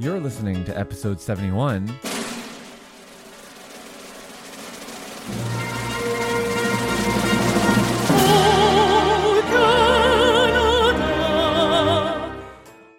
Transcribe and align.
You're 0.00 0.18
listening 0.18 0.64
to 0.64 0.78
episode 0.78 1.20
71. 1.20 1.86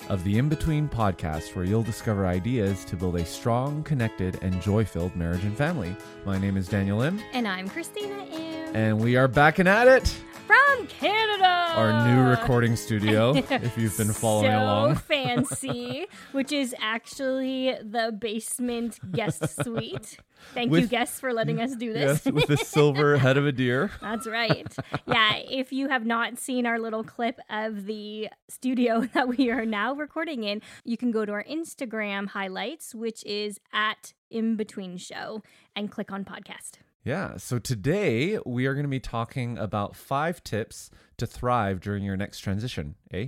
Of 0.10 0.24
the 0.24 0.38
In 0.38 0.48
Between 0.48 0.88
podcast, 0.88 1.55
where 1.55 1.66
you'll 1.66 1.82
discover 1.82 2.27
ideas 2.27 2.86
to 2.86 2.96
build 2.96 3.16
a 3.16 3.26
strong, 3.26 3.82
connected, 3.82 4.38
and 4.44 4.62
joy 4.62 4.86
filled 4.86 5.16
marriage 5.16 5.44
and 5.44 5.58
family. 5.58 5.98
My 6.24 6.38
name 6.38 6.55
is 6.55 6.68
Daniel 6.68 7.02
Im, 7.02 7.20
And 7.34 7.48
I'm 7.48 7.68
Christina 7.68 8.26
Im 8.26 8.76
and 8.76 8.99
we 8.99 9.16
are 9.16 9.27
back 9.27 9.60
and 9.60 9.68
at 9.68 9.88
it. 9.88 10.16
From 10.52 10.88
Canada. 10.88 11.73
Our 11.76 12.08
new 12.08 12.30
recording 12.30 12.76
studio, 12.76 13.34
if 13.36 13.78
you've 13.78 13.98
been 13.98 14.12
following 14.12 14.52
along. 14.52 14.66
so 14.66 14.74
along. 14.88 14.96
fancy, 15.48 16.08
which 16.34 16.52
is 16.52 16.76
actually 16.80 17.74
the 17.82 18.16
basement 18.20 19.00
guest 19.14 19.48
suite. 19.64 20.18
Thank 20.54 20.74
you, 20.74 20.88
guests, 20.88 21.20
for 21.20 21.32
letting 21.34 21.62
us 21.62 21.76
do 21.76 21.94
this. 21.94 22.26
Yes, 22.26 22.34
with 22.34 22.48
the 22.48 22.57
silver 22.57 23.18
head 23.18 23.38
of 23.38 23.46
a 23.46 23.52
deer. 23.52 23.91
That's 24.02 24.27
right. 24.27 24.76
Yeah, 25.07 25.38
if 25.38 25.72
you 25.72 25.88
have 25.88 26.05
not 26.05 26.38
seen 26.38 26.66
our 26.66 26.79
little 26.79 27.04
clip 27.04 27.40
of 27.49 27.85
the 27.85 28.27
studio 28.49 29.02
that 29.13 29.27
we 29.29 29.52
are 29.52 29.66
now 29.66 29.94
recording 29.94 30.44
in, 30.44 30.62
you 30.84 30.98
can 30.98 31.12
go 31.12 31.26
to 31.26 31.32
our 31.32 31.46
Instagram 31.46 32.27
highlights, 32.29 32.94
which 32.94 33.24
is 33.24 33.60
at 33.72 34.13
In 34.29 34.55
Between 34.57 34.98
Show, 34.98 35.44
and 35.76 35.90
click 35.91 36.12
on 36.12 36.26
podcast. 36.26 36.79
Yeah, 37.04 37.38
so 37.38 37.57
today 37.57 38.38
we 38.46 38.68
are 38.68 38.74
going 38.76 38.85
to 38.85 38.90
be 38.90 38.99
talking 38.99 39.57
about 39.57 39.96
five 39.96 40.44
tips 40.44 40.91
to 41.18 41.26
thrive 41.26 41.80
during 41.82 42.04
your 42.04 42.16
next 42.16 42.40
transition, 42.40 42.96
eh? 43.12 43.27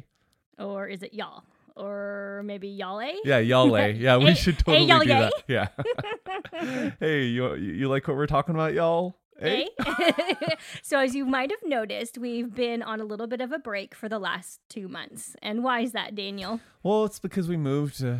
Or 0.59 0.87
is 0.87 1.01
it 1.01 1.13
y'all? 1.15 1.43
Or 1.75 2.43
maybe 2.45 2.67
y'all, 2.67 2.99
eh? 2.99 3.15
Yeah, 3.25 3.39
y'all, 3.39 3.75
eh? 3.75 3.87
Yeah, 3.97 4.17
we 4.17 4.25
Hey- 4.25 4.33
should 4.35 4.59
totally 4.59 4.85
y'all, 4.85 4.99
do 4.99 5.09
yay? 5.09 5.19
that. 5.19 5.33
Yeah. 5.47 6.91
hey, 6.99 7.23
you 7.25 7.55
you 7.55 7.89
like 7.89 8.07
what 8.07 8.15
we're 8.15 8.27
talking 8.27 8.53
about, 8.53 8.73
y'all? 8.75 9.15
Eh? 9.39 9.65
Eh? 9.79 10.33
so, 10.83 10.99
as 10.99 11.15
you 11.15 11.25
might 11.25 11.49
have 11.49 11.67
noticed, 11.67 12.19
we've 12.19 12.53
been 12.53 12.83
on 12.83 13.01
a 13.01 13.05
little 13.05 13.25
bit 13.25 13.41
of 13.41 13.51
a 13.51 13.57
break 13.57 13.95
for 13.95 14.07
the 14.07 14.19
last 14.19 14.59
two 14.69 14.87
months. 14.87 15.35
And 15.41 15.63
why 15.63 15.79
is 15.79 15.93
that, 15.93 16.13
Daniel? 16.13 16.59
Well, 16.83 17.05
it's 17.05 17.17
because 17.17 17.47
we 17.47 17.57
moved 17.57 18.03
uh, 18.05 18.17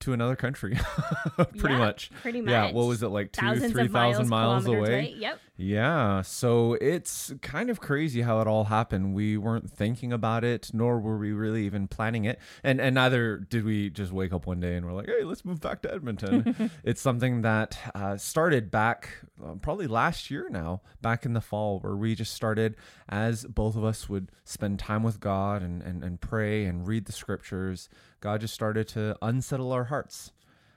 to 0.00 0.12
another 0.12 0.36
country, 0.36 0.78
pretty 1.36 1.74
Yeah, 1.74 1.78
much. 1.78 2.10
pretty 2.22 2.40
much. 2.40 2.50
Yeah, 2.50 2.72
what 2.72 2.86
was 2.86 3.02
it 3.02 3.08
like 3.08 3.32
Two, 3.32 3.46
Thousands 3.46 3.72
three 3.72 3.88
thousand 3.88 4.28
miles, 4.28 4.64
miles 4.64 4.66
away? 4.66 5.14
Yep. 5.16 5.40
Yeah, 5.56 6.22
so 6.22 6.72
it's 6.80 7.32
kind 7.40 7.70
of 7.70 7.78
crazy 7.80 8.22
how 8.22 8.40
it 8.40 8.48
all 8.48 8.64
happened. 8.64 9.14
We 9.14 9.36
weren't 9.36 9.70
thinking 9.70 10.12
about 10.12 10.42
it, 10.42 10.70
nor 10.72 10.98
were 10.98 11.16
we 11.16 11.30
really 11.30 11.64
even 11.64 11.86
planning 11.86 12.24
it, 12.24 12.40
and 12.64 12.80
and 12.80 12.96
neither 12.96 13.36
did 13.38 13.64
we 13.64 13.88
just 13.90 14.10
wake 14.10 14.32
up 14.32 14.46
one 14.46 14.58
day 14.58 14.74
and 14.74 14.84
we're 14.84 14.92
like, 14.92 15.06
hey, 15.06 15.22
let's 15.22 15.44
move 15.44 15.60
back 15.60 15.80
to 15.82 15.92
Edmonton. 15.94 16.70
it's 16.84 17.00
something 17.00 17.42
that 17.42 17.78
uh, 17.94 18.16
started 18.16 18.70
back 18.72 19.10
uh, 19.44 19.52
probably 19.62 19.86
last 19.86 20.28
year 20.28 20.48
now, 20.50 20.80
back 21.00 21.24
in 21.24 21.34
the 21.34 21.40
fall, 21.40 21.78
where 21.78 21.94
we 21.94 22.16
just 22.16 22.34
started 22.34 22.74
as 23.08 23.44
both 23.44 23.76
of 23.76 23.84
us 23.84 24.08
would 24.08 24.32
spend 24.44 24.80
time 24.80 25.04
with 25.04 25.20
God 25.20 25.62
and 25.62 25.82
and, 25.82 26.02
and 26.02 26.20
pray 26.20 26.64
and 26.64 26.84
read 26.88 27.04
the 27.04 27.12
scriptures. 27.12 27.88
God 28.24 28.40
just 28.40 28.54
started 28.54 28.88
to 28.88 29.16
unsettle 29.20 29.70
our 29.70 29.84
hearts. 29.84 30.32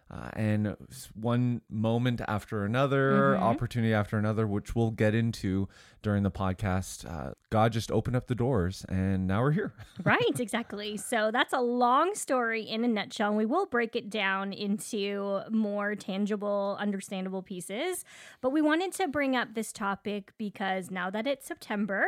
Uh, 0.10 0.30
and 0.34 0.76
one 1.20 1.62
moment 1.70 2.22
after 2.28 2.64
another, 2.66 3.34
Mm-hmm. 3.36 3.44
opportunity 3.44 3.94
after 3.94 4.18
another, 4.18 4.46
which 4.48 4.74
we'll 4.76 4.92
get 4.92 5.14
into 5.16 5.68
during 6.02 6.24
the 6.24 6.32
podcast, 6.32 7.06
uh, 7.10 7.32
God 7.50 7.74
just 7.74 7.92
opened 7.92 8.16
up 8.16 8.28
the 8.28 8.36
doors, 8.36 8.86
and 8.88 9.28
now 9.28 9.42
we're 9.42 9.52
here. 9.52 9.74
right, 10.06 10.40
exactly. 10.40 10.96
So 10.96 11.30
that's 11.32 11.52
a 11.52 11.60
long 11.60 12.16
story 12.16 12.62
in 12.64 12.86
a 12.86 12.88
nutshell. 12.88 13.30
And 13.30 13.38
we 13.38 13.46
will 13.46 13.66
break 13.66 13.96
it 13.98 14.10
down 14.10 14.54
into 14.54 15.42
more 15.50 15.96
tangible, 15.96 16.78
understandable 16.80 17.42
pieces. 17.42 18.06
But 18.40 18.52
we 18.52 18.62
wanted 18.62 18.94
to 18.94 19.08
bring 19.10 19.36
up 19.36 19.56
this 19.56 19.74
topic 19.74 20.32
because 20.38 20.90
now 20.90 21.10
that 21.10 21.28
it's 21.28 21.46
September, 21.46 22.06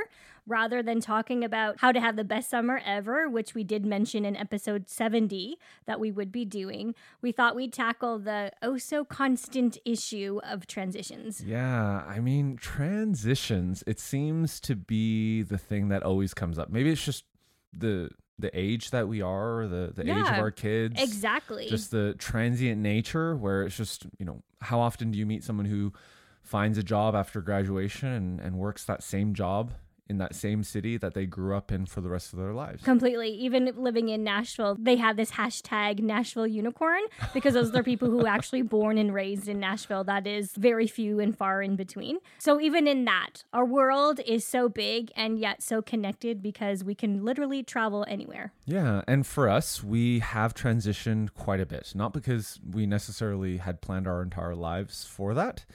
rather 0.50 0.82
than 0.82 1.00
talking 1.00 1.44
about 1.44 1.80
how 1.80 1.92
to 1.92 2.02
have 2.02 2.16
the 2.16 2.24
best 2.24 2.50
summer 2.50 2.82
ever, 2.86 3.30
which 3.30 3.54
we 3.54 3.64
did 3.64 3.86
mention 3.86 4.26
in 4.26 4.36
episode 4.36 4.90
70 4.90 5.58
that 5.86 6.00
we 6.00 6.12
would 6.12 6.32
be 6.32 6.44
doing, 6.44 6.96
we 7.22 7.32
thought 7.32 7.56
we'd 7.56 7.72
tackle 7.72 8.20
the 8.20 8.52
oh 8.62 8.78
so 8.78 9.06
constant 9.06 9.78
issue 9.86 10.40
of 10.44 10.68
transitions. 10.68 11.44
Yeah, 11.46 12.04
I 12.08 12.20
mean, 12.20 12.58
transitions, 12.58 13.84
it 13.86 14.00
seems 14.00 14.60
to 14.62 14.76
be 14.76 15.44
the 15.44 15.58
thing 15.58 15.90
that 15.90 16.04
always 16.04 16.34
comes 16.34 16.58
up. 16.58 16.70
Maybe 16.70 16.90
it's 16.90 17.04
just 17.04 17.24
the 17.72 18.10
the 18.40 18.58
age 18.58 18.92
that 18.92 19.08
we 19.08 19.22
are, 19.22 19.68
the 19.68 19.92
the 19.96 20.04
age 20.04 20.28
of 20.28 20.40
our 20.40 20.52
kids. 20.52 21.02
Exactly. 21.02 21.68
just 21.68 21.92
the 21.92 22.16
transient 22.18 22.82
nature 22.82 23.36
where 23.36 23.64
it's 23.64 23.78
just 23.78 24.08
you 24.18 24.26
know 24.26 24.42
how 24.62 24.80
often 24.80 25.12
do 25.12 25.20
you 25.20 25.26
meet 25.26 25.44
someone 25.44 25.66
who 25.66 25.94
finds 26.42 26.78
a 26.78 26.84
job 26.84 27.16
after 27.16 27.42
graduation 27.42 28.08
and, 28.08 28.40
and 28.40 28.58
works 28.58 28.86
that 28.86 29.04
same 29.04 29.34
job 29.34 29.72
in 30.10 30.18
that 30.18 30.36
same 30.36 30.64
city 30.64 30.98
that 30.98 31.14
they 31.14 31.26
grew 31.26 31.56
up 31.56 31.72
in 31.72 31.86
for 31.86 32.02
the 32.02 32.10
rest 32.10 32.34
of 32.34 32.40
their 32.40 32.54
lives 32.54 32.84
Completely. 32.84 33.30
Even 33.30 33.72
living 33.78 34.10
in 34.10 34.24
Nashville, 34.24 34.76
they 34.80 34.96
have 34.96 35.16
this 35.18 35.32
hashtag 35.32 36.00
Nashville 36.00 36.48
unicorn 36.48 37.02
because 37.34 37.54
those 37.54 37.74
are 37.76 37.84
people 37.84 38.10
who 38.10 38.26
actually 38.36 38.62
born 38.64 38.98
and 38.98 39.14
raised 39.14 39.48
in 39.48 39.60
Nashville. 39.60 40.04
That 40.04 40.26
is 40.26 40.52
very 40.54 40.88
few 40.88 41.20
and 41.20 41.38
far 41.38 41.62
in 41.62 41.76
between. 41.76 42.18
So 42.40 42.60
even 42.60 42.88
in 42.88 43.06
that, 43.06 43.44
our 43.54 43.66
world 43.66 44.20
is 44.26 44.46
so 44.46 44.68
big 44.70 45.12
and 45.16 45.40
yet 45.40 45.62
so 45.62 45.82
connected 45.82 46.42
because 46.42 46.84
we 46.84 46.96
can 46.96 47.24
literally 47.24 47.64
travel 47.64 48.06
anywhere. 48.08 48.52
yeah 48.66 49.02
and 49.08 49.26
for 49.26 49.48
us 49.50 49.84
we 49.84 50.20
have 50.20 50.54
transitioned 50.54 51.34
quite 51.34 51.60
a 51.60 51.66
bit 51.66 51.92
not 51.96 52.14
because 52.14 52.60
we 52.70 52.86
necessarily 52.86 53.58
had 53.58 53.82
planned 53.82 54.08
our 54.08 54.22
entire 54.22 54.56
lives 54.56 55.06
for 55.06 55.34
that 55.34 55.66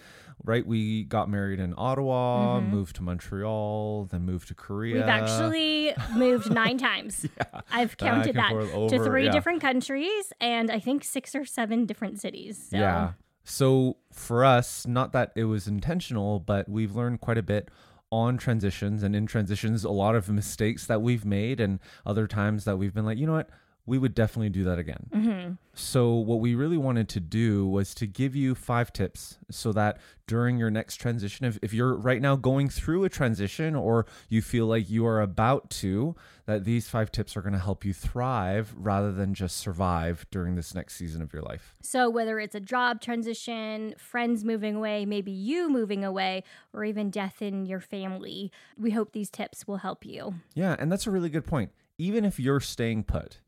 right 0.43 0.67
we 0.67 1.05
got 1.05 1.28
married 1.28 1.61
in 1.61 1.75
ottawa 1.77 2.61
moved 2.61 2.97
to 2.97 3.03
montreal 3.03 4.06
then 4.11 4.22
moved 4.22 4.49
to 4.49 4.55
korea 4.55 4.95
Mm-hmm. 4.95 5.00
We've 5.00 5.09
actually 5.09 5.95
moved 6.17 6.50
nine 6.53 6.78
times. 6.78 7.27
Yeah. 7.37 7.61
I've 7.71 7.97
counted 7.97 8.37
that 8.37 8.53
and 8.53 8.91
to 8.91 9.03
three 9.03 9.27
yeah. 9.27 9.33
different 9.33 9.61
countries 9.61 10.33
and 10.41 10.71
I 10.71 10.78
think 10.78 11.05
six 11.05 11.34
or 11.34 11.45
seven 11.45 11.87
different 11.87 12.21
cities. 12.21 12.69
So. 12.71 12.77
Yeah. 12.77 13.12
So 13.45 13.97
for 14.12 14.45
us, 14.45 14.87
not 14.87 15.12
that 15.12 15.33
it 15.37 15.45
was 15.45 15.67
intentional, 15.67 16.41
but 16.41 16.69
we've 16.69 16.95
learned 16.95 17.21
quite 17.21 17.39
a 17.39 17.43
bit 17.43 17.69
on 18.11 18.39
transitions 18.39 19.03
and 19.03 19.15
in 19.15 19.27
transitions, 19.27 19.84
a 19.84 19.91
lot 19.91 20.15
of 20.15 20.28
mistakes 20.28 20.87
that 20.87 21.03
we've 21.03 21.25
made 21.25 21.61
and 21.61 21.81
other 22.06 22.27
times 22.27 22.65
that 22.65 22.78
we've 22.78 22.95
been 22.95 23.05
like, 23.05 23.19
you 23.19 23.27
know 23.27 23.33
what? 23.33 23.51
We 23.87 23.99
would 23.99 24.15
definitely 24.15 24.49
do 24.49 24.65
that 24.65 24.78
again. 24.78 25.06
Mm-hmm. 25.12 25.53
So, 25.75 26.15
what 26.15 26.41
we 26.41 26.55
really 26.55 26.78
wanted 26.78 27.09
to 27.11 27.21
do 27.21 27.67
was 27.67 27.95
to 27.97 28.06
give 28.06 28.34
you 28.34 28.55
five 28.55 28.93
tips 28.93 29.39
so 29.50 29.72
that 29.72 29.99
during 30.27 30.56
your 30.56 30.71
next 30.71 30.97
transition, 30.97 31.45
if, 31.45 31.59
if 31.61 31.75
you're 31.75 31.95
right 31.95 32.22
now 32.22 32.37
going 32.37 32.69
through 32.69 33.05
a 33.05 33.09
transition 33.09 33.75
or 33.75 34.06
you 34.28 34.41
feel 34.41 34.67
like 34.67 34.89
you 34.89 35.05
are 35.05 35.21
about 35.21 35.69
to, 35.71 36.15
that 36.47 36.65
these 36.65 36.89
five 36.89 37.11
tips 37.11 37.37
are 37.37 37.43
going 37.43 37.53
to 37.53 37.59
help 37.59 37.84
you 37.84 37.93
thrive 37.93 38.72
rather 38.77 39.12
than 39.12 39.34
just 39.34 39.56
survive 39.56 40.25
during 40.31 40.55
this 40.55 40.75
next 40.75 40.95
season 40.95 41.21
of 41.21 41.33
your 41.33 41.43
life. 41.43 41.75
So, 41.83 42.09
whether 42.09 42.39
it's 42.39 42.55
a 42.55 42.61
job 42.61 43.01
transition, 43.01 43.95
friends 43.98 44.45
moving 44.45 44.77
away, 44.77 45.04
maybe 45.04 45.33
you 45.33 45.69
moving 45.69 46.04
away, 46.04 46.45
or 46.72 46.84
even 46.84 47.10
death 47.10 47.42
in 47.42 47.66
your 47.66 47.81
family, 47.81 48.51
we 48.78 48.92
hope 48.92 49.13
these 49.13 49.31
tips 49.31 49.66
will 49.66 49.78
help 49.78 50.07
you. 50.07 50.34
Yeah, 50.54 50.77
and 50.78 50.91
that's 50.91 51.07
a 51.07 51.10
really 51.10 51.31
good 51.31 51.45
point. 51.47 51.72
Even 51.98 52.25
if 52.25 52.41
you're 52.41 52.60
staying 52.60 53.04
put, 53.04 53.41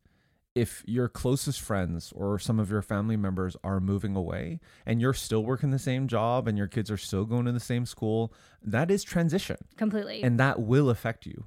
if 0.57 0.83
your 0.87 1.07
closest 1.07 1.61
friends 1.61 2.13
or 2.17 2.39
some 2.39 2.59
of 2.59 2.71
your 2.71 2.81
family 2.81 3.17
members 3.17 3.57
are 3.63 3.79
moving 3.79 4.17
away 4.17 4.59
and 4.87 5.03
you're 5.03 5.13
still 5.13 5.45
working 5.45 5.71
the 5.71 5.79
same 5.79 6.09
job 6.09 6.49
and 6.49 6.57
your 6.57 6.67
kids 6.67 6.91
are 6.91 6.97
still 6.97 7.27
going 7.27 7.45
to 7.45 7.53
the 7.53 7.61
same 7.61 7.85
school, 7.85 8.33
that 8.63 8.91
is 8.91 9.05
transition 9.05 9.59
Completely. 9.77 10.23
and 10.23 10.41
that 10.41 10.61
will 10.61 10.89
affect 10.89 11.27
you. 11.27 11.45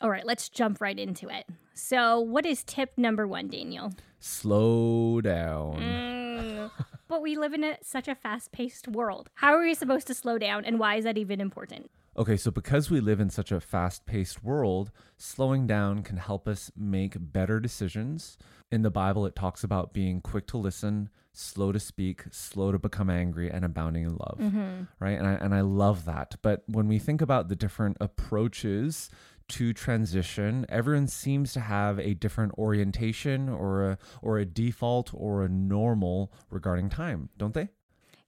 All 0.00 0.10
right, 0.10 0.26
let's 0.26 0.48
jump 0.48 0.80
right 0.80 0.98
into 0.98 1.28
it. 1.28 1.46
So, 1.74 2.18
what 2.18 2.46
is 2.46 2.64
tip 2.64 2.92
number 2.96 3.26
one, 3.26 3.48
Daniel? 3.48 3.92
Slow 4.20 5.20
down. 5.20 5.78
Mm, 5.78 6.70
but 7.08 7.20
we 7.20 7.36
live 7.36 7.52
in 7.52 7.62
a, 7.62 7.76
such 7.82 8.08
a 8.08 8.14
fast 8.14 8.52
paced 8.52 8.88
world. 8.88 9.28
How 9.34 9.54
are 9.54 9.62
we 9.62 9.74
supposed 9.74 10.06
to 10.06 10.14
slow 10.14 10.38
down, 10.38 10.64
and 10.64 10.78
why 10.78 10.96
is 10.96 11.04
that 11.04 11.18
even 11.18 11.40
important? 11.40 11.90
Okay, 12.18 12.38
so 12.38 12.50
because 12.50 12.90
we 12.90 13.00
live 13.00 13.20
in 13.20 13.28
such 13.28 13.52
a 13.52 13.60
fast 13.60 14.06
paced 14.06 14.42
world, 14.42 14.90
slowing 15.18 15.66
down 15.66 16.02
can 16.02 16.16
help 16.16 16.48
us 16.48 16.70
make 16.74 17.14
better 17.18 17.60
decisions. 17.60 18.38
In 18.72 18.80
the 18.80 18.90
Bible, 18.90 19.26
it 19.26 19.36
talks 19.36 19.62
about 19.62 19.92
being 19.92 20.22
quick 20.22 20.46
to 20.48 20.56
listen, 20.56 21.10
slow 21.34 21.72
to 21.72 21.78
speak, 21.78 22.24
slow 22.30 22.72
to 22.72 22.78
become 22.78 23.10
angry, 23.10 23.50
and 23.50 23.66
abounding 23.66 24.04
in 24.04 24.16
love. 24.16 24.38
Mm-hmm. 24.40 24.84
Right. 24.98 25.18
And 25.18 25.26
I, 25.26 25.32
and 25.34 25.54
I 25.54 25.60
love 25.60 26.06
that. 26.06 26.36
But 26.40 26.62
when 26.66 26.88
we 26.88 26.98
think 26.98 27.20
about 27.20 27.48
the 27.48 27.56
different 27.56 27.98
approaches 28.00 29.10
to 29.48 29.74
transition, 29.74 30.64
everyone 30.70 31.08
seems 31.08 31.52
to 31.52 31.60
have 31.60 31.98
a 31.98 32.14
different 32.14 32.52
orientation 32.56 33.50
or 33.50 33.90
a, 33.90 33.98
or 34.22 34.38
a 34.38 34.46
default 34.46 35.10
or 35.12 35.44
a 35.44 35.48
normal 35.50 36.32
regarding 36.50 36.88
time, 36.88 37.28
don't 37.36 37.52
they? 37.52 37.68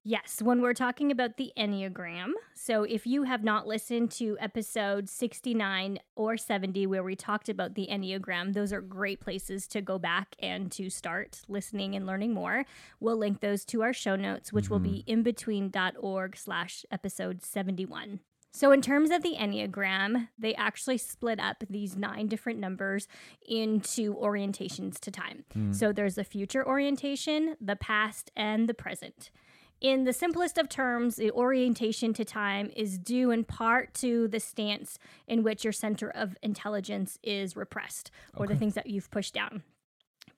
Yes, 0.09 0.41
when 0.41 0.63
we're 0.63 0.73
talking 0.73 1.11
about 1.13 1.37
the 1.37 1.53
Enneagram. 1.55 2.31
So, 2.55 2.83
if 2.83 3.07
you 3.07 3.25
have 3.25 3.45
not 3.45 3.67
listened 3.67 4.11
to 4.13 4.39
episode 4.41 5.07
69 5.07 5.99
or 6.17 6.39
70, 6.39 6.87
where 6.87 7.03
we 7.03 7.15
talked 7.15 7.51
about 7.51 7.75
the 7.75 7.89
Enneagram, 7.93 8.55
those 8.55 8.73
are 8.73 8.81
great 8.81 9.21
places 9.21 9.69
to 9.69 9.83
go 9.83 9.99
back 9.99 10.35
and 10.39 10.73
to 10.73 10.89
start 10.89 11.43
listening 11.47 11.95
and 11.95 12.07
learning 12.07 12.33
more. 12.33 12.65
We'll 13.01 13.19
link 13.19 13.41
those 13.41 13.67
to 13.67 13.83
our 13.83 13.93
show 13.93 14.17
notes, 14.17 14.51
which 14.51 14.71
will 14.71 14.79
be 14.79 15.05
mm-hmm. 15.07 15.29
imbetween.org 15.29 16.39
slash 16.39 16.87
episode 16.91 17.43
71. 17.43 18.21
So, 18.51 18.73
in 18.73 18.81
terms 18.81 19.11
of 19.11 19.23
the 19.23 19.37
Enneagram, 19.39 20.29
they 20.39 20.55
actually 20.55 20.97
split 20.97 21.39
up 21.39 21.65
these 21.69 21.99
nine 21.99 22.29
different 22.29 22.61
numbers 22.61 23.09
into 23.47 24.15
orientations 24.15 24.99
to 25.01 25.11
time. 25.11 25.45
Mm. 25.55 25.75
So, 25.75 25.93
there's 25.93 26.15
the 26.15 26.25
future 26.25 26.67
orientation, 26.67 27.57
the 27.61 27.77
past, 27.77 28.31
and 28.35 28.71
the 28.71 28.75
present. 28.75 29.31
In 29.81 30.03
the 30.03 30.13
simplest 30.13 30.59
of 30.59 30.69
terms, 30.69 31.17
the 31.17 31.31
orientation 31.31 32.13
to 32.15 32.25
time 32.25 32.73
is 32.75 32.99
due 32.99 33.31
in 33.31 33.45
part 33.45 33.95
to 33.95 34.27
the 34.27 34.41
stance 34.41 34.99
in 35.29 35.45
which 35.45 35.63
your 35.63 35.73
center 35.73 36.11
of 36.11 36.37
intelligence 36.43 37.19
is 37.23 37.55
repressed 37.55 38.11
or 38.37 38.49
the 38.49 38.57
things 38.57 38.75
that 38.75 38.89
you've 38.89 39.11
pushed 39.11 39.35
down. 39.35 39.63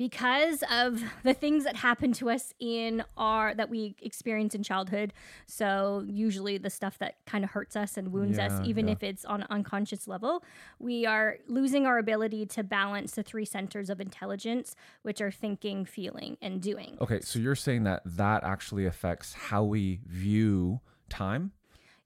Because 0.01 0.65
of 0.73 1.03
the 1.25 1.35
things 1.35 1.65
that 1.65 1.77
happen 1.77 2.15
to 2.15 2.31
us 2.31 2.55
in 2.59 3.05
our 3.19 3.53
that 3.53 3.69
we 3.69 3.97
experience 4.01 4.55
in 4.55 4.63
childhood, 4.63 5.13
so 5.45 6.07
usually 6.09 6.57
the 6.57 6.71
stuff 6.71 6.97
that 7.01 7.17
kind 7.27 7.45
of 7.45 7.51
hurts 7.51 7.77
us 7.77 7.99
and 7.99 8.11
wounds 8.11 8.39
us, 8.39 8.59
even 8.65 8.87
yeah. 8.87 8.95
if 8.95 9.03
it's 9.03 9.27
on 9.27 9.43
an 9.43 9.47
unconscious 9.51 10.09
level, 10.09 10.43
we 10.79 11.05
are 11.05 11.37
losing 11.49 11.85
our 11.85 11.99
ability 11.99 12.47
to 12.47 12.65
balance 12.65 13.13
the 13.13 13.23
three 13.23 13.45
centers 13.45 13.91
of 13.91 14.01
intelligence, 14.01 14.75
which 15.03 15.21
are 15.21 15.31
thinking, 15.31 15.85
feeling, 15.85 16.39
and 16.41 16.63
doing. 16.63 16.97
Okay, 17.03 17.21
so 17.21 17.39
you're 17.39 17.55
saying 17.55 17.85
that 17.85 18.01
that 18.07 18.43
actually 18.43 18.87
affects 18.87 19.35
how 19.35 19.65
we 19.65 20.01
view 20.07 20.81
time? 21.11 21.53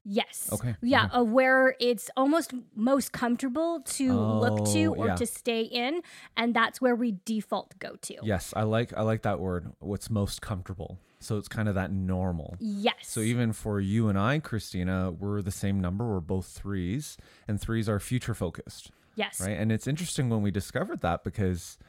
Yes. 0.05 0.49
Okay, 0.51 0.75
Yeah, 0.81 1.05
uh, 1.05 1.23
where 1.23 1.75
it's 1.79 2.09
almost 2.15 2.53
most 2.75 3.11
comfortable 3.11 3.81
to 3.81 4.13
look 4.13 4.65
to 4.73 4.85
Oh, 4.85 4.95
or 4.95 5.07
yeah. 5.07 5.15
to 5.15 5.25
stay 5.25 5.61
in, 5.63 6.01
and 6.37 6.53
that's 6.53 6.79
where 6.79 6.95
we 6.95 7.17
default 7.25 7.77
go 7.79 7.95
to. 8.01 8.15
Yes, 8.21 8.53
I 8.55 8.63
like 8.63 8.93
I 8.95 9.01
like 9.01 9.23
that 9.23 9.39
word. 9.39 9.71
What's 9.79 10.09
most 10.09 10.41
comfortable. 10.41 10.99
So 11.19 11.37
it's 11.37 11.47
kind 11.47 11.67
of 11.67 11.73
that 11.73 11.91
normal. 11.91 12.55
Yes. 12.59 12.93
So 13.01 13.21
even 13.21 13.51
for 13.51 13.79
you 13.79 14.09
and 14.09 14.19
I, 14.19 14.37
Christina, 14.37 15.11
we're 15.11 15.41
the 15.41 15.49
same 15.49 15.79
number. 15.79 16.05
We're 16.05 16.19
both 16.19 16.45
threes, 16.45 17.17
and 17.47 17.59
threes 17.59 17.89
are 17.89 17.99
future 17.99 18.35
focused, 18.35 18.91
yes. 19.15 19.41
right? 19.41 19.57
And 19.57 19.71
it's 19.71 19.87
interesting 19.87 20.29
when 20.29 20.43
we 20.43 20.51
discovered 20.51 21.01
that 21.01 21.23
because 21.23 21.79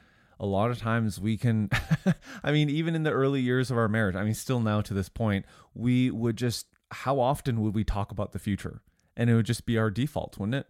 a 0.40 0.46
lot 0.46 0.70
of 0.70 0.78
times 0.78 1.20
we 1.20 1.36
can, 1.36 1.68
I 2.42 2.50
mean, 2.52 2.70
even 2.70 2.94
in 2.94 3.02
the 3.02 3.10
early 3.10 3.40
years 3.42 3.70
of 3.70 3.76
our 3.76 3.88
marriage, 3.88 4.16
I 4.16 4.24
mean, 4.24 4.32
still 4.34 4.60
now 4.60 4.80
to 4.80 4.94
this 4.94 5.10
point, 5.10 5.44
we 5.74 6.10
would 6.10 6.36
just, 6.36 6.66
how 6.91 7.21
often 7.21 7.61
would 7.62 7.75
we 7.75 7.85
talk 7.85 8.11
about 8.11 8.33
the 8.33 8.38
future? 8.38 8.83
And 9.17 9.31
it 9.31 9.35
would 9.35 9.47
just 9.47 9.67
be 9.67 9.79
our 9.79 9.91
default, 9.91 10.38
wouldn't 10.38 10.55
it? 10.55 10.67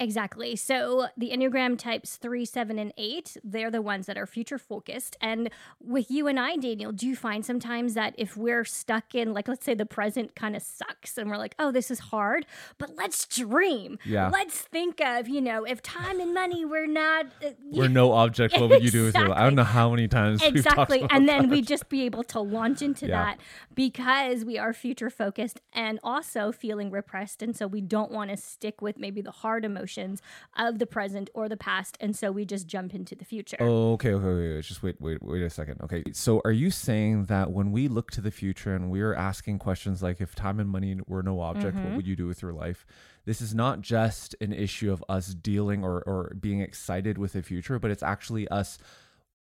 Exactly. 0.00 0.56
So 0.56 1.08
the 1.14 1.30
Enneagram 1.30 1.78
types 1.78 2.16
three, 2.16 2.46
seven, 2.46 2.78
and 2.78 2.90
eight, 2.96 3.36
they're 3.44 3.70
the 3.70 3.82
ones 3.82 4.06
that 4.06 4.16
are 4.16 4.24
future 4.24 4.56
focused. 4.56 5.14
And 5.20 5.50
with 5.78 6.10
you 6.10 6.26
and 6.26 6.40
I, 6.40 6.56
Daniel, 6.56 6.90
do 6.90 7.06
you 7.06 7.14
find 7.14 7.44
sometimes 7.44 7.92
that 7.94 8.14
if 8.16 8.34
we're 8.34 8.64
stuck 8.64 9.14
in, 9.14 9.34
like, 9.34 9.46
let's 9.46 9.66
say 9.66 9.74
the 9.74 9.84
present 9.84 10.34
kind 10.34 10.56
of 10.56 10.62
sucks 10.62 11.18
and 11.18 11.28
we're 11.28 11.36
like, 11.36 11.54
oh, 11.58 11.70
this 11.70 11.90
is 11.90 11.98
hard, 11.98 12.46
but 12.78 12.96
let's 12.96 13.26
dream. 13.26 13.98
Yeah. 14.06 14.30
Let's 14.30 14.62
think 14.62 15.02
of, 15.02 15.28
you 15.28 15.42
know, 15.42 15.64
if 15.64 15.82
time 15.82 16.18
and 16.18 16.32
money 16.32 16.64
were 16.64 16.86
not. 16.86 17.26
Uh, 17.44 17.50
We're 17.70 17.88
no 17.88 18.12
object. 18.12 18.58
What 18.58 18.70
would 18.70 18.82
you 18.82 18.90
do 18.90 19.04
with 19.04 19.14
your 19.14 19.28
life? 19.28 19.38
I 19.38 19.42
don't 19.42 19.54
know 19.54 19.64
how 19.64 19.90
many 19.90 20.08
times 20.08 20.40
we've 20.40 20.56
exactly 20.56 21.00
about 21.00 21.12
and 21.14 21.28
then 21.28 21.50
we'd 21.50 21.66
just 21.66 21.90
be 21.90 22.06
able 22.06 22.24
to 22.24 22.40
launch 22.40 22.80
into 22.80 23.06
Yeah. 23.06 23.22
that 23.22 23.40
because 23.74 24.46
we 24.46 24.56
are 24.56 24.72
future 24.72 25.10
focused 25.10 25.60
and 25.74 26.00
also 26.02 26.52
feeling 26.52 26.90
repressed 26.90 27.42
and 27.42 27.54
so 27.54 27.66
we 27.66 27.82
don't 27.82 28.10
want 28.10 28.30
to 28.30 28.38
stick 28.38 28.80
with 28.80 28.98
maybe 28.98 29.20
the 29.20 29.30
hard 29.30 29.62
emotions 29.66 29.89
of 30.56 30.78
the 30.78 30.86
present 30.86 31.28
or 31.34 31.48
the 31.48 31.56
past 31.56 31.96
and 32.00 32.14
so 32.16 32.30
we 32.32 32.44
just 32.44 32.66
jump 32.66 32.94
into 32.94 33.14
the 33.14 33.24
future 33.24 33.56
Oh, 33.60 33.92
okay, 33.94 34.12
okay, 34.14 34.26
okay. 34.26 34.54
wait, 34.56 34.64
Just 34.64 34.82
wait, 34.82 34.96
wait, 35.00 35.22
wait 35.22 35.42
a 35.42 35.50
second. 35.50 35.80
Okay, 35.82 36.02
so 36.12 36.40
are 36.44 36.52
you 36.52 36.70
saying 36.70 37.24
that 37.26 37.50
when 37.50 37.72
we 37.72 37.88
look 37.88 38.10
to 38.12 38.20
the 38.20 38.30
future 38.30 38.74
and 38.74 38.90
we're 38.90 39.14
asking 39.14 39.58
questions 39.58 40.02
like, 40.02 40.20
if 40.20 40.34
time 40.34 40.60
and 40.60 40.68
money 40.70 40.96
were 41.06 41.22
no 41.22 41.40
object, 41.40 41.76
Mm-hmm. 41.76 41.84
what 41.88 41.96
would 41.96 42.06
you 42.06 42.16
do 42.16 42.26
with 42.26 42.42
your 42.42 42.52
life? 42.52 42.86
This 43.24 43.40
is 43.40 43.54
not 43.54 43.80
just 43.82 44.34
an 44.40 44.52
issue 44.52 44.90
of 44.92 45.04
us 45.08 45.34
dealing 45.34 45.84
or 45.84 46.02
or 46.02 46.32
being 46.40 46.60
excited 46.60 47.18
with 47.18 47.32
the 47.34 47.42
future, 47.42 47.78
but 47.78 47.90
it's 47.90 48.02
actually 48.02 48.48
us 48.48 48.78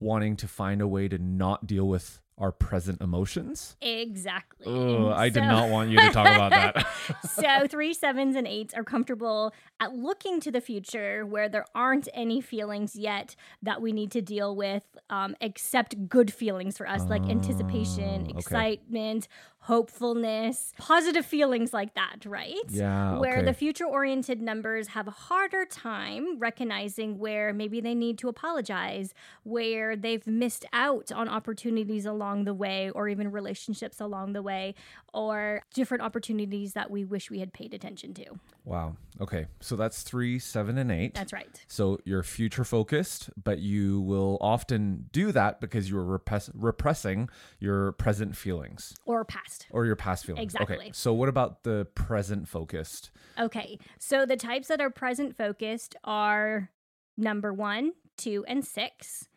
wanting 0.01 0.37
to 0.37 0.49
find 0.49 0.81
a 0.81 0.89
way 0.89 1.09
to 1.09 1.19
not 1.19 1.67
deal 1.67 1.89
with 1.89 2.21
our 2.37 2.51
present 2.51 3.01
emotions. 3.01 3.77
exactly 3.81 4.67
Oh, 4.67 5.11
I 5.11 5.29
did 5.29 5.43
not 5.45 5.69
want 5.69 5.91
you 5.91 5.99
to 6.01 6.09
talk 6.11 6.27
about 6.27 6.51
that. 6.51 6.87
so 7.31 7.67
three 7.69 7.95
sevens 7.95 8.35
and 8.35 8.47
eights 8.47 8.75
are 8.75 8.83
comfortable 8.83 9.55
at 9.79 9.93
looking 9.95 10.41
to 10.41 10.51
the 10.51 10.61
future 10.61 11.25
where 11.27 11.49
there 11.49 11.65
aren't 11.75 12.09
any 12.13 12.41
feelings 12.41 12.97
yet 12.97 13.37
that 13.63 13.81
we 13.81 13.93
need 13.93 14.11
to 14.13 14.21
deal 14.23 14.57
with 14.57 14.85
um, 15.11 15.37
except 15.41 16.09
good 16.09 16.33
feelings 16.33 16.77
for 16.77 16.89
us 16.89 17.03
like 17.09 17.23
anticipation 17.29 18.23
Oh, 18.27 18.31
okay. 18.31 18.39
excitement 18.39 19.29
hopefulness 19.65 20.73
positive 20.79 21.25
feelings 21.25 21.73
like 21.73 21.95
that 21.95 22.17
right 22.27 22.55
Yeah, 22.69 23.19
where 23.19 23.37
okay. 23.39 23.47
the 23.47 23.55
future 23.55 23.87
oriented 23.87 24.43
numbers 24.43 24.89
have 24.89 25.09
a 25.09 25.11
harder 25.11 25.65
time 25.65 26.39
recognizing 26.39 27.19
where 27.19 27.53
maybe 27.55 27.81
they 27.81 27.95
need 27.95 28.19
to 28.19 28.29
apologize 28.29 29.15
where 29.43 29.97
they've 29.97 30.27
missed 30.27 30.67
out 30.75 31.11
on 31.13 31.29
opportunities 31.29 32.05
along 32.05 32.45
the 32.45 32.53
way 32.55 32.91
or 32.91 33.09
even 33.09 33.33
relationships 33.33 34.01
along 34.01 34.35
the 34.35 34.43
way 34.43 34.75
or 35.15 35.63
different 35.73 36.03
opportunities 36.03 36.75
that 36.75 36.91
we 36.91 37.03
wish 37.05 37.31
we 37.31 37.39
had 37.41 37.53
paid 37.55 37.73
attention 37.73 38.13
to 38.15 38.25
wow. 38.65 38.97
Okay, 39.21 39.47
so 39.61 39.77
that's 39.77 40.03
three, 40.03 40.39
seven, 40.41 40.77
and 40.77 40.91
eight. 40.91 41.15
that's 41.15 41.33
right 41.33 41.65
So 41.69 42.01
you're 42.05 42.25
future 42.25 42.65
focused, 42.65 43.31
but 43.43 43.61
you 43.61 44.01
will 44.01 44.39
often 44.41 45.09
do 45.13 45.31
that 45.31 45.61
because 45.61 45.89
you're 45.89 46.03
repress- 46.05 46.51
repressing 46.53 47.29
your 47.61 47.93
present 47.93 48.37
feelings 48.37 48.93
or 49.05 49.25
past 49.25 49.67
or 49.71 49.87
your 49.87 49.95
past 49.97 50.27
feelings. 50.27 50.43
Exactly. 50.43 50.77
Okay. 50.77 50.91
So 50.93 51.13
what 51.13 51.29
about 51.29 51.63
the 51.63 51.87
present 51.95 52.49
focused? 52.49 53.11
Okay, 53.39 53.79
so 53.99 54.27
the 54.27 54.37
types 54.37 54.67
that 54.69 54.81
are 54.81 54.91
present 54.91 55.37
focused 55.37 55.95
are 56.03 56.71
number 57.17 57.53
one, 57.53 57.93
two, 58.17 58.45
and 58.49 58.65
six, 58.65 59.29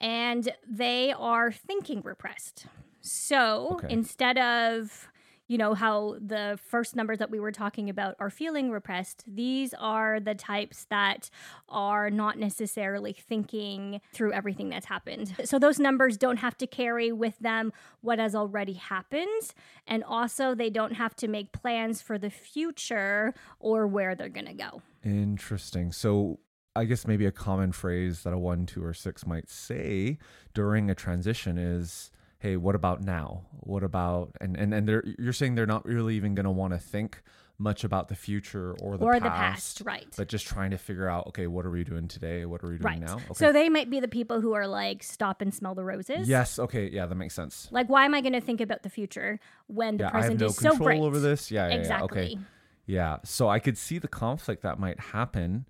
and 0.00 0.48
they 0.68 1.12
are 1.16 1.52
thinking 1.52 2.00
repressed. 2.02 2.66
So 3.00 3.78
Okay. 3.84 3.92
instead 3.92 4.38
of 4.38 5.08
you 5.52 5.58
know 5.58 5.74
how 5.74 6.16
the 6.18 6.58
first 6.64 6.96
numbers 6.96 7.18
that 7.18 7.30
we 7.30 7.38
were 7.38 7.52
talking 7.52 7.90
about 7.90 8.16
are 8.18 8.30
feeling 8.30 8.70
repressed. 8.70 9.22
These 9.26 9.74
are 9.74 10.18
the 10.18 10.34
types 10.34 10.86
that 10.88 11.28
are 11.68 12.08
not 12.08 12.38
necessarily 12.38 13.12
thinking 13.12 14.00
through 14.14 14.32
everything 14.32 14.70
that's 14.70 14.86
happened. 14.86 15.34
So 15.44 15.58
those 15.58 15.78
numbers 15.78 16.16
don't 16.16 16.38
have 16.38 16.56
to 16.56 16.66
carry 16.66 17.12
with 17.12 17.38
them 17.38 17.70
what 18.00 18.18
has 18.18 18.34
already 18.34 18.72
happened. 18.72 19.52
And 19.86 20.02
also 20.04 20.54
they 20.54 20.70
don't 20.70 20.94
have 20.94 21.14
to 21.16 21.28
make 21.28 21.52
plans 21.52 22.00
for 22.00 22.16
the 22.16 22.30
future 22.30 23.34
or 23.60 23.86
where 23.86 24.14
they're 24.14 24.30
going 24.30 24.46
to 24.46 24.54
go. 24.54 24.80
Interesting. 25.04 25.92
So 25.92 26.38
I 26.74 26.86
guess 26.86 27.06
maybe 27.06 27.26
a 27.26 27.30
common 27.30 27.72
phrase 27.72 28.22
that 28.22 28.32
a 28.32 28.38
one, 28.38 28.64
two, 28.64 28.82
or 28.82 28.94
six 28.94 29.26
might 29.26 29.50
say 29.50 30.16
during 30.54 30.88
a 30.88 30.94
transition 30.94 31.58
is, 31.58 32.10
"Hey, 32.42 32.56
what 32.56 32.74
about 32.74 33.02
now? 33.02 33.42
What 33.60 33.82
about?" 33.82 34.36
And 34.40 34.56
and 34.56 34.74
and 34.74 34.88
they're 34.88 35.04
you're 35.18 35.32
saying 35.32 35.54
they're 35.54 35.66
not 35.66 35.86
really 35.86 36.16
even 36.16 36.34
going 36.34 36.44
to 36.44 36.50
want 36.50 36.72
to 36.72 36.78
think 36.78 37.22
much 37.58 37.84
about 37.84 38.08
the 38.08 38.14
future 38.16 38.74
or 38.80 38.96
the 38.96 39.04
or 39.04 39.12
past, 39.12 39.22
the 39.22 39.30
past 39.30 39.82
right 39.84 40.14
but 40.16 40.26
just 40.26 40.46
trying 40.46 40.72
to 40.72 40.78
figure 40.78 41.08
out, 41.08 41.28
okay, 41.28 41.46
what 41.46 41.64
are 41.64 41.70
we 41.70 41.84
doing 41.84 42.08
today? 42.08 42.44
What 42.44 42.64
are 42.64 42.68
we 42.68 42.78
doing 42.78 42.82
right 42.82 43.00
now? 43.00 43.16
Okay. 43.16 43.34
so 43.34 43.52
they 43.52 43.68
might 43.68 43.88
be 43.88 44.00
the 44.00 44.08
people 44.08 44.40
who 44.40 44.52
are 44.52 44.66
like 44.66 45.02
stop 45.02 45.40
and 45.40 45.54
smell 45.54 45.74
the 45.74 45.84
roses 45.84 46.28
yes. 46.28 46.58
Okay. 46.58 46.90
Yeah, 46.90 47.06
that 47.06 47.14
makes 47.14 47.34
sense. 47.34 47.68
like 47.70 47.88
why 47.88 48.04
am 48.04 48.14
i 48.14 48.20
going 48.20 48.32
to 48.32 48.40
think 48.40 48.60
about 48.60 48.82
the 48.82 48.90
future 48.90 49.38
when 49.68 49.96
the 49.96 50.04
yeah, 50.04 50.10
I 50.12 50.16
have 50.16 50.22
present 50.22 50.40
no 50.40 50.46
is 50.46 50.56
so 50.56 50.70
control 50.70 50.86
great 50.88 51.00
over 51.00 51.20
this. 51.20 51.50
Yeah, 51.50 51.68
yeah, 51.68 51.74
exactly 51.74 52.22
yeah. 52.22 52.26
Okay. 52.32 52.38
Yeah. 52.86 53.16
So 53.24 53.48
I 53.48 53.58
could 53.60 53.78
see 53.78 53.98
the 53.98 54.08
conflict 54.08 54.62
that 54.62 54.78
might 54.78 54.98
happen 54.98 55.66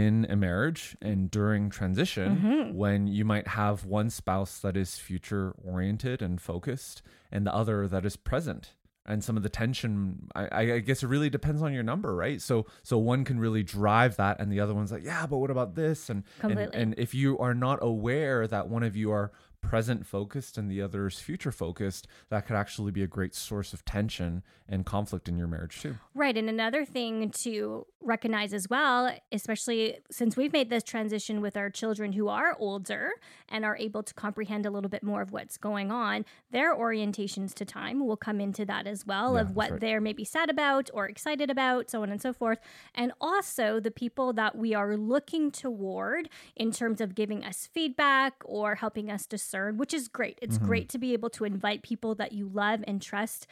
in 0.00 0.26
a 0.30 0.36
marriage 0.36 0.96
and 1.02 1.30
during 1.30 1.68
transition 1.70 2.28
Mm-hmm. 2.36 2.74
when 2.82 3.06
you 3.06 3.24
might 3.24 3.48
have 3.48 3.84
one 3.84 4.08
spouse 4.10 4.58
that 4.60 4.76
is 4.76 4.98
future 4.98 5.54
oriented 5.62 6.22
and 6.22 6.40
focused 6.40 7.02
and 7.30 7.46
the 7.46 7.54
other 7.54 7.86
that 7.88 8.04
is 8.06 8.16
present. 8.16 8.64
And 9.04 9.22
some 9.24 9.36
of 9.36 9.42
the 9.42 9.48
tension 9.48 10.28
I, 10.34 10.60
I 10.62 10.78
guess 10.78 11.02
it 11.02 11.08
really 11.08 11.28
depends 11.38 11.60
on 11.60 11.72
your 11.72 11.82
number 11.82 12.14
right? 12.14 12.40
So 12.40 12.66
so 12.82 12.96
one 12.98 13.24
can 13.24 13.38
really 13.40 13.64
drive 13.64 14.16
that 14.16 14.40
and 14.40 14.50
the 14.52 14.60
other 14.60 14.74
one's 14.74 14.92
like 14.92 15.04
yeah 15.04 15.26
but 15.26 15.38
what 15.38 15.50
about 15.50 15.74
this? 15.74 16.08
And 16.08 16.22
and, 16.52 16.74
and 16.80 16.94
if 16.98 17.12
you 17.14 17.36
are 17.38 17.54
not 17.54 17.78
aware 17.82 18.46
that 18.46 18.68
one 18.68 18.84
of 18.84 18.94
you 18.96 19.10
are 19.12 19.32
present 19.62 20.06
focused 20.06 20.58
and 20.58 20.70
the 20.70 20.82
other 20.82 21.06
is 21.06 21.18
future 21.18 21.52
focused 21.52 22.06
that 22.28 22.46
could 22.46 22.56
actually 22.56 22.90
be 22.92 23.02
a 23.02 23.06
great 23.06 23.34
source 23.34 23.72
of 23.72 23.84
tension 23.84 24.42
and 24.68 24.84
conflict 24.84 25.28
in 25.28 25.36
your 25.38 25.46
marriage 25.46 25.80
too 25.80 25.96
Right. 26.14 26.36
And 26.36 26.48
another 26.50 26.84
thing 26.84 27.30
to 27.42 27.86
recognize 28.02 28.52
as 28.52 28.68
well, 28.68 29.14
especially 29.30 29.98
since 30.10 30.36
we've 30.36 30.52
made 30.52 30.68
this 30.68 30.82
transition 30.82 31.40
with 31.40 31.56
our 31.56 31.70
children 31.70 32.12
who 32.12 32.28
are 32.28 32.54
older 32.58 33.12
and 33.48 33.64
are 33.64 33.76
able 33.76 34.02
to 34.02 34.12
comprehend 34.12 34.66
a 34.66 34.70
little 34.70 34.90
bit 34.90 35.02
more 35.02 35.22
of 35.22 35.30
what's 35.32 35.56
going 35.56 35.90
on, 35.90 36.24
their 36.50 36.76
orientations 36.76 37.54
to 37.54 37.64
time 37.64 38.04
will 38.04 38.16
come 38.16 38.40
into 38.40 38.64
that 38.66 38.86
as 38.86 39.06
well 39.06 39.34
Yeah, 39.34 39.40
of 39.42 39.56
what 39.56 39.70
right. 39.70 39.80
they're 39.80 40.00
maybe 40.00 40.24
sad 40.24 40.50
about 40.50 40.90
or 40.92 41.08
excited 41.08 41.48
about, 41.50 41.90
so 41.90 42.02
on 42.02 42.10
and 42.10 42.20
so 42.20 42.32
forth. 42.32 42.58
And 42.94 43.12
also 43.20 43.80
the 43.80 43.90
people 43.90 44.32
that 44.34 44.56
we 44.56 44.74
are 44.74 44.96
looking 44.96 45.50
toward 45.50 46.28
in 46.56 46.72
terms 46.72 47.00
of 47.00 47.14
giving 47.14 47.42
us 47.44 47.68
feedback 47.72 48.34
or 48.44 48.74
helping 48.74 49.10
us 49.10 49.24
discern, 49.24 49.51
which 49.52 49.92
is 49.94 50.08
great. 50.08 50.38
It's 50.42 50.56
Mm-hmm. 50.56 50.66
great 50.66 50.88
to 50.90 50.98
be 50.98 51.12
able 51.12 51.30
to 51.30 51.44
invite 51.44 51.82
people 51.82 52.14
that 52.16 52.32
you 52.32 52.48
love 52.48 52.82
and 52.86 53.00
trust 53.02 53.46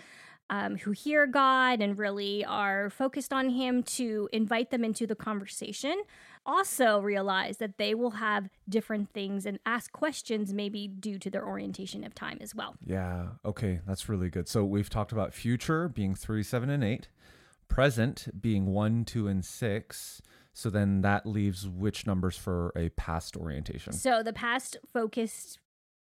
um, 0.49 0.77
who 0.79 0.91
hear 0.91 1.27
God 1.27 1.81
and 1.81 1.97
really 1.97 2.45
are 2.45 2.91
focused 2.91 3.33
on 3.33 3.51
Him 3.51 3.83
to 3.85 4.29
invite 4.33 4.71
them 4.71 4.83
into 4.85 5.07
the 5.07 5.15
conversation. 5.15 6.03
Also, 6.45 7.01
realize 7.01 7.59
that 7.59 7.79
they 7.79 7.95
will 7.95 8.13
have 8.13 8.49
different 8.69 9.11
things 9.13 9.47
and 9.47 9.61
ask 9.65 9.93
questions, 9.93 10.53
maybe 10.53 10.89
due 10.89 11.19
to 11.21 11.31
their 11.31 11.47
orientation 11.47 12.03
of 12.03 12.15
time 12.15 12.39
as 12.41 12.53
well. 12.55 12.75
Yeah. 12.85 13.29
Okay. 13.45 13.81
That's 13.87 14.09
really 14.09 14.29
good. 14.29 14.49
So 14.49 14.65
we've 14.65 14.91
talked 14.91 15.13
about 15.13 15.33
future 15.35 15.89
being 15.89 16.15
three, 16.17 16.43
seven, 16.43 16.69
and 16.71 16.83
eight, 16.83 17.07
present 17.69 18.29
being 18.41 18.67
one, 18.67 19.05
two, 19.05 19.29
and 19.29 19.45
six. 19.45 20.21
So 20.53 20.69
then 20.69 21.03
that 21.03 21.27
leaves 21.27 21.69
which 21.69 22.07
numbers 22.09 22.37
for 22.37 22.73
a 22.75 22.89
past 22.91 23.37
orientation? 23.37 23.93
So, 23.93 24.23
the 24.25 24.33
past 24.33 24.77
focused 24.93 25.60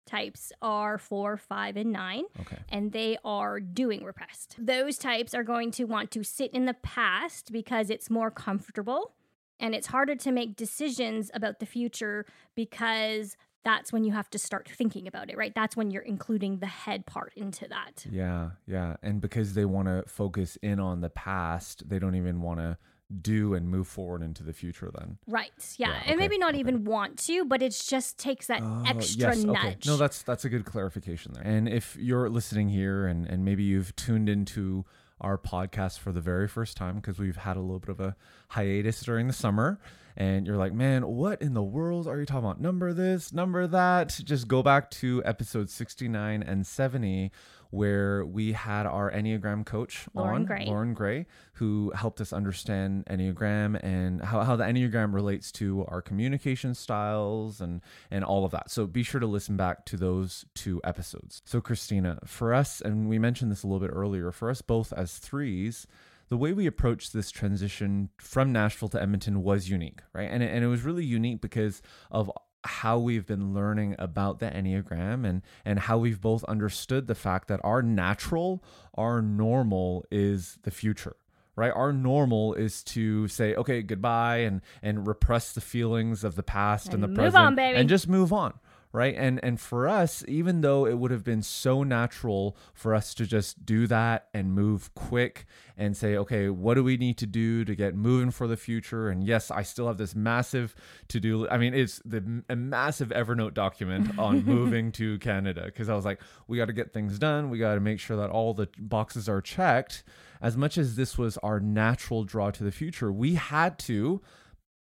types 0.09 0.51
are 0.61 0.97
four, 0.97 1.37
five, 1.37 1.77
and 1.77 1.91
nine. 1.91 2.23
Okay. 2.41 2.57
and 2.69 2.91
they 2.91 3.17
are 3.23 3.59
doing 3.59 4.03
repressed. 4.03 4.55
Those 4.57 4.97
types 4.97 5.33
are 5.33 5.43
going 5.43 5.71
to 5.71 5.85
want 5.85 6.11
to 6.11 6.23
sit 6.23 6.51
in 6.51 6.65
the 6.65 6.73
past 6.73 7.51
because 7.51 7.89
it's 7.89 8.09
more 8.09 8.31
comfortable 8.31 9.13
and 9.59 9.75
it's 9.75 9.87
harder 9.87 10.15
to 10.15 10.31
make 10.31 10.55
decisions 10.55 11.29
about 11.33 11.59
the 11.59 11.65
future 11.65 12.25
because 12.55 13.35
that's 13.63 13.91
when 13.91 14.03
you 14.05 14.13
have 14.13 14.29
to 14.29 14.39
start 14.39 14.69
thinking 14.69 15.05
about 15.07 15.29
it, 15.29 15.37
right? 15.37 15.53
That's 15.53 15.75
when 15.75 15.91
you're 15.91 16.01
including 16.01 16.59
the 16.59 16.65
head 16.65 17.05
part 17.05 17.33
into 17.35 17.67
that. 17.67 18.05
Yeah. 18.09 18.51
Yeah. 18.65 18.95
And 19.03 19.19
because 19.19 19.53
they 19.53 19.65
want 19.65 19.87
to 19.89 20.03
focus 20.07 20.57
in 20.61 20.79
on 20.79 21.01
the 21.01 21.09
past, 21.09 21.89
they 21.89 21.99
don't 21.99 22.15
even 22.15 22.41
want 22.41 22.59
to 22.61 22.77
do 23.21 23.53
and 23.55 23.67
move 23.67 23.87
forward 23.87 24.21
into 24.21 24.43
the 24.43 24.53
future 24.53 24.91
then. 24.97 25.17
Right. 25.27 25.51
Yeah. 25.77 25.89
Yeah, 25.89 25.97
okay, 25.97 26.09
And 26.11 26.19
maybe 26.19 26.37
not 26.37 26.51
okay. 26.51 26.59
even 26.59 26.83
want 26.83 27.17
to, 27.25 27.43
but 27.45 27.61
it 27.61 27.71
just 27.87 28.19
takes 28.19 28.47
that 28.47 28.61
Oh, 28.63 28.83
extra 28.85 29.35
yes, 29.35 29.43
nudge. 29.43 29.57
Okay. 29.57 29.77
No, 29.87 29.97
that's 29.97 30.21
that's 30.21 30.45
a 30.45 30.49
good 30.49 30.65
clarification 30.65 31.33
there. 31.33 31.43
And 31.43 31.67
if 31.67 31.95
you're 31.99 32.29
listening 32.29 32.69
here 32.69 33.07
and 33.07 33.25
and 33.27 33.43
maybe 33.43 33.63
you've 33.63 33.95
tuned 33.95 34.29
into 34.29 34.85
our 35.21 35.37
podcast 35.37 35.99
for 35.99 36.11
the 36.11 36.21
very 36.21 36.47
first 36.47 36.77
time 36.77 36.95
because 36.97 37.19
we've 37.19 37.37
had 37.37 37.57
a 37.57 37.59
little 37.61 37.79
bit 37.79 37.89
of 37.89 37.99
a 37.99 38.15
hiatus 38.49 39.01
during 39.01 39.27
the 39.27 39.33
summer 39.33 39.79
and 40.15 40.45
you're 40.47 40.57
like, 40.57 40.73
"Man, 40.73 41.07
what 41.07 41.41
in 41.41 41.53
the 41.53 41.63
world 41.63 42.07
are 42.07 42.19
you 42.19 42.25
talking 42.25 42.45
about? 42.45 42.61
Number 42.61 42.93
this, 42.93 43.33
number 43.33 43.67
that?" 43.67 44.19
Just 44.23 44.47
go 44.47 44.61
back 44.63 44.89
to 44.91 45.21
episode 45.25 45.69
69 45.69 46.43
and 46.43 46.65
70 46.65 47.31
where 47.71 48.25
we 48.25 48.53
had 48.53 48.85
our 48.85 49.11
Enneagram 49.11 49.65
coach 49.65 50.07
Lauren 50.13 50.35
on, 50.35 50.45
Gray. 50.45 50.65
Lauren 50.65 50.93
Gray, 50.93 51.27
who 51.53 51.91
helped 51.95 52.19
us 52.19 52.33
understand 52.33 53.05
Enneagram 53.05 53.79
and 53.83 54.23
how, 54.23 54.41
how 54.41 54.55
the 54.55 54.63
Enneagram 54.63 55.13
relates 55.13 55.51
to 55.53 55.85
our 55.87 56.01
communication 56.01 56.73
styles 56.73 57.61
and, 57.61 57.81
and 58.09 58.23
all 58.23 58.43
of 58.43 58.51
that. 58.51 58.71
So 58.71 58.87
be 58.87 59.03
sure 59.03 59.19
to 59.19 59.27
listen 59.27 59.55
back 59.55 59.85
to 59.85 59.97
those 59.97 60.45
two 60.55 60.81
episodes. 60.83 61.41
So, 61.45 61.61
Christina, 61.61 62.19
for 62.25 62.53
us, 62.53 62.81
and 62.81 63.07
we 63.07 63.19
mentioned 63.19 63.51
this 63.51 63.63
a 63.63 63.67
little 63.67 63.85
bit 63.85 63.93
earlier, 63.93 64.31
for 64.31 64.49
us 64.49 64.61
both 64.61 64.91
as 64.93 65.17
threes, 65.17 65.85
the 66.29 66.37
way 66.37 66.53
we 66.53 66.67
approached 66.67 67.11
this 67.11 67.31
transition 67.31 68.09
from 68.17 68.51
Nashville 68.51 68.89
to 68.89 69.01
Edmonton 69.01 69.41
was 69.43 69.69
unique, 69.69 70.01
right? 70.13 70.29
And 70.31 70.43
it, 70.43 70.51
and 70.53 70.63
it 70.63 70.67
was 70.67 70.83
really 70.83 71.03
unique 71.03 71.41
because 71.41 71.81
of 72.11 72.31
how 72.63 72.99
we've 72.99 73.25
been 73.25 73.53
learning 73.53 73.95
about 73.99 74.39
the 74.39 74.47
Enneagram 74.47 75.25
and 75.27 75.41
and 75.63 75.79
how 75.79 75.97
we've 75.97 76.19
both 76.21 76.43
understood 76.45 77.07
the 77.07 77.15
fact 77.15 77.47
that 77.47 77.59
our 77.63 77.81
natural, 77.81 78.63
our 78.95 79.21
normal 79.21 80.05
is 80.11 80.57
the 80.63 80.71
future. 80.71 81.15
Right? 81.55 81.73
Our 81.75 81.91
normal 81.91 82.53
is 82.53 82.83
to 82.85 83.27
say, 83.27 83.53
okay, 83.55 83.81
goodbye 83.81 84.37
and 84.37 84.61
and 84.81 85.05
repress 85.05 85.51
the 85.53 85.61
feelings 85.61 86.23
of 86.23 86.35
the 86.35 86.43
past 86.43 86.87
and, 86.87 86.95
And 86.95 87.03
the 87.03 87.07
move 87.09 87.17
present 87.17 87.43
on, 87.43 87.55
baby. 87.55 87.77
and 87.77 87.89
just 87.89 88.07
move 88.07 88.31
on 88.31 88.53
right? 88.91 89.15
And 89.15 89.39
and 89.43 89.59
for 89.59 89.87
us 89.87 90.23
even 90.27 90.61
though 90.61 90.85
it 90.85 90.97
would 90.97 91.11
have 91.11 91.23
been 91.23 91.41
so 91.41 91.83
natural 91.83 92.57
for 92.73 92.95
us 92.95 93.13
to 93.15 93.25
just 93.25 93.65
do 93.65 93.87
that 93.87 94.27
and 94.33 94.53
move 94.53 94.93
quick 94.95 95.45
and 95.77 95.95
say 95.95 96.17
okay 96.17 96.49
what 96.49 96.73
do 96.73 96.83
we 96.83 96.97
need 96.97 97.17
to 97.19 97.27
do 97.27 97.63
to 97.65 97.75
get 97.75 97.95
moving 97.95 98.31
for 98.31 98.47
the 98.47 98.57
future? 98.57 99.09
And 99.09 99.23
yes 99.23 99.51
i 99.51 99.61
still 99.61 99.87
have 99.87 99.97
this 99.97 100.15
massive 100.15 100.75
to 101.09 101.19
do 101.19 101.47
i 101.49 101.57
mean 101.57 101.73
it's 101.73 102.01
the 102.03 102.43
a 102.49 102.55
massive 102.55 103.09
evernote 103.09 103.53
document 103.53 104.17
on 104.17 104.43
moving 104.45 104.91
to 104.93 105.19
canada 105.19 105.63
because 105.65 105.89
i 105.89 105.95
was 105.95 106.05
like 106.05 106.19
we 106.47 106.57
got 106.57 106.65
to 106.65 106.73
get 106.73 106.91
things 106.91 107.19
done. 107.19 107.49
We 107.49 107.59
got 107.59 107.75
to 107.75 107.79
make 107.79 107.99
sure 107.99 108.17
that 108.17 108.29
all 108.29 108.53
the 108.53 108.67
boxes 108.77 109.29
are 109.29 109.41
checked. 109.41 110.03
As 110.41 110.57
much 110.57 110.77
as 110.77 110.95
this 110.95 111.17
was 111.17 111.37
our 111.39 111.59
natural 111.59 112.23
draw 112.23 112.49
to 112.51 112.63
the 112.63 112.71
future 112.71 113.11
we 113.11 113.35
had 113.35 113.77
to 113.79 114.21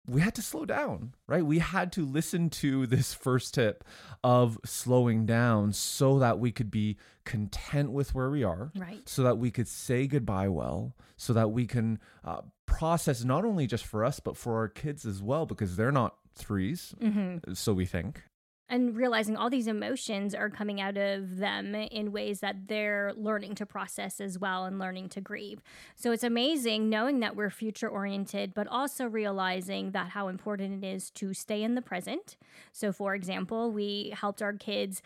we 0.08 0.20
had 0.22 0.34
to 0.36 0.42
slow 0.42 0.64
down, 0.64 1.12
right? 1.26 1.44
We 1.44 1.58
had 1.58 1.92
to 1.92 2.04
listen 2.06 2.48
to 2.50 2.86
this 2.86 3.12
first 3.14 3.54
tip 3.54 3.84
of 4.24 4.58
slowing 4.64 5.26
down 5.26 5.72
so 5.72 6.18
that 6.18 6.38
we 6.38 6.50
could 6.50 6.70
be 6.70 6.96
content 7.24 7.92
with 7.92 8.14
where 8.14 8.30
we 8.30 8.42
are, 8.42 8.72
Right. 8.76 9.06
so 9.08 9.22
that 9.22 9.38
we 9.38 9.50
could 9.50 9.68
say 9.68 10.06
goodbye 10.06 10.48
well, 10.48 10.94
so 11.16 11.32
that 11.34 11.50
we 11.50 11.66
can 11.66 11.98
uh, 12.24 12.40
process 12.66 13.22
not 13.24 13.44
only 13.44 13.66
just 13.66 13.84
for 13.84 14.04
us, 14.04 14.18
but 14.18 14.36
for 14.36 14.56
our 14.56 14.68
kids 14.68 15.04
as 15.04 15.20
well, 15.22 15.44
because 15.46 15.76
they're 15.76 15.92
not 15.92 16.16
3s 16.38 16.94
Mm-hmm. 17.00 17.52
so 17.54 17.74
we 17.74 17.84
think. 17.84 18.22
And 18.68 18.96
realizing 18.96 19.36
all 19.36 19.48
these 19.48 19.66
emotions 19.66 20.34
are 20.34 20.50
coming 20.50 20.80
out 20.80 20.96
of 20.96 21.38
them 21.38 21.74
in 21.74 22.12
ways 22.12 22.40
that 22.40 22.68
they're 22.68 23.12
learning 23.16 23.54
to 23.56 23.66
process 23.66 24.20
as 24.20 24.38
well 24.38 24.64
and 24.64 24.78
learning 24.78 25.08
to 25.10 25.20
grieve. 25.20 25.62
So 25.96 26.12
it's 26.12 26.24
amazing 26.24 26.90
knowing 26.90 27.20
that 27.20 27.34
we're 27.34 27.50
future 27.50 27.88
oriented, 27.88 28.54
but 28.54 28.66
also 28.66 29.06
realizing 29.06 29.92
that 29.92 30.10
how 30.10 30.28
important 30.28 30.84
it 30.84 30.86
is 30.86 31.10
to 31.12 31.32
stay 31.32 31.62
in 31.62 31.74
the 31.74 31.82
present. 31.82 32.36
So, 32.72 32.92
for 32.92 33.14
example, 33.14 33.72
we 33.72 34.12
helped 34.14 34.42
our 34.42 34.52
kids 34.52 35.02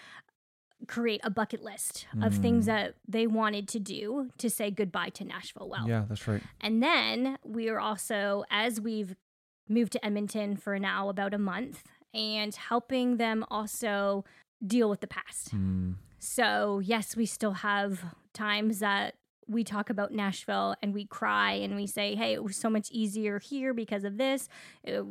create 0.89 1.21
a 1.23 1.31
bucket 1.31 1.63
list 1.63 2.07
of 2.21 2.35
things 2.35 2.65
mm. 2.65 2.67
that 2.67 2.95
they 3.07 3.27
wanted 3.27 3.69
to 3.69 3.79
do 3.79 4.31
to 4.39 4.51
say 4.51 4.69
goodbye 4.69 5.11
to 5.11 5.25
Nashville 5.25 5.69
well. 5.69 5.89
Yeah, 5.89 6.05
that's 6.09 6.27
right. 6.27 6.43
And 6.61 6.83
then 6.83 7.39
we 7.45 7.69
are 7.69 7.79
also, 7.79 8.45
as 8.51 8.81
we've 8.81 9.15
moved 9.69 9.93
to 9.93 10.05
Edmonton 10.05 10.57
for 10.57 10.79
now 10.81 11.09
about 11.09 11.35
a 11.35 11.39
month, 11.39 11.85
and 12.15 12.55
helping 12.55 13.17
them 13.17 13.45
also 13.51 14.25
deal 14.65 14.89
with 14.89 15.01
the 15.01 15.07
past. 15.07 15.55
Mm, 15.55 15.95
So, 16.19 16.79
yes, 16.79 17.17
we 17.17 17.27
still 17.27 17.53
have 17.53 18.05
times 18.33 18.79
that 18.79 19.15
we 19.49 19.65
talk 19.65 19.91
about 19.91 20.13
Nashville 20.13 20.77
and 20.81 20.95
we 20.95 21.05
cry 21.05 21.53
and 21.55 21.75
we 21.75 21.87
say, 21.87 22.15
hey, 22.15 22.33
it 22.33 22.45
was 22.45 22.57
so 22.57 22.71
much 22.71 22.89
easier 22.93 23.41
here 23.41 23.75
because 23.75 24.05
of 24.05 24.17
this. 24.17 24.49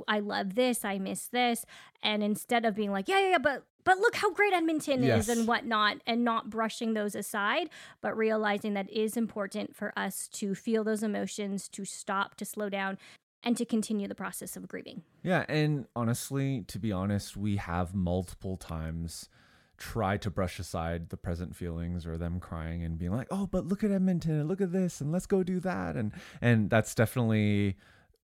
I 0.08 0.20
love 0.20 0.56
this. 0.56 0.86
I 0.86 1.00
miss 1.00 1.28
this. 1.28 1.66
And 2.02 2.24
instead 2.24 2.64
of 2.64 2.74
being 2.76 2.92
like, 2.92 3.10
yeah, 3.10 3.20
yeah, 3.20 3.30
yeah, 3.32 3.38
but 3.40 3.66
but 3.84 3.98
look 3.98 4.16
how 4.16 4.32
great 4.32 4.54
Edmonton 4.54 5.04
Yes. 5.04 5.28
is 5.28 5.38
and 5.38 5.48
whatnot, 5.48 5.98
and 6.08 6.24
not 6.24 6.50
brushing 6.52 6.94
those 6.94 7.16
aside, 7.16 7.68
but 8.00 8.16
realizing 8.16 8.74
that 8.76 8.88
it 8.90 8.96
is 8.96 9.18
important 9.18 9.76
for 9.76 9.92
us 9.98 10.28
to 10.34 10.54
feel 10.56 10.84
those 10.84 11.02
emotions, 11.04 11.68
to 11.70 11.84
stop, 11.84 12.36
to 12.36 12.46
slow 12.46 12.70
down, 12.70 13.00
and 13.44 13.58
to 13.58 13.66
continue 13.66 14.08
the 14.08 14.16
process 14.16 14.56
of 14.56 14.68
grieving. 14.68 15.04
Yeah, 15.24 15.46
and 15.48 15.86
honestly, 15.96 16.64
to 16.68 16.80
be 16.80 16.92
honest, 16.92 17.36
we 17.36 17.58
have 17.58 17.94
multiple 17.94 18.58
times 18.58 19.30
tried 19.78 20.22
to 20.22 20.30
brush 20.30 20.60
aside 20.60 21.10
the 21.10 21.18
present 21.18 21.56
feelings 21.56 22.06
or 22.06 22.18
them 22.18 22.40
crying 22.40 22.84
and 22.84 22.98
being 23.00 23.12
like, 23.12 23.28
"Oh, 23.32 23.48
but 23.48 23.66
look 23.66 23.84
at 23.84 23.92
Edmonton 23.92 24.40
and 24.40 24.48
look 24.48 24.62
at 24.62 24.72
this 24.72 25.02
and 25.02 25.12
let's 25.12 25.26
go 25.26 25.44
do 25.44 25.60
that." 25.62 25.96
And 25.96 26.12
and 26.42 26.70
that's 26.70 26.94
definitely 26.94 27.78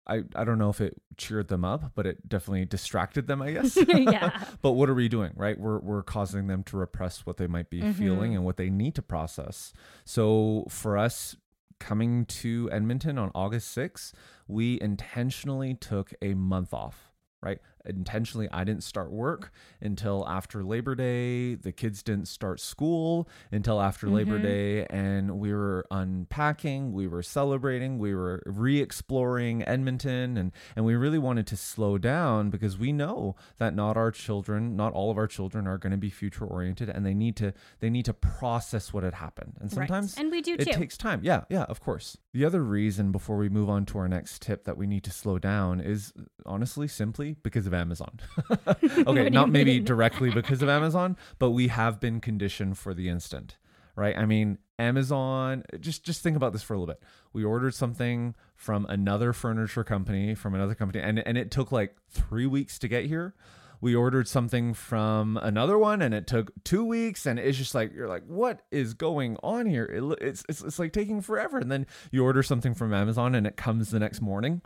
I, 0.08 0.24
I 0.36 0.44
don't 0.44 0.60
know 0.60 0.70
if 0.70 0.82
it 0.82 1.02
cheered 1.18 1.48
them 1.48 1.66
up, 1.66 1.94
but 1.96 2.06
it 2.06 2.28
definitely 2.30 2.66
distracted 2.66 3.28
them, 3.28 3.42
I 3.42 3.52
guess. 3.52 3.78
Yeah. 3.88 4.44
but 4.62 4.74
what 4.74 4.90
are 4.90 4.94
we 4.94 5.08
doing, 5.08 5.32
right? 5.36 5.58
We're 5.60 5.80
we're 5.80 6.04
causing 6.04 6.48
them 6.48 6.64
to 6.64 6.78
repress 6.78 7.26
what 7.26 7.38
they 7.38 7.48
might 7.48 7.70
be 7.70 7.82
mm-hmm. 7.82 7.92
feeling 7.92 8.36
and 8.36 8.46
what 8.46 8.58
they 8.58 8.70
need 8.70 8.96
to 8.96 9.02
process. 9.02 9.74
So 10.04 10.66
for 10.70 10.98
us 10.98 11.36
coming 11.80 12.26
to 12.26 12.70
Edmonton 12.72 13.18
on 13.18 13.32
August 13.36 13.76
6th, 13.76 14.14
we 14.48 14.80
intentionally 14.82 15.74
took 15.74 16.14
a 16.22 16.34
month 16.34 16.74
off, 16.74 17.12
right? 17.42 17.60
Intentionally 17.88 18.48
I 18.52 18.64
didn't 18.64 18.84
start 18.84 19.12
work 19.12 19.52
until 19.82 20.28
after 20.28 20.64
Labor 20.64 20.96
Day. 20.96 21.56
The 21.56 21.72
kids 21.72 22.04
didn't 22.04 22.28
start 22.28 22.60
school 22.60 23.28
until 23.52 23.82
after 23.82 24.08
mm-hmm. 24.08 24.16
Labor 24.16 24.40
Day. 24.40 24.86
And 24.90 25.40
we 25.40 25.54
were 25.54 25.86
unpacking, 25.92 26.94
we 26.94 27.08
were 27.08 27.24
celebrating, 27.24 27.98
we 27.98 28.14
were 28.14 28.42
re 28.46 28.82
exploring 28.82 29.64
Edmonton. 29.64 30.38
And, 30.38 30.52
and 30.76 30.86
we 30.86 30.96
really 30.96 31.20
wanted 31.20 31.48
to 31.48 31.58
slow 31.58 31.98
down 31.98 32.50
because 32.50 32.78
we 32.78 32.92
know 32.92 33.36
that 33.58 33.76
not 33.76 33.98
our 33.98 34.12
children, 34.12 34.76
not 34.76 34.94
all 34.94 35.12
of 35.12 35.18
our 35.18 35.28
children 35.28 35.68
are 35.68 35.78
going 35.78 35.92
to 35.92 35.98
be 35.98 36.10
future 36.10 36.46
oriented 36.46 36.90
and 36.90 37.06
they 37.06 37.14
need 37.14 37.36
to, 37.38 37.54
they 37.80 37.90
need 37.90 38.06
to 38.06 38.14
process 38.14 38.94
what 38.94 39.04
had 39.04 39.16
happened. 39.16 39.58
And 39.60 39.72
sometimes 39.72 40.16
right. 40.16 40.24
and 40.24 40.32
we 40.32 40.42
do 40.42 40.54
it 40.54 40.66
too. 40.66 40.74
takes 40.74 40.98
time. 40.98 41.22
Yeah. 41.24 41.44
Yeah. 41.50 41.64
Of 41.64 41.80
course. 41.82 42.18
The 42.34 42.46
other 42.46 42.64
reason 42.64 43.12
before 43.12 43.38
we 43.38 43.50
move 43.50 43.70
on 43.70 43.86
to 43.88 43.98
our 44.00 44.08
next 44.08 44.42
tip 44.42 44.66
that 44.66 44.78
we 44.78 44.88
need 44.88 45.04
to 45.06 45.12
slow 45.12 45.40
down 45.40 45.80
is 45.80 46.14
honestly 46.46 46.88
simply 46.88 47.38
because 47.44 47.68
of 47.68 47.74
Amazon. 47.76 48.20
okay, 49.08 49.30
not 49.30 49.50
maybe 49.50 49.80
directly 49.80 50.30
because 50.34 50.62
of 50.62 50.70
Amazon, 50.70 51.18
but 51.40 51.52
we 51.52 51.68
have 51.68 52.00
been 52.00 52.20
conditioned 52.20 52.78
for 52.78 52.94
the 52.94 53.10
instant, 53.10 53.58
right? 53.96 54.18
I 54.18 54.26
mean, 54.26 54.58
Amazon, 54.80 55.64
just 55.80 56.04
just 56.04 56.22
think 56.22 56.36
about 56.36 56.54
this 56.54 56.64
for 56.64 56.74
a 56.74 56.78
little 56.78 56.94
bit. 56.94 57.02
We 57.34 57.44
ordered 57.44 57.74
something 57.74 58.36
from 58.56 58.86
another 58.88 59.34
furniture 59.34 59.84
company, 59.84 60.36
from 60.36 60.56
another 60.56 60.76
company, 60.76 61.04
and 61.04 61.20
and 61.20 61.38
it 61.38 61.52
took 61.52 61.72
like 61.72 61.96
3 62.10 62.46
weeks 62.48 62.80
to 62.80 62.88
get 62.88 63.06
here. 63.06 63.36
We 63.82 63.94
ordered 63.94 64.28
something 64.28 64.74
from 64.74 65.38
another 65.38 65.78
one 65.78 66.02
and 66.02 66.14
it 66.14 66.28
took 66.28 66.52
2 66.64 66.84
weeks 66.84 67.26
and 67.26 67.38
it's 67.38 67.58
just 67.58 67.76
like 67.76 67.94
you're 67.94 68.08
like 68.08 68.24
what 68.26 68.62
is 68.72 68.94
going 68.94 69.38
on 69.44 69.66
here? 69.66 69.86
It, 69.86 70.18
it's 70.22 70.44
it's 70.50 70.64
it's 70.64 70.80
like 70.80 70.92
taking 70.92 71.22
forever 71.22 71.58
and 71.60 71.72
then 71.72 71.86
you 72.12 72.24
order 72.24 72.42
something 72.42 72.74
from 72.74 72.94
Amazon 72.94 73.36
and 73.36 73.46
it 73.46 73.58
comes 73.58 73.92
the 73.92 74.00
next 74.00 74.22
morning 74.22 74.62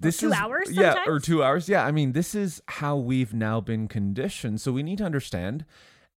this 0.00 0.18
two 0.18 0.28
is 0.28 0.32
hours 0.32 0.66
sometimes? 0.66 0.96
yeah 0.96 1.12
or 1.12 1.18
two 1.20 1.42
hours. 1.42 1.68
Yeah 1.68 1.84
i 1.84 1.90
mean 1.90 2.12
this 2.12 2.34
is 2.34 2.62
how 2.66 2.96
we've 2.96 3.34
now 3.34 3.60
been 3.60 3.88
conditioned. 3.88 4.60
So 4.60 4.72
we 4.72 4.82
need 4.82 4.98
to 4.98 5.04
understand 5.04 5.64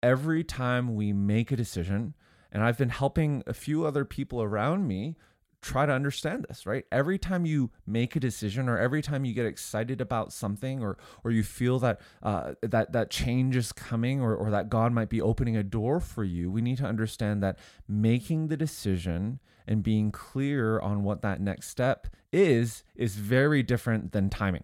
every 0.03 0.43
time 0.43 0.96
we 0.96 1.12
make 1.13 1.51
a 1.51 1.55
decision 1.55 2.13
and 2.51 2.63
i've 2.63 2.77
been 2.77 2.89
helping 2.89 3.43
a 3.48 3.53
few 3.53 3.86
other 3.86 4.05
people 4.05 4.41
around 4.41 4.88
me 4.88 5.15
try 5.60 5.86
to 5.88 5.91
understand 5.91 6.46
this 6.48 6.65
right? 6.65 6.86
Every 6.91 7.17
time 7.17 7.46
you 7.46 7.72
make 7.86 8.15
a 8.15 8.19
decision 8.19 8.69
or 8.69 8.77
every 8.77 9.01
time 9.01 9.25
you 9.25 9.34
get 9.34 9.46
excited 9.48 10.00
about 10.00 10.31
something 10.31 10.81
or 10.84 10.98
or 11.24 11.31
you 11.31 11.43
feel 11.43 11.79
that 11.79 12.00
uh, 12.22 12.53
that 12.62 12.91
that 12.91 13.10
change 13.10 13.55
is 13.55 13.72
coming 13.72 14.22
or, 14.22 14.36
or 14.36 14.51
that 14.51 14.69
god 14.69 14.93
might 14.93 15.10
be 15.10 15.19
opening 15.19 15.57
a 15.57 15.63
door 15.63 16.00
for 16.00 16.24
you 16.24 16.51
we 16.51 16.62
need 16.62 16.77
to 16.77 16.86
understand 16.86 17.41
that 17.41 17.57
making 17.88 18.48
the 18.48 18.55
decision 18.57 19.39
and 19.68 19.84
being 19.84 20.12
clear 20.12 20.80
on 20.80 21.04
what 21.04 21.22
that 21.22 21.42
next 21.42 21.70
step 21.70 22.08
is 22.32 22.84
is 22.96 23.16
very 23.16 23.64
different 23.64 24.12
than 24.12 24.30
timing. 24.30 24.64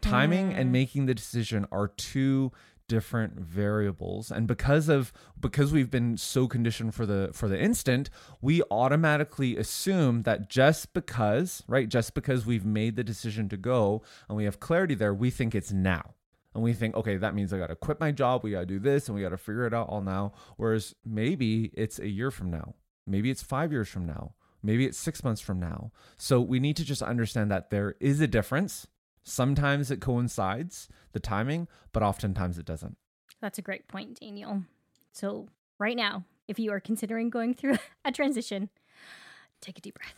Timing 0.00 0.52
mm. 0.52 0.58
and 0.58 0.72
making 0.72 1.06
the 1.06 1.14
decision 1.14 1.66
are 1.70 1.88
two 1.88 2.52
different 2.90 3.38
variables. 3.38 4.32
And 4.32 4.48
because 4.48 4.88
of 4.88 5.12
because 5.38 5.72
we've 5.72 5.92
been 5.92 6.16
so 6.16 6.48
conditioned 6.48 6.92
for 6.92 7.06
the 7.06 7.30
for 7.32 7.46
the 7.46 7.58
instant 7.58 8.10
we 8.42 8.62
automatically 8.68 9.56
assume 9.56 10.24
that 10.24 10.50
just 10.50 10.92
because 10.92 11.62
right 11.68 11.88
just 11.88 12.14
because 12.14 12.44
we've 12.44 12.64
made 12.64 12.96
the 12.96 13.04
decision 13.04 13.48
to 13.50 13.56
go 13.56 14.02
and 14.28 14.36
we 14.36 14.44
have 14.44 14.58
clarity 14.58 14.96
there 14.96 15.14
we 15.14 15.30
think 15.30 15.54
it's 15.54 15.70
now. 15.70 16.14
And 16.52 16.64
we 16.64 16.72
think 16.72 16.96
okay 16.96 17.16
that 17.16 17.32
means 17.32 17.52
i 17.52 17.58
got 17.58 17.68
to 17.68 17.76
quit 17.76 18.00
my 18.00 18.10
job 18.10 18.42
we 18.42 18.50
got 18.50 18.60
to 18.60 18.66
do 18.66 18.80
this 18.80 19.06
and 19.06 19.14
we 19.14 19.22
got 19.22 19.28
to 19.28 19.38
figure 19.38 19.66
it 19.66 19.72
out 19.72 19.88
all 19.88 20.02
now. 20.02 20.32
Whereas 20.56 20.96
maybe 21.04 21.70
it's 21.74 22.00
a 22.00 22.08
year 22.08 22.32
from 22.32 22.50
now. 22.50 22.74
Maybe 23.06 23.30
it's 23.30 23.42
5 23.42 23.70
years 23.70 23.88
from 23.88 24.04
now 24.04 24.34
Maybe 24.62 24.86
it's 24.86 24.98
six 24.98 25.24
months 25.24 25.40
from 25.40 25.58
now. 25.58 25.92
So 26.16 26.40
we 26.40 26.60
need 26.60 26.76
to 26.76 26.84
just 26.84 27.02
understand 27.02 27.50
that 27.50 27.70
there 27.70 27.96
is 28.00 28.20
a 28.20 28.26
difference. 28.26 28.86
Sometimes 29.22 29.90
it 29.90 30.00
coincides, 30.00 30.88
the 31.12 31.20
timing, 31.20 31.68
but 31.92 32.02
oftentimes 32.02 32.58
it 32.58 32.66
doesn't. 32.66 32.96
That's 33.40 33.58
a 33.58 33.62
great 33.62 33.88
point, 33.88 34.20
Daniel. 34.20 34.64
So, 35.12 35.48
right 35.78 35.96
now, 35.96 36.24
if 36.46 36.58
you 36.58 36.72
are 36.72 36.80
considering 36.80 37.30
going 37.30 37.54
through 37.54 37.78
a 38.04 38.12
transition, 38.12 38.68
take 39.60 39.78
a 39.78 39.80
deep 39.80 39.96
breath. 39.96 40.14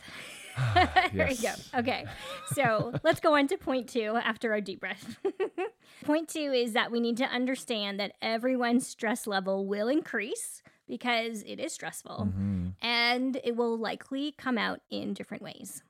there 1.13 1.31
you 1.31 1.41
go. 1.41 1.79
Okay. 1.79 2.05
So 2.53 2.93
let's 3.03 3.19
go 3.19 3.35
on 3.35 3.47
to 3.47 3.57
point 3.57 3.89
two 3.89 4.17
after 4.23 4.51
our 4.51 4.61
deep 4.61 4.79
breath. 4.79 5.17
point 6.05 6.29
two 6.29 6.51
is 6.53 6.73
that 6.73 6.91
we 6.91 6.99
need 6.99 7.17
to 7.17 7.25
understand 7.25 7.99
that 7.99 8.13
everyone's 8.21 8.85
stress 8.85 9.25
level 9.25 9.65
will 9.65 9.87
increase 9.87 10.61
because 10.93 11.41
it 11.47 11.59
is 11.59 11.73
stressful 11.73 12.27
mm-hmm. 12.29 12.67
and 12.79 13.41
it 13.43 13.55
will 13.55 13.75
likely 13.75 14.31
come 14.37 14.59
out 14.59 14.79
in 14.91 15.11
different 15.15 15.41
ways. 15.41 15.81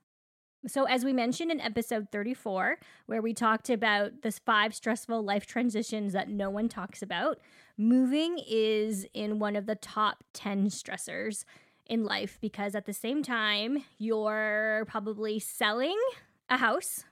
So, 0.66 0.84
as 0.84 1.04
we 1.04 1.12
mentioned 1.12 1.50
in 1.50 1.60
episode 1.60 2.08
34, 2.10 2.78
where 3.04 3.20
we 3.20 3.34
talked 3.34 3.68
about 3.68 4.22
the 4.22 4.32
five 4.32 4.74
stressful 4.74 5.22
life 5.22 5.44
transitions 5.44 6.14
that 6.14 6.30
no 6.30 6.48
one 6.48 6.70
talks 6.70 7.02
about, 7.02 7.38
moving 7.76 8.38
is 8.48 9.06
in 9.12 9.38
one 9.38 9.56
of 9.56 9.66
the 9.66 9.74
top 9.74 10.24
10 10.32 10.68
stressors 10.68 11.44
in 11.84 12.02
life 12.02 12.38
because 12.40 12.74
at 12.74 12.86
the 12.86 12.94
same 12.94 13.22
time, 13.22 13.84
you're 13.98 14.86
probably 14.88 15.38
selling 15.38 16.00
a 16.48 16.56
house 16.56 17.04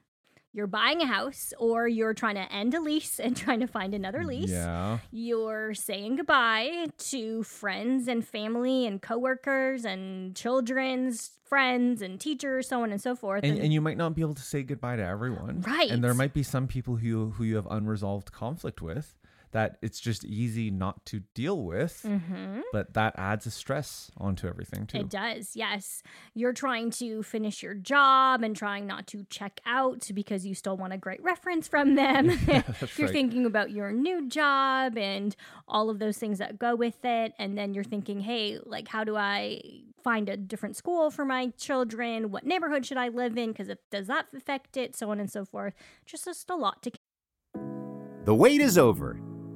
you're 0.53 0.67
buying 0.67 1.01
a 1.01 1.07
house 1.07 1.53
or 1.59 1.89
you're 1.89 2.15
trying 2.15 2.35
to 2.35 2.53
end 2.53 2.75
a 2.75 2.81
lease 2.81 3.19
and 3.19 3.37
trying 3.45 3.61
to 3.61 3.67
find 3.67 3.95
another 3.95 4.25
lease. 4.25 4.51
Yeah. 4.51 4.99
You're 5.11 5.75
saying 5.75 6.17
goodbye 6.17 6.89
to 7.11 7.43
friends 7.43 8.09
and 8.09 8.27
family 8.27 8.87
and 8.87 9.01
coworkers 9.01 9.85
and 9.85 10.37
children's 10.37 11.31
friends 11.45 12.01
and 12.03 12.21
teachers, 12.21 12.69
so 12.69 12.83
on 12.83 12.93
and 12.93 13.01
so 13.01 13.15
forth. 13.15 13.45
And, 13.45 13.53
and, 13.53 13.65
and 13.65 13.73
you 13.73 13.81
might 13.81 13.97
not 13.97 14.15
be 14.15 14.23
able 14.23 14.35
to 14.35 14.43
say 14.43 14.63
goodbye 14.63 14.97
to 14.97 15.05
everyone. 15.05 15.63
Right. 15.63 15.91
And 15.91 16.03
there 16.03 16.15
might 16.15 16.33
be 16.33 16.43
some 16.43 16.67
people 16.67 16.97
who 16.97 17.31
who 17.31 17.45
you 17.45 17.57
have 17.57 17.67
unresolved 17.71 18.33
conflict 18.33 18.81
with 18.83 19.15
that 19.53 19.77
it's 19.83 20.01
just 20.01 20.25
easy 20.25 20.71
not 20.71 21.05
to 21.07 21.21
deal 21.35 21.63
with. 21.63 22.03
Mm-hmm. 22.07 22.61
But 22.73 22.95
that 22.95 23.15
adds 23.17 23.47
a 23.47 23.51
stress 23.51 24.11
onto 24.17 24.49
everything 24.49 24.87
too. 24.87 24.99
It 24.99 25.11
does, 25.11 25.55
yes. 25.55 26.03
You're 26.35 26.53
trying 26.53 26.91
to 26.93 27.23
finish 27.23 27.63
your 27.63 27.75
job 27.75 28.43
and 28.43 28.57
trying 28.57 28.87
not 28.87 29.07
to 29.09 29.25
check 29.31 29.61
out 29.65 30.11
because 30.15 30.45
you 30.45 30.55
still 30.55 30.77
want 30.77 30.93
a 30.93 30.99
great 30.99 31.23
reference 31.23 31.69
from 31.69 31.95
them. 31.95 32.31
Yeah, 32.53 32.63
you're 32.97 33.07
right. 33.07 33.13
thinking 33.13 33.47
about 33.47 33.71
your 33.71 33.93
new 33.93 34.29
job 34.29 34.99
and 34.99 35.35
all 35.69 35.91
of 35.91 36.01
those 36.01 36.19
things 36.19 36.39
that 36.39 36.59
go 36.59 36.75
with 36.75 37.05
it. 37.05 37.33
And 37.39 37.57
then 37.57 37.73
you're 37.73 37.85
thinking, 37.85 38.21
hey, 38.21 38.59
like, 38.65 38.89
how 38.89 39.05
do 39.05 39.17
I 39.17 39.61
find 40.03 40.29
a 40.29 40.37
different 40.37 40.77
school 40.77 41.11
for 41.11 41.25
my 41.25 41.53
children? 41.59 42.31
What 42.31 42.45
neighborhood 42.45 42.85
should 42.85 42.97
I 42.97 43.09
live 43.09 43.39
in? 43.39 43.53
Because 43.53 43.71
does 43.91 44.09
that 44.09 44.27
affect 44.35 44.77
it? 44.77 44.97
So 44.97 45.11
on 45.11 45.21
and 45.21 45.31
so 45.31 45.45
forth. 45.45 45.75
Just, 46.05 46.25
just 46.25 46.51
a 46.51 46.57
lot 46.57 46.83
to. 46.83 46.91
The 48.25 48.35
wait 48.35 48.61
is 48.61 48.77
over. 48.77 49.21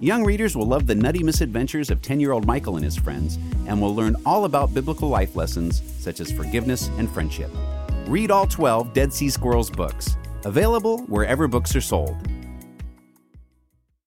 Young 0.00 0.24
readers 0.24 0.56
will 0.56 0.66
love 0.66 0.86
the 0.86 0.94
nutty 0.94 1.24
misadventures 1.24 1.90
of 1.90 2.00
10 2.02 2.20
year 2.20 2.30
old 2.30 2.46
Michael 2.46 2.76
and 2.76 2.84
his 2.84 2.96
friends 2.96 3.36
and 3.66 3.80
will 3.80 3.96
learn 3.96 4.14
all 4.24 4.44
about 4.44 4.72
biblical 4.72 5.08
life 5.08 5.34
lessons 5.34 5.82
such 5.98 6.20
as 6.20 6.30
forgiveness 6.30 6.86
and 6.98 7.10
friendship. 7.10 7.50
Read 8.06 8.30
all 8.30 8.46
12 8.46 8.92
Dead 8.92 9.12
Sea 9.12 9.28
Squirrels 9.28 9.70
books, 9.70 10.16
available 10.44 10.98
wherever 11.06 11.48
books 11.48 11.74
are 11.74 11.80
sold. 11.80 12.16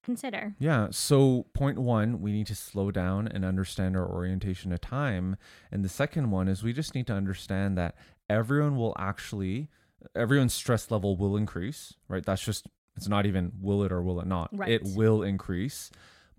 Consider. 0.02 0.56
Yeah. 0.60 0.88
So, 0.92 1.46
point 1.54 1.78
one, 1.78 2.22
we 2.22 2.32
need 2.32 2.48
to 2.48 2.56
slow 2.56 2.90
down 2.90 3.28
and 3.28 3.44
understand 3.44 3.98
our 3.98 4.10
orientation 4.10 4.72
of 4.72 4.80
time. 4.80 5.36
And 5.74 5.84
the 5.84 5.90
second 5.90 6.32
one 6.32 6.48
is 6.48 6.64
we 6.64 6.74
just 6.74 6.96
need 6.96 7.08
to 7.08 7.14
understand 7.14 7.78
that 7.78 7.96
everyone 8.30 8.78
will 8.78 8.96
actually, 8.98 9.68
everyone's 10.16 10.54
stress 10.54 10.90
level 10.90 11.18
will 11.18 11.36
increase, 11.36 11.96
right? 12.08 12.26
That's 12.26 12.44
just 12.44 12.68
it's 13.02 13.10
not 13.10 13.26
even 13.26 13.52
will 13.60 13.82
it 13.82 13.92
or 13.92 14.04
will 14.04 14.22
it 14.22 14.28
not. 14.28 14.56
Right. 14.56 14.70
It 14.70 14.84
will 14.84 15.24
increase. 15.24 15.90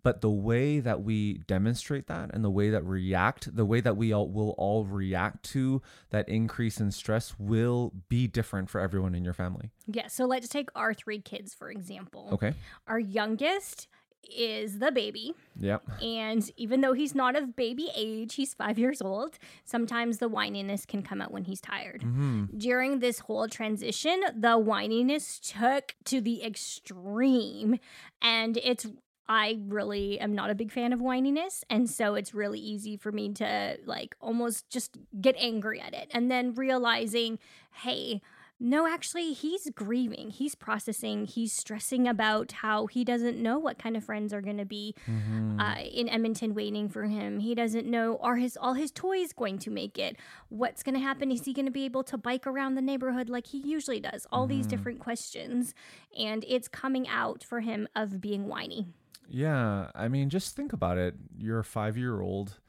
But 0.05 0.21
the 0.21 0.31
way 0.31 0.79
that 0.79 1.03
we 1.03 1.39
demonstrate 1.47 2.07
that 2.07 2.31
and 2.33 2.45
the 2.45 2.51
way 2.51 2.71
that 2.71 2.85
react, 2.85 3.55
the 3.55 3.65
way 3.65 3.81
that 3.81 3.97
we 3.97 4.13
all 4.13 4.29
will 4.29 4.51
all 4.59 4.85
react 4.85 5.45
to 5.51 5.83
that 6.11 6.29
increase 6.29 6.81
in 6.81 6.93
stress 6.93 7.35
will 7.37 7.93
be 8.09 8.29
different 8.29 8.71
for 8.71 8.81
everyone 8.81 9.15
in 9.15 9.25
your 9.25 9.33
family. 9.33 9.71
Yeah. 9.89 10.07
So 10.07 10.25
let's 10.25 10.49
take 10.49 10.69
our 10.77 10.95
three 10.95 11.21
kids, 11.21 11.53
for 11.53 11.69
example. 11.69 12.31
Okay. 12.33 12.55
Our 12.87 13.01
youngest 13.01 13.89
is 14.31 14.79
the 14.79 14.91
baby. 14.91 15.35
Yep. 15.59 15.83
And 16.03 16.51
even 16.57 16.81
though 16.81 16.93
he's 16.93 17.15
not 17.15 17.37
of 17.37 17.57
baby 17.57 17.89
age, 17.95 18.35
he's 18.35 18.55
five 18.55 18.79
years 18.79 19.03
old, 19.03 19.39
sometimes 19.65 20.19
the 20.19 20.29
whininess 20.29 20.87
can 20.87 21.03
come 21.03 21.21
out 21.21 21.31
when 21.31 21.45
he's 21.45 21.61
tired. 21.61 22.03
Mm-hmm. 22.03 22.59
During 22.59 22.99
this 23.01 23.21
whole 23.21 23.49
transition, 23.49 24.21
the 24.35 24.59
whininess 24.59 25.41
took 25.41 25.95
to 26.07 26.21
the 26.21 26.45
extreme. 26.45 27.79
And 28.21 28.59
it's 28.63 28.87
I 29.29 29.61
really 29.67 30.19
am 30.21 30.35
not 30.35 30.51
a 30.51 30.55
big 30.55 30.73
fan 30.73 30.93
of 30.93 31.01
whininess. 31.01 31.63
And 31.71 31.89
so 31.89 32.17
it's 32.17 32.35
really 32.35 32.59
easy 32.59 32.97
for 32.97 33.13
me 33.13 33.33
to 33.35 33.79
like 33.87 34.15
almost 34.21 34.69
just 34.69 34.97
get 35.21 35.37
angry 35.39 35.81
at 35.81 35.95
it. 35.95 36.11
And 36.13 36.31
then 36.31 36.55
realizing, 36.55 37.39
hey, 37.73 38.21
no, 38.65 38.87
actually, 38.87 39.33
he's 39.33 39.69
grieving. 39.75 40.31
He's 40.31 40.55
processing. 40.55 41.27
He's 41.27 41.53
stressing 41.53 42.07
about 42.07 42.53
how 42.53 42.87
he 42.87 43.05
doesn't 43.05 43.37
know 43.37 43.59
what 43.59 43.77
kind 43.79 43.97
of 43.97 44.05
friends 44.05 44.33
are 44.33 44.41
going 44.41 44.59
to 44.59 44.65
be 44.65 44.95
Mm-hmm. 45.11 45.59
uh, 45.61 45.81
in 45.81 46.09
Edmonton 46.09 46.55
waiting 46.55 46.89
for 46.89 47.05
him. 47.05 47.41
He 47.41 47.55
doesn't 47.57 47.87
know 47.87 48.19
are 48.23 48.37
his 48.37 48.57
all 48.57 48.75
his 48.75 48.91
toys 48.93 49.33
going 49.33 49.59
to 49.59 49.71
make 49.71 49.99
it? 49.99 50.17
What's 50.49 50.83
going 50.83 50.95
to 50.95 51.01
happen? 51.01 51.33
Is 51.33 51.45
he 51.45 51.53
going 51.53 51.67
to 51.67 51.73
be 51.73 51.85
able 51.85 52.05
to 52.05 52.17
bike 52.17 52.47
around 52.47 52.77
the 52.77 52.83
neighborhood 52.83 53.29
like 53.29 53.49
he 53.49 53.59
usually 53.59 53.99
does? 54.01 54.27
All 54.31 54.47
these 54.47 54.67
different 54.67 55.01
questions, 55.01 55.75
and 56.17 56.45
it's 56.47 56.69
coming 56.69 57.09
out 57.09 57.43
for 57.43 57.61
him 57.61 57.89
of 57.97 58.21
being 58.21 58.47
whiny. 58.47 58.87
Yeah, 59.29 59.91
I 59.95 60.09
mean, 60.09 60.31
just 60.31 60.55
think 60.55 60.73
about 60.73 60.99
it. 60.99 61.15
You're 61.37 61.61
a 61.61 61.65
five 61.65 61.97
year 61.97 62.21
old, 62.21 62.61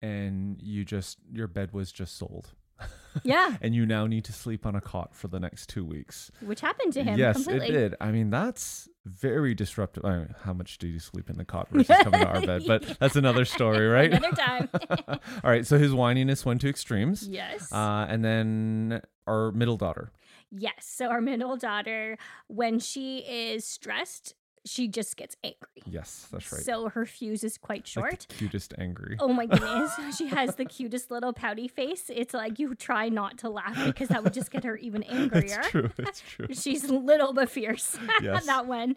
and 0.00 0.60
you 0.62 0.84
just 0.84 1.18
your 1.30 1.48
bed 1.48 1.72
was 1.72 1.90
just 1.90 2.16
sold, 2.16 2.54
Yeah, 3.24 3.56
and 3.60 3.74
you 3.74 3.84
now 3.84 4.06
need 4.06 4.24
to 4.24 4.32
sleep 4.32 4.64
on 4.64 4.74
a 4.74 4.80
cot 4.80 5.14
for 5.14 5.28
the 5.28 5.38
next 5.38 5.68
two 5.68 5.84
weeks. 5.84 6.30
which 6.40 6.62
happened 6.62 6.94
to 6.94 7.04
him. 7.04 7.18
yes, 7.18 7.34
completely. 7.44 7.68
it 7.68 7.72
did. 7.72 7.94
I 8.00 8.10
mean, 8.10 8.30
that's 8.30 8.88
very 9.04 9.54
disruptive. 9.54 10.02
I 10.06 10.08
don't 10.12 10.34
how 10.44 10.54
much 10.54 10.78
do 10.78 10.88
you 10.88 10.98
sleep 10.98 11.28
in 11.28 11.36
the 11.36 11.44
cot 11.44 11.68
versus 11.72 11.94
coming 12.02 12.20
to 12.22 12.26
our 12.26 12.40
bed? 12.40 12.62
But 12.66 12.96
that's 13.00 13.14
another 13.14 13.44
story, 13.44 13.86
right? 13.86 14.10
Another 14.10 14.34
time. 14.34 14.68
All 15.08 15.50
right. 15.50 15.66
So 15.66 15.76
his 15.76 15.90
whininess 15.92 16.46
went 16.46 16.62
to 16.62 16.70
extremes. 16.70 17.28
yes. 17.28 17.70
Uh, 17.70 18.06
and 18.08 18.24
then 18.24 19.02
our 19.26 19.52
middle 19.52 19.76
daughter. 19.76 20.10
Yes. 20.50 20.72
So 20.86 21.08
our 21.08 21.20
middle 21.20 21.58
daughter, 21.58 22.16
when 22.46 22.78
she 22.78 23.18
is 23.18 23.66
stressed, 23.66 24.34
she 24.64 24.86
just 24.88 25.16
gets 25.16 25.36
angry. 25.42 25.82
Yes, 25.86 26.28
that's 26.30 26.52
right. 26.52 26.62
So 26.62 26.88
her 26.88 27.04
fuse 27.06 27.42
is 27.42 27.58
quite 27.58 27.80
Like 27.80 27.86
short. 27.86 28.26
the 28.28 28.34
cutest 28.36 28.74
angry. 28.78 29.16
Oh 29.18 29.28
my 29.32 29.46
goodness. 29.46 29.92
she 30.16 30.28
has 30.28 30.54
the 30.56 30.64
cutest 30.64 31.10
little 31.10 31.32
pouty 31.32 31.66
face. 31.68 32.04
It's 32.08 32.32
like 32.34 32.58
you 32.58 32.74
try 32.74 33.08
not 33.08 33.38
to 33.38 33.48
laugh 33.50 33.84
because 33.84 34.08
that 34.08 34.22
would 34.22 34.32
just 34.34 34.50
get 34.50 34.64
her 34.64 34.76
even 34.76 35.02
angrier. 35.04 35.60
It's 35.60 35.68
true. 35.70 35.90
It's 35.98 36.20
true. 36.28 36.46
She's 36.52 36.88
little 36.88 37.32
but 37.32 37.50
fierce. 37.50 37.96
Yes. 38.22 38.46
that 38.46 38.66
one. 38.66 38.94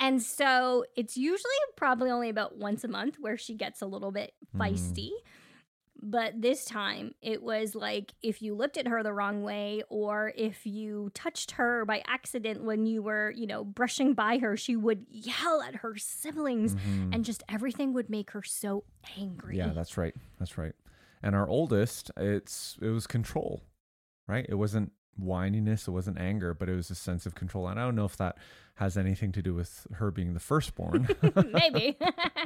And 0.00 0.22
so 0.22 0.84
it's 0.96 1.16
usually 1.16 1.52
probably 1.76 2.10
only 2.10 2.28
about 2.28 2.56
once 2.56 2.82
a 2.82 2.88
month 2.88 3.16
where 3.20 3.36
she 3.36 3.54
gets 3.54 3.82
a 3.82 3.86
little 3.86 4.10
bit 4.10 4.32
Mm-hmm. 4.56 4.62
feisty. 4.74 5.10
But 6.06 6.42
this 6.42 6.66
time 6.66 7.14
it 7.22 7.42
was 7.42 7.74
like 7.74 8.12
if 8.22 8.42
you 8.42 8.54
looked 8.54 8.76
at 8.76 8.86
her 8.86 9.02
the 9.02 9.14
wrong 9.14 9.42
way 9.42 9.82
or 9.88 10.34
if 10.36 10.66
you 10.66 11.10
touched 11.14 11.52
her 11.52 11.86
by 11.86 12.02
accident 12.06 12.62
when 12.62 12.84
you 12.84 13.02
were, 13.02 13.32
you 13.34 13.46
know, 13.46 13.64
brushing 13.64 14.12
by 14.12 14.36
her, 14.36 14.54
she 14.54 14.76
would 14.76 15.06
yell 15.08 15.62
at 15.62 15.76
her 15.76 15.96
siblings 15.96 16.76
and 17.10 17.24
just 17.24 17.42
everything 17.48 17.94
would 17.94 18.10
make 18.10 18.32
her 18.32 18.42
so 18.42 18.84
angry. 19.18 19.56
Mm-hmm. 19.56 19.68
Yeah, 19.68 19.72
that's 19.74 19.96
right. 19.96 20.14
That's 20.38 20.58
right. 20.58 20.74
And 21.22 21.34
our 21.34 21.48
oldest, 21.48 22.10
it's 22.18 22.76
it 22.82 22.90
was 22.90 23.06
control, 23.06 23.62
right? 24.28 24.44
It 24.46 24.56
wasn't 24.56 24.92
whininess, 25.20 25.86
it 25.88 25.90
wasn't 25.92 26.18
anger, 26.18 26.54
but 26.54 26.68
it 26.68 26.74
was 26.74 26.90
a 26.90 26.94
sense 26.94 27.26
of 27.26 27.34
control. 27.34 27.68
And 27.68 27.78
I 27.78 27.84
don't 27.84 27.94
know 27.94 28.04
if 28.04 28.16
that 28.16 28.36
has 28.76 28.96
anything 28.96 29.30
to 29.32 29.40
do 29.40 29.54
with 29.54 29.86
her 29.94 30.10
being 30.10 30.34
the 30.34 30.40
firstborn, 30.40 31.08
Maybe. 31.52 31.96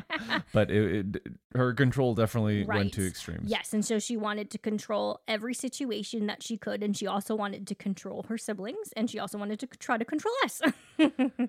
but 0.52 0.70
it, 0.70 1.16
it 1.16 1.22
her 1.54 1.72
control 1.72 2.14
definitely 2.14 2.64
went 2.64 2.92
to 2.94 3.00
Right. 3.02 3.08
extremes. 3.08 3.50
Yes, 3.50 3.72
and 3.72 3.82
so 3.84 3.98
she 3.98 4.16
wanted 4.18 4.50
to 4.50 4.58
control 4.58 5.20
every 5.26 5.54
situation 5.54 6.26
that 6.26 6.42
she 6.42 6.58
could, 6.58 6.82
and 6.82 6.94
she 6.96 7.06
also 7.06 7.34
wanted 7.34 7.66
to 7.68 7.74
control 7.74 8.26
her 8.28 8.36
siblings, 8.36 8.92
and 8.96 9.08
she 9.08 9.18
also 9.18 9.38
wanted 9.38 9.58
to 9.60 9.66
try 9.78 9.96
to 9.96 10.04
control 10.04 10.34
us. 10.44 10.60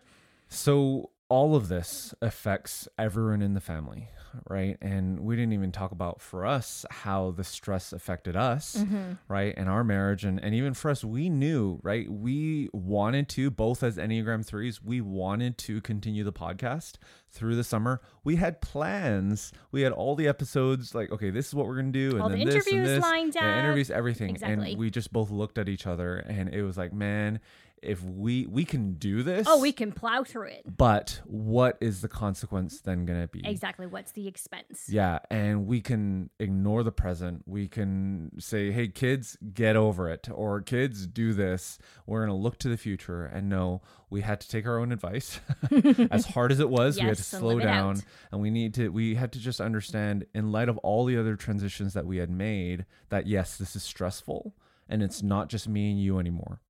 So 0.52 1.12
all 1.30 1.56
of 1.56 1.68
this 1.68 2.14
affects 2.22 2.88
everyone 2.98 3.42
in 3.44 3.54
the 3.54 3.62
family, 3.62 4.10
right? 4.50 4.78
And 4.82 5.20
we 5.20 5.36
didn't 5.36 5.54
even 5.54 5.72
talk 5.72 5.92
about 5.92 6.22
for 6.22 6.44
us 6.46 6.86
how 6.90 7.32
the 7.32 7.44
stress 7.44 7.94
affected 7.94 8.36
us, 8.36 8.76
Mm-hmm. 8.78 9.14
right? 9.28 9.54
And 9.56 9.70
our 9.70 9.84
marriage 9.84 10.26
and, 10.26 10.44
and 10.44 10.56
even 10.56 10.74
for 10.74 10.90
us, 10.90 11.04
we 11.04 11.30
knew, 11.30 11.80
right? 11.84 12.12
We 12.12 12.70
wanted 12.74 13.30
to, 13.30 13.52
both 13.52 13.84
as 13.84 13.98
Enneagram 13.98 14.44
threes, 14.44 14.82
we 14.84 15.02
wanted 15.02 15.60
to 15.60 15.82
continue 15.82 16.24
the 16.24 16.34
podcast 16.34 16.94
through 17.30 17.56
the 17.56 17.64
summer. 17.64 18.02
We 18.24 18.38
had 18.38 18.60
plans. 18.60 19.52
We 19.72 19.82
had 19.82 19.92
all 19.92 20.16
the 20.16 20.28
episodes 20.28 20.96
like, 20.96 21.12
okay, 21.12 21.30
this 21.30 21.48
is 21.48 21.54
what 21.54 21.68
we're 21.68 21.76
gonna 21.76 21.92
do, 21.92 22.12
and 22.14 22.22
All 22.24 22.30
the 22.30 22.38
then 22.38 22.46
this 22.48 22.56
and 22.56 22.68
interviews 22.76 22.88
this, 22.88 23.02
lined 23.04 23.38
up. 23.38 23.44
interviews, 23.44 23.92
everything. 23.92 24.32
Exactly. 24.32 24.72
And 24.72 24.80
we 24.80 24.90
just 24.90 25.14
both 25.14 25.30
looked 25.30 25.60
at 25.60 25.70
each 25.70 25.86
other 25.86 26.18
and 26.18 26.50
it 26.50 26.64
was 26.64 26.76
like, 26.76 26.92
man, 26.92 27.40
if 27.82 28.04
we 28.04 28.46
we 28.46 28.66
can 28.66 28.94
do 28.94 29.24
this 29.24 29.48
oh, 29.50 29.60
we 29.60 29.72
can 29.72 29.92
plow 29.92 30.24
through 30.24 30.48
it. 30.48 30.64
but 30.78 31.22
what 31.26 31.78
is 31.82 32.02
the 32.02 32.08
consequence 32.08 32.82
then 32.82 33.06
going 33.06 33.22
to 33.22 33.28
be? 33.28 33.42
Exactly. 33.46 33.88
What's 33.88 34.12
the 34.12 34.28
expense? 34.28 34.88
Yeah, 34.90 35.20
and 35.30 35.68
we 35.68 35.82
can 35.82 36.30
ignore 36.40 36.84
the 36.84 36.92
present. 36.92 37.44
We 37.46 37.68
can 37.68 38.32
say, 38.40 38.72
"Hey 38.72 38.88
kids, 38.88 39.38
get 39.54 39.76
over 39.76 40.10
it." 40.10 40.28
Or 40.32 40.62
kids, 40.62 41.08
do 41.08 41.34
this. 41.34 41.80
We're 42.06 42.26
going 42.26 42.36
to 42.36 42.42
look 42.42 42.58
to 42.60 42.70
the 42.70 42.78
future 42.78 43.26
and 43.26 43.50
know 43.50 43.82
we 44.10 44.22
had 44.22 44.42
to 44.42 44.50
take 44.50 44.66
our 44.66 44.80
own 44.80 44.92
advice. 44.92 45.40
as 46.12 46.26
hard 46.26 46.52
as 46.52 46.60
it 46.60 46.70
was, 46.70 46.98
we 46.98 47.06
had 47.06 47.18
to 47.18 47.24
slow 47.24 47.60
down 47.60 47.98
out. 47.98 48.04
and 48.32 48.42
we 48.42 48.50
need 48.50 48.74
to 48.76 48.90
we 48.90 49.16
had 49.16 49.32
to 49.34 49.40
just 49.40 49.62
understand 49.62 50.26
in 50.34 50.52
light 50.52 50.70
of 50.70 50.78
all 50.80 51.06
the 51.06 51.18
other 51.18 51.36
transitions 51.36 51.94
that 51.94 52.06
we 52.06 52.18
had 52.18 52.30
made 52.30 52.86
that 53.10 53.28
yes, 53.28 53.58
this 53.58 53.76
is 53.76 53.84
stressful 53.84 54.56
and 54.90 55.04
it's 55.04 55.22
not 55.22 55.50
just 55.50 55.68
me 55.68 55.92
and 55.92 56.02
you 56.02 56.20
anymore. 56.20 56.62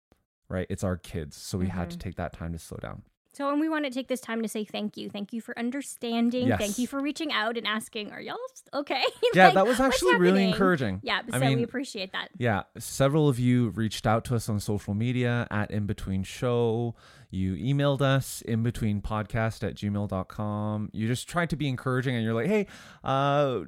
Right? 0.50 0.68
It's 0.70 0.84
our 0.84 0.98
kids. 0.98 1.38
So 1.38 1.58
we 1.58 1.68
had 1.68 1.90
to 1.92 1.96
Mm-hmm. 1.98 2.00
take 2.10 2.16
that 2.16 2.34
time 2.34 2.52
to 2.54 2.60
slow 2.60 2.78
down. 2.82 3.04
So, 3.32 3.50
and 3.52 3.60
we 3.62 3.70
want 3.70 3.86
to 3.86 3.92
take 3.92 4.08
this 4.10 4.20
time 4.20 4.42
to 4.42 4.50
say 4.50 4.66
thank 4.66 4.98
you. 4.98 5.10
Thank 5.10 5.32
you 5.32 5.40
for 5.40 5.58
understanding. 5.58 6.48
Yes. 6.48 6.60
Thank 6.60 6.78
you 6.80 6.88
for 6.88 7.00
reaching 7.00 7.32
out 7.32 7.56
and 7.58 7.66
asking, 7.66 8.12
are 8.12 8.20
y'all 8.20 8.36
okay? 8.74 9.04
Yeah, 9.34 9.46
Like, 9.46 9.54
that 9.54 9.68
was 9.68 9.80
actually 9.80 10.16
really 10.18 10.44
encouraging. 10.44 11.00
Yeah, 11.04 11.22
I 11.32 11.40
so 11.40 11.56
we 11.56 11.64
appreciate 11.64 12.12
that. 12.12 12.30
Yeah, 12.38 12.64
several 12.80 13.30
of 13.30 13.40
you 13.40 13.70
reached 13.70 14.06
out 14.08 14.26
to 14.26 14.36
us 14.36 14.50
on 14.50 14.60
social 14.60 14.94
media 14.96 15.48
at 15.52 15.70
In 15.72 15.86
Between 15.86 16.24
Show. 16.24 16.96
You 17.30 17.54
emailed 17.54 18.02
us 18.02 18.42
in 18.42 18.64
between 18.64 19.02
podcast 19.02 19.64
at 19.66 19.76
gmail.com. 19.76 20.90
You 20.94 21.08
just 21.08 21.30
tried 21.30 21.50
to 21.52 21.56
be 21.56 21.68
encouraging 21.70 22.16
and 22.16 22.24
you're 22.26 22.34
like, 22.34 22.48
hey, 22.48 22.66
uh, 23.04 23.62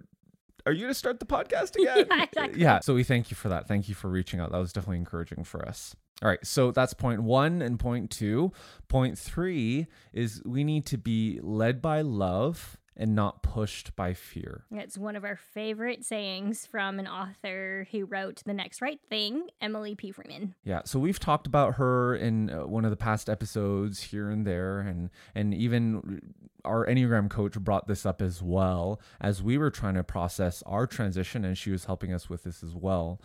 are 0.66 0.72
you 0.72 0.82
going 0.82 0.92
to 0.92 0.98
start 0.98 1.20
the 1.20 1.26
podcast 1.26 1.76
again? 1.80 2.08
Yeah, 2.10 2.24
exactly. 2.24 2.62
Yeah, 2.62 2.80
so 2.80 2.94
we 2.94 3.04
thank 3.04 3.32
you 3.32 3.36
for 3.36 3.50
that. 3.50 3.68
Thank 3.68 3.90
you 3.90 3.96
for 3.96 4.10
reaching 4.10 4.40
out. 4.40 4.52
That 4.52 4.60
was 4.60 4.74
definitely 4.74 4.98
encouraging 4.98 5.44
for 5.44 5.68
us. 5.68 5.96
All 6.22 6.30
right, 6.30 6.46
so 6.46 6.72
that's 6.72 6.94
point 6.94 7.24
one 7.24 7.62
and 7.62 7.80
point 7.80 8.12
two. 8.12 8.52
Point 8.88 9.18
three 9.18 9.88
is 10.14 10.42
we 10.46 10.64
need 10.64 10.86
to 10.88 10.98
be 10.98 11.40
led 11.42 11.82
by 11.82 12.02
love 12.02 12.78
and 12.96 13.16
not 13.16 13.42
pushed 13.42 13.96
by 13.96 14.14
fear. 14.14 14.66
It's 14.72 14.98
one 14.98 15.16
of 15.16 15.24
our 15.24 15.36
favorite 15.36 16.04
sayings 16.06 16.66
from 16.66 17.00
an 17.00 17.08
author 17.08 17.88
who 17.92 18.06
wrote 18.06 18.42
The 18.46 18.54
Next 18.54 18.82
Right 18.82 19.00
Thing, 19.10 19.48
Emily 19.62 19.96
P. 19.96 20.12
Freeman. 20.12 20.56
Yeah, 20.64 20.82
so 20.86 21.00
we've 21.00 21.20
talked 21.20 21.48
about 21.48 21.76
her 21.76 22.16
in 22.16 22.50
uh, 22.50 22.68
one 22.68 22.86
of 22.86 22.92
the 22.92 22.98
past 22.98 23.30
episodes 23.30 24.04
here 24.04 24.30
and 24.30 24.46
there, 24.46 24.80
and 24.80 25.10
and 25.34 25.54
even 25.54 26.22
our 26.66 26.86
Enneagram 26.86 27.30
coach 27.30 27.54
brought 27.54 27.88
this 27.88 28.06
up 28.06 28.22
as 28.22 28.42
well 28.42 29.02
as 29.20 29.42
we 29.42 29.58
were 29.58 29.72
trying 29.72 29.96
to 29.96 30.04
process 30.04 30.62
our 30.66 30.86
transition, 30.86 31.46
and 31.46 31.58
she 31.58 31.72
was 31.72 31.86
helping 31.86 32.14
us 32.14 32.30
with 32.30 32.44
this 32.44 32.64
as 32.64 32.76
well. 32.76 33.20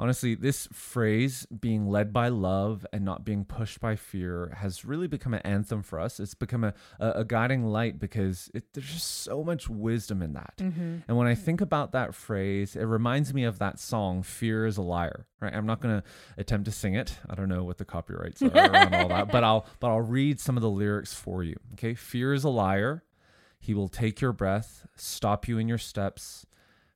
Honestly, 0.00 0.34
this 0.34 0.66
phrase, 0.72 1.46
being 1.46 1.86
led 1.86 2.10
by 2.10 2.28
love 2.28 2.86
and 2.90 3.04
not 3.04 3.22
being 3.22 3.44
pushed 3.44 3.80
by 3.80 3.96
fear, 3.96 4.50
has 4.56 4.82
really 4.82 5.06
become 5.06 5.34
an 5.34 5.42
anthem 5.42 5.82
for 5.82 6.00
us. 6.00 6.18
It's 6.18 6.32
become 6.32 6.64
a, 6.64 6.72
a, 6.98 7.22
guiding 7.22 7.66
light 7.66 7.98
because 7.98 8.50
it, 8.54 8.72
there's 8.72 8.90
just 8.90 9.22
so 9.22 9.44
much 9.44 9.68
wisdom 9.68 10.22
in 10.22 10.32
that. 10.32 10.54
Mm-hmm. 10.56 11.00
And 11.06 11.16
when 11.18 11.26
I 11.26 11.34
think 11.34 11.60
about 11.60 11.92
that 11.92 12.14
phrase, 12.14 12.76
it 12.76 12.84
reminds 12.84 13.34
me 13.34 13.44
of 13.44 13.58
that 13.58 13.78
song, 13.78 14.22
Fear 14.22 14.64
is 14.64 14.78
a 14.78 14.82
Liar, 14.82 15.26
right? 15.38 15.54
I'm 15.54 15.66
not 15.66 15.82
going 15.82 16.00
to 16.00 16.06
attempt 16.38 16.64
to 16.64 16.72
sing 16.72 16.94
it. 16.94 17.18
I 17.28 17.34
don't 17.34 17.50
know 17.50 17.64
what 17.64 17.76
the 17.76 17.84
copyrights 17.84 18.40
are 18.40 18.50
and 18.56 18.94
all 18.94 19.08
that, 19.08 19.30
but 19.30 19.44
I'll, 19.44 19.66
but 19.80 19.88
I'll 19.88 20.00
read 20.00 20.40
some 20.40 20.56
of 20.56 20.62
the 20.62 20.70
lyrics 20.70 21.12
for 21.12 21.44
you. 21.44 21.56
Okay. 21.74 21.92
Fear 21.92 22.32
is 22.32 22.44
a 22.44 22.48
liar. 22.48 23.04
He 23.58 23.74
will 23.74 23.88
take 23.88 24.22
your 24.22 24.32
breath, 24.32 24.86
stop 24.96 25.46
you 25.46 25.58
in 25.58 25.68
your 25.68 25.76
steps. 25.76 26.46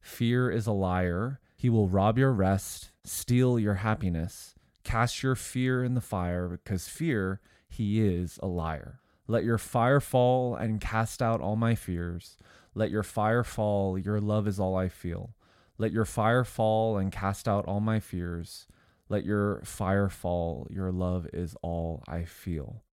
Fear 0.00 0.50
is 0.50 0.66
a 0.66 0.72
liar. 0.72 1.38
He 1.54 1.68
will 1.68 1.88
rob 1.88 2.18
your 2.18 2.32
rest, 2.32 2.90
steal 3.04 3.58
your 3.58 3.74
happiness, 3.74 4.54
cast 4.82 5.22
your 5.22 5.34
fear 5.34 5.84
in 5.84 5.94
the 5.94 6.00
fire, 6.00 6.48
because 6.48 6.88
fear, 6.88 7.40
he 7.68 8.00
is 8.00 8.38
a 8.42 8.46
liar. 8.46 9.00
Let 9.26 9.44
your 9.44 9.58
fire 9.58 10.00
fall 10.00 10.54
and 10.54 10.80
cast 10.80 11.22
out 11.22 11.40
all 11.40 11.56
my 11.56 11.74
fears. 11.74 12.36
Let 12.74 12.90
your 12.90 13.02
fire 13.02 13.44
fall, 13.44 13.98
your 13.98 14.20
love 14.20 14.46
is 14.46 14.58
all 14.60 14.76
I 14.76 14.88
feel. 14.88 15.34
Let 15.78 15.92
your 15.92 16.04
fire 16.04 16.44
fall 16.44 16.98
and 16.98 17.10
cast 17.10 17.48
out 17.48 17.66
all 17.66 17.80
my 17.80 18.00
fears. 18.00 18.66
Let 19.08 19.24
your 19.24 19.60
fire 19.64 20.08
fall, 20.08 20.66
your 20.70 20.92
love 20.92 21.26
is 21.32 21.56
all 21.62 22.02
I 22.06 22.24
feel. 22.24 22.84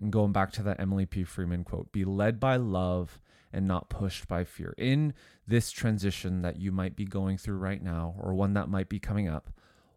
And 0.00 0.12
going 0.12 0.32
back 0.32 0.52
to 0.52 0.62
that 0.62 0.80
Emily 0.80 1.06
P. 1.06 1.24
Freeman 1.24 1.64
quote 1.64 1.90
be 1.92 2.04
led 2.04 2.38
by 2.38 2.56
love 2.56 3.20
and 3.52 3.66
not 3.66 3.88
pushed 3.88 4.28
by 4.28 4.44
fear. 4.44 4.74
In 4.78 5.14
this 5.46 5.70
transition 5.70 6.42
that 6.42 6.58
you 6.58 6.70
might 6.72 6.96
be 6.96 7.04
going 7.04 7.38
through 7.38 7.58
right 7.58 7.82
now, 7.82 8.14
or 8.18 8.34
one 8.34 8.54
that 8.54 8.68
might 8.68 8.88
be 8.88 8.98
coming 8.98 9.28
up, 9.28 9.50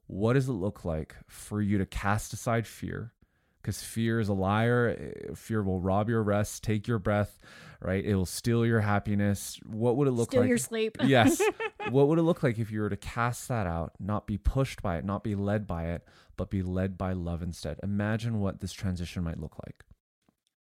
what 0.08 0.34
does 0.34 0.48
it 0.50 0.54
look 0.54 0.84
like 0.86 1.16
for 1.28 1.62
you 1.62 1.78
to 1.78 1.86
cast 1.86 2.34
aside 2.34 2.68
fear, 2.68 3.14
because 3.62 3.82
fear 3.84 4.20
is 4.20 4.28
a 4.30 4.34
liar. 4.34 4.96
Eh, 5.00 5.34
fear 5.36 5.62
will 5.62 5.80
rob 5.80 6.10
your 6.10 6.24
rest, 6.24 6.64
take 6.64 6.88
your 6.88 7.00
breath, 7.00 7.40
right? 7.80 8.04
It 8.04 8.16
will 8.16 8.26
steal 8.26 8.66
your 8.66 8.82
happiness. 8.82 9.60
What 9.66 9.98
would 9.98 10.08
it 10.08 10.12
look 10.12 10.32
Steal 10.32 10.42
like? 10.42 10.50
your 10.50 10.58
sleep. 10.58 10.98
yes. 11.04 11.42
What 11.90 12.08
would 12.10 12.20
it 12.20 12.24
look 12.24 12.44
like 12.44 12.60
if 12.60 12.72
you 12.72 12.82
were 12.82 12.90
to 12.92 12.96
cast 12.96 13.48
that 13.48 13.66
out, 13.66 13.94
not 14.00 14.28
be 14.28 14.38
pushed 14.38 14.84
by 14.84 14.98
it, 14.98 15.04
not 15.04 15.24
be 15.24 15.34
led 15.34 15.66
by 15.66 15.86
it, 15.86 16.04
but 16.38 16.52
be 16.52 16.62
led 16.62 16.96
by 16.96 17.14
love 17.14 17.42
instead? 17.42 17.80
Imagine 17.82 18.40
what 18.40 18.60
this 18.60 18.72
transition 18.72 19.24
might 19.24 19.40
look 19.40 19.56
like. 19.66 19.84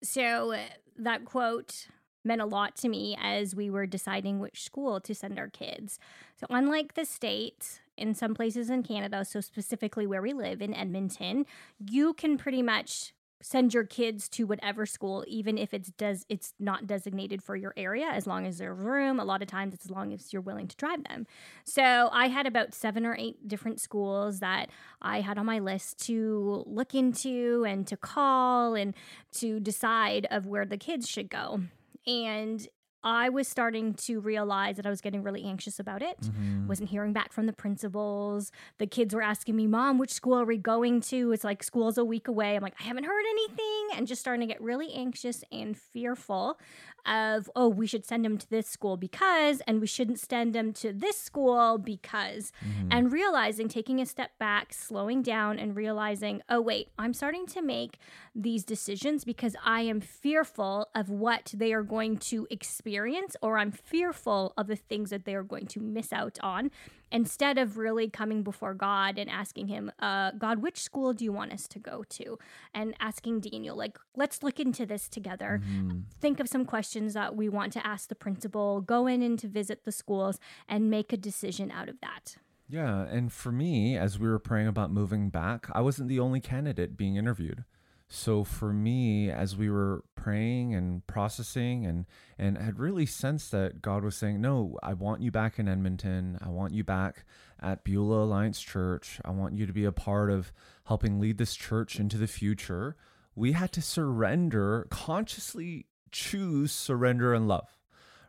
So 0.03 0.55
that 0.97 1.23
quote 1.23 1.87
meant 2.25 2.41
a 2.41 2.45
lot 2.45 2.75
to 2.77 2.89
me 2.89 3.17
as 3.21 3.55
we 3.55 3.69
were 3.69 3.85
deciding 3.85 4.39
which 4.39 4.63
school 4.63 4.99
to 5.01 5.13
send 5.15 5.37
our 5.39 5.49
kids. 5.49 5.99
So, 6.39 6.47
unlike 6.49 6.95
the 6.95 7.05
States, 7.05 7.79
in 7.97 8.13
some 8.13 8.33
places 8.33 8.69
in 8.69 8.83
Canada, 8.83 9.23
so 9.23 9.39
specifically 9.39 10.05
where 10.05 10.21
we 10.21 10.33
live 10.33 10.61
in 10.61 10.73
Edmonton, 10.73 11.45
you 11.79 12.13
can 12.13 12.37
pretty 12.37 12.61
much 12.61 13.13
send 13.41 13.73
your 13.73 13.83
kids 13.83 14.27
to 14.27 14.45
whatever 14.45 14.85
school 14.85 15.23
even 15.27 15.57
if 15.57 15.73
it's 15.73 15.91
does 15.91 16.25
it's 16.29 16.53
not 16.59 16.87
designated 16.87 17.43
for 17.43 17.55
your 17.55 17.73
area 17.77 18.07
as 18.07 18.25
long 18.25 18.47
as 18.47 18.57
there's 18.57 18.77
room. 18.77 19.19
A 19.19 19.25
lot 19.25 19.41
of 19.41 19.47
times 19.47 19.73
it's 19.73 19.85
as 19.85 19.91
long 19.91 20.13
as 20.13 20.33
you're 20.33 20.41
willing 20.41 20.67
to 20.67 20.75
drive 20.77 21.03
them. 21.03 21.27
So 21.63 22.09
i 22.11 22.27
had 22.27 22.47
about 22.47 22.73
seven 22.73 23.05
or 23.05 23.15
eight 23.19 23.47
different 23.47 23.79
schools 23.79 24.39
that 24.39 24.69
i 25.01 25.21
had 25.21 25.37
on 25.37 25.45
my 25.45 25.59
list 25.59 25.99
to 26.05 26.63
look 26.65 26.95
into 26.95 27.65
and 27.67 27.85
to 27.87 27.97
call 27.97 28.73
and 28.73 28.95
to 29.33 29.59
decide 29.59 30.25
of 30.31 30.47
where 30.47 30.65
the 30.65 30.77
kids 30.77 31.07
should 31.07 31.29
go 31.29 31.61
and 32.07 32.67
I 33.05 33.29
was 33.29 33.47
starting 33.47 33.93
to 33.93 34.19
realize 34.19 34.77
that 34.77 34.87
I 34.87 34.89
was 34.89 34.99
getting 34.99 35.21
really 35.21 35.43
anxious 35.43 35.79
about 35.79 36.01
it. 36.01 36.19
Mm-hmm. 36.21 36.67
Wasn't 36.67 36.89
hearing 36.89 37.13
back 37.13 37.31
from 37.31 37.45
the 37.45 37.53
principals. 37.53 38.51
The 38.79 38.87
kids 38.87 39.13
were 39.13 39.21
asking 39.21 39.55
me, 39.55 39.67
Mom, 39.67 39.99
which 39.99 40.11
school 40.11 40.33
are 40.39 40.45
we 40.45 40.57
going 40.57 41.01
to? 41.01 41.31
It's 41.31 41.43
like 41.43 41.61
school's 41.61 41.99
a 41.99 42.03
week 42.03 42.27
away. 42.27 42.55
I'm 42.55 42.63
like, 42.63 42.73
I 42.79 42.83
haven't 42.83 43.03
heard 43.03 43.23
anything. 43.29 43.89
And 43.95 44.07
just 44.07 44.21
starting 44.21 44.47
to 44.47 44.51
get 44.51 44.59
really 44.59 44.91
anxious 44.91 45.43
and 45.51 45.77
fearful 45.77 46.57
of, 47.05 47.47
oh, 47.55 47.67
we 47.67 47.85
should 47.85 48.07
send 48.07 48.25
them 48.25 48.39
to 48.39 48.49
this 48.49 48.67
school 48.67 48.97
because, 48.97 49.61
and 49.67 49.79
we 49.79 49.85
shouldn't 49.85 50.19
send 50.19 50.55
them 50.55 50.73
to 50.73 50.91
this 50.91 51.19
school 51.19 51.77
because. 51.77 52.51
Mm-hmm. 52.67 52.87
And 52.89 53.13
realizing, 53.13 53.67
taking 53.67 54.01
a 54.01 54.07
step 54.07 54.31
back, 54.39 54.73
slowing 54.73 55.21
down, 55.21 55.59
and 55.59 55.75
realizing, 55.75 56.41
oh, 56.49 56.59
wait, 56.59 56.89
I'm 56.97 57.13
starting 57.13 57.45
to 57.47 57.61
make 57.61 57.99
these 58.35 58.65
decisions 58.65 59.23
because 59.23 59.55
I 59.63 59.81
am 59.81 60.01
fearful 60.01 60.89
of 60.93 61.09
what 61.09 61.53
they 61.55 61.71
are 61.71 61.83
going 61.83 62.17
to 62.17 62.45
experience, 62.51 63.37
or 63.41 63.57
I'm 63.57 63.71
fearful 63.71 64.53
of 64.57 64.67
the 64.67 64.75
things 64.75 65.09
that 65.09 65.23
they 65.23 65.33
are 65.33 65.43
going 65.43 65.67
to 65.67 65.79
miss 65.79 66.11
out 66.11 66.37
on 66.43 66.69
instead 67.11 67.57
of 67.57 67.77
really 67.77 68.09
coming 68.09 68.43
before 68.43 68.73
God 68.73 69.17
and 69.17 69.29
asking 69.29 69.67
Him, 69.67 69.89
uh, 69.99 70.31
God, 70.31 70.61
which 70.61 70.81
school 70.81 71.13
do 71.13 71.23
you 71.23 71.31
want 71.31 71.53
us 71.53 71.65
to 71.69 71.79
go 71.79 72.03
to? 72.09 72.37
And 72.73 72.93
asking 72.99 73.39
Daniel, 73.39 73.77
like, 73.77 73.97
let's 74.17 74.43
look 74.43 74.59
into 74.59 74.85
this 74.85 75.07
together. 75.07 75.61
Mm-hmm. 75.63 75.99
Think 76.19 76.41
of 76.41 76.49
some 76.49 76.65
questions 76.65 77.13
that 77.13 77.35
we 77.35 77.47
want 77.47 77.71
to 77.73 77.87
ask 77.87 78.09
the 78.09 78.15
principal, 78.15 78.81
go 78.81 79.07
in 79.07 79.21
and 79.21 79.39
to 79.39 79.47
visit 79.47 79.85
the 79.85 79.93
schools, 79.93 80.39
and 80.67 80.89
make 80.89 81.13
a 81.13 81.17
decision 81.17 81.71
out 81.71 81.87
of 81.87 82.01
that. 82.01 82.35
Yeah. 82.67 83.05
And 83.05 83.31
for 83.31 83.51
me, 83.51 83.95
as 83.95 84.19
we 84.19 84.27
were 84.27 84.39
praying 84.39 84.67
about 84.67 84.91
moving 84.91 85.29
back, 85.29 85.67
I 85.71 85.81
wasn't 85.81 86.09
the 86.09 86.19
only 86.19 86.41
candidate 86.41 86.97
being 86.97 87.15
interviewed. 87.15 87.63
So 88.07 88.43
for 88.43 88.71
me, 88.71 89.31
as 89.31 89.55
we 89.55 89.69
were 89.69 90.03
praying 90.15 90.75
and 90.75 91.05
processing 91.07 91.85
and 91.85 92.05
and 92.37 92.57
had 92.57 92.79
really 92.79 93.05
sensed 93.05 93.51
that 93.51 93.81
God 93.81 94.03
was 94.03 94.15
saying, 94.15 94.41
No, 94.41 94.77
I 94.83 94.93
want 94.93 95.21
you 95.21 95.31
back 95.31 95.57
in 95.57 95.67
Edmonton. 95.67 96.37
I 96.41 96.49
want 96.49 96.73
you 96.73 96.83
back 96.83 97.25
at 97.59 97.83
Beulah 97.83 98.23
Alliance 98.23 98.61
Church. 98.61 99.19
I 99.25 99.31
want 99.31 99.55
you 99.57 99.65
to 99.65 99.73
be 99.73 99.85
a 99.85 99.91
part 99.91 100.29
of 100.29 100.51
helping 100.85 101.19
lead 101.19 101.37
this 101.37 101.55
church 101.55 101.99
into 101.99 102.17
the 102.17 102.27
future. 102.27 102.95
We 103.35 103.53
had 103.53 103.71
to 103.73 103.81
surrender, 103.81 104.87
consciously 104.89 105.87
choose 106.11 106.71
surrender 106.71 107.33
and 107.33 107.47
love. 107.47 107.69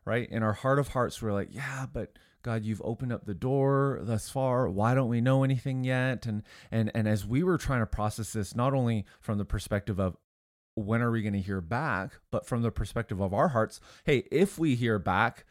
Right? 0.04 0.28
In 0.30 0.42
our 0.42 0.52
heart 0.52 0.78
of 0.78 0.88
hearts, 0.88 1.20
we're 1.20 1.32
like, 1.32 1.48
Yeah, 1.50 1.86
but 1.92 2.12
God, 2.46 2.64
you've 2.64 2.82
opened 2.84 3.12
up 3.12 3.26
the 3.26 3.34
door 3.34 3.98
thus 4.02 4.30
far. 4.30 4.68
Why 4.68 4.94
don't 4.94 5.08
we 5.08 5.20
know 5.20 5.42
anything 5.42 5.82
yet? 5.82 6.26
And 6.26 6.44
and 6.70 6.92
and 6.94 7.08
as 7.08 7.26
we 7.26 7.42
were 7.42 7.58
trying 7.58 7.80
to 7.80 7.86
process 7.86 8.32
this, 8.32 8.54
not 8.54 8.72
only 8.72 9.04
from 9.20 9.38
the 9.38 9.44
perspective 9.44 9.98
of 9.98 10.16
when 10.76 11.02
are 11.02 11.10
we 11.10 11.22
going 11.22 11.32
to 11.32 11.40
hear 11.40 11.60
back, 11.60 12.12
but 12.30 12.46
from 12.46 12.62
the 12.62 12.70
perspective 12.70 13.20
of 13.20 13.34
our 13.34 13.48
hearts, 13.48 13.80
hey, 14.04 14.28
if 14.30 14.60
we 14.60 14.76
hear 14.76 15.00
back, 15.00 15.44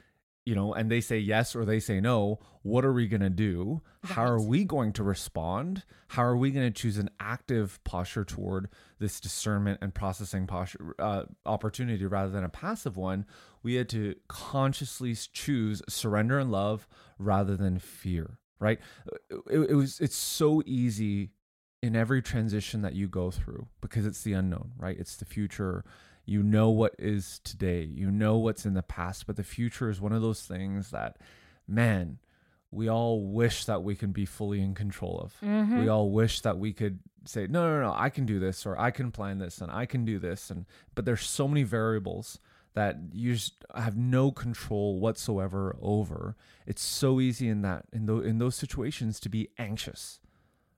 you 0.45 0.53
know, 0.53 0.73
and 0.73 0.91
they 0.91 1.01
say 1.01 1.17
yes 1.17 1.55
or 1.55 1.65
they 1.65 1.79
say 1.79 1.99
no, 1.99 2.39
what 2.61 2.85
are 2.85 2.93
we 2.93 3.07
going 3.07 3.21
to 3.21 3.29
do? 3.29 3.81
How 4.03 4.23
are 4.23 4.41
we 4.41 4.63
going 4.63 4.93
to 4.93 5.03
respond? 5.03 5.83
How 6.09 6.23
are 6.23 6.37
we 6.37 6.51
going 6.51 6.71
to 6.71 6.81
choose 6.81 6.97
an 6.97 7.09
active 7.19 7.83
posture 7.83 8.23
toward 8.23 8.69
this 8.99 9.19
discernment 9.19 9.79
and 9.81 9.93
processing 9.93 10.45
posture 10.45 10.95
uh, 10.99 11.23
opportunity 11.45 12.05
rather 12.05 12.31
than 12.31 12.43
a 12.43 12.49
passive 12.49 12.95
one? 12.95 13.25
We 13.63 13.75
had 13.75 13.89
to 13.89 14.15
consciously 14.27 15.15
choose 15.15 15.81
surrender 15.89 16.37
and 16.37 16.51
love 16.51 16.87
rather 17.17 17.57
than 17.57 17.79
fear. 17.79 18.37
Right? 18.59 18.79
It, 19.49 19.71
it 19.71 19.75
was. 19.75 19.99
It's 19.99 20.15
so 20.15 20.63
easy 20.65 21.31
in 21.83 21.95
every 21.95 22.21
transition 22.21 22.81
that 22.83 22.95
you 22.95 23.07
go 23.07 23.29
through 23.29 23.67
because 23.81 24.05
it's 24.05 24.21
the 24.21 24.33
unknown. 24.33 24.71
Right? 24.77 24.97
It's 24.97 25.17
the 25.17 25.25
future 25.25 25.83
you 26.25 26.43
know 26.43 26.69
what 26.69 26.95
is 26.97 27.39
today 27.43 27.83
you 27.83 28.09
know 28.09 28.37
what's 28.37 28.65
in 28.65 28.73
the 28.73 28.83
past 28.83 29.27
but 29.27 29.35
the 29.35 29.43
future 29.43 29.89
is 29.89 30.01
one 30.01 30.11
of 30.11 30.21
those 30.21 30.41
things 30.41 30.91
that 30.91 31.17
man 31.67 32.17
we 32.71 32.89
all 32.89 33.21
wish 33.21 33.65
that 33.65 33.83
we 33.83 33.95
can 33.95 34.11
be 34.11 34.25
fully 34.25 34.59
in 34.61 34.73
control 34.75 35.17
of. 35.23 35.33
Mm-hmm. 35.41 35.79
we 35.79 35.87
all 35.87 36.09
wish 36.11 36.41
that 36.41 36.57
we 36.57 36.73
could 36.73 36.99
say 37.25 37.47
no 37.47 37.67
no 37.67 37.81
no 37.81 37.93
i 37.95 38.09
can 38.09 38.25
do 38.25 38.39
this 38.39 38.65
or 38.65 38.79
i 38.79 38.91
can 38.91 39.11
plan 39.11 39.39
this 39.39 39.59
and 39.61 39.71
i 39.71 39.85
can 39.85 40.05
do 40.05 40.19
this 40.19 40.49
and 40.49 40.65
but 40.93 41.05
there's 41.05 41.27
so 41.27 41.47
many 41.47 41.63
variables 41.63 42.39
that 42.73 42.97
you 43.13 43.33
just 43.33 43.63
have 43.73 43.95
no 43.95 44.31
control 44.31 44.99
whatsoever 44.99 45.77
over. 45.81 46.35
It's 46.67 46.81
so 46.81 47.21
easy 47.21 47.47
in 47.47 47.61
that 47.61 47.85
in 47.93 48.05
those 48.05 48.25
in 48.25 48.37
those 48.37 48.55
situations 48.55 49.21
to 49.21 49.29
be 49.29 49.47
anxious 49.57 50.19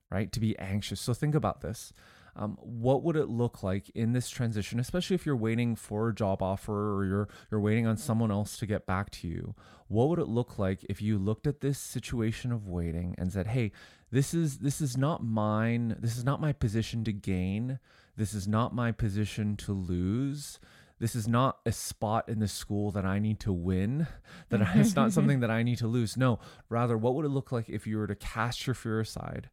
right? 0.10 0.32
To 0.32 0.40
be 0.40 0.58
anxious. 0.58 1.00
So 1.02 1.14
think 1.14 1.36
about 1.36 1.62
this 1.62 1.94
um, 2.38 2.58
what 2.62 3.02
would 3.04 3.16
it 3.16 3.30
look 3.30 3.64
like 3.64 3.90
in 3.90 4.14
this 4.14 4.30
transition, 4.30 4.80
especially 4.80 5.16
if 5.16 5.26
you're 5.26 5.36
waiting 5.36 5.76
for 5.76 6.10
a 6.10 6.16
job 6.16 6.44
offer 6.44 6.96
or 6.96 7.04
you're 7.04 7.28
you're 7.50 7.60
waiting 7.60 7.88
on 7.88 7.98
someone 7.98 8.30
else 8.32 8.58
to 8.60 8.68
get 8.68 8.86
back 8.86 9.10
to 9.12 9.28
you? 9.28 9.56
What 9.88 10.10
would 10.10 10.20
it 10.20 10.28
look 10.28 10.60
like 10.60 10.86
if 10.88 11.02
you 11.02 11.18
looked 11.18 11.48
at 11.48 11.62
this 11.62 11.80
situation 11.80 12.52
of 12.52 12.68
waiting 12.68 13.16
and 13.18 13.34
said, 13.34 13.48
"Hey, 13.48 13.72
this 14.12 14.36
is 14.36 14.60
this 14.60 14.82
is 14.82 14.96
not 14.96 15.24
mine. 15.24 15.96
This 16.00 16.16
is 16.16 16.24
not 16.24 16.40
my 16.40 16.54
position 16.54 17.04
to 17.06 17.12
gain. 17.12 17.80
This 18.16 18.36
is 18.36 18.48
not 18.48 18.74
my 18.74 18.92
position 18.92 19.58
to 19.58 19.74
lose." 19.74 20.60
This 21.00 21.14
is 21.14 21.28
not 21.28 21.60
a 21.64 21.72
spot 21.72 22.28
in 22.28 22.40
the 22.40 22.48
school 22.48 22.90
that 22.92 23.06
I 23.06 23.20
need 23.20 23.40
to 23.42 23.54
win. 23.54 24.08
That 24.50 24.62
it's 24.76 24.96
not 24.96 25.12
something 25.14 25.42
that 25.42 25.52
I 25.52 25.62
need 25.62 25.78
to 25.78 25.88
lose. 25.88 26.18
No, 26.18 26.40
rather, 26.70 26.98
what 26.98 27.14
would 27.14 27.26
it 27.26 27.30
look 27.30 27.52
like 27.52 27.70
if 27.70 27.86
you 27.86 27.98
were 27.98 28.08
to 28.08 28.16
cast 28.16 28.66
your 28.66 28.74
fear 28.74 29.00
aside, 29.00 29.52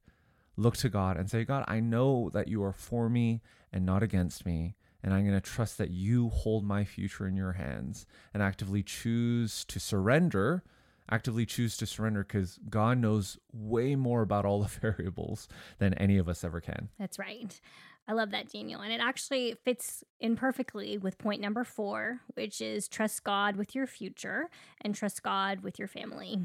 look 0.56 0.76
to 0.78 0.88
God 0.88 1.16
and 1.16 1.30
say, 1.30 1.44
God, 1.44 1.64
I 1.68 1.80
know 1.80 2.30
that 2.32 2.48
you 2.48 2.62
are 2.62 2.72
for 2.72 3.08
me 3.08 3.42
and 3.72 3.84
not 3.84 4.02
against 4.02 4.46
me. 4.46 4.76
And 5.02 5.12
I'm 5.12 5.26
going 5.26 5.38
to 5.38 5.40
trust 5.40 5.76
that 5.78 5.90
you 5.90 6.30
hold 6.30 6.64
my 6.64 6.84
future 6.84 7.26
in 7.26 7.36
your 7.36 7.52
hands 7.52 8.06
and 8.32 8.42
actively 8.42 8.82
choose 8.82 9.64
to 9.66 9.78
surrender, 9.78 10.64
actively 11.10 11.44
choose 11.44 11.76
to 11.76 11.86
surrender 11.86 12.24
because 12.24 12.58
God 12.70 12.98
knows 12.98 13.38
way 13.52 13.96
more 13.96 14.22
about 14.22 14.46
all 14.46 14.62
the 14.62 14.68
variables 14.80 15.46
than 15.78 15.92
any 15.94 16.16
of 16.16 16.28
us 16.28 16.42
ever 16.42 16.60
can. 16.60 16.88
That's 16.98 17.18
right. 17.18 17.60
I 18.06 18.12
love 18.12 18.30
that, 18.30 18.52
Daniel. 18.52 18.80
And 18.80 18.92
it 18.92 19.00
actually 19.00 19.56
fits 19.64 20.04
in 20.20 20.36
perfectly 20.36 20.98
with 20.98 21.18
point 21.18 21.40
number 21.40 21.64
four, 21.64 22.20
which 22.34 22.60
is 22.60 22.86
trust 22.86 23.24
God 23.24 23.56
with 23.56 23.74
your 23.74 23.86
future 23.86 24.50
and 24.80 24.94
trust 24.94 25.22
God 25.22 25.62
with 25.62 25.78
your 25.78 25.88
family. 25.88 26.38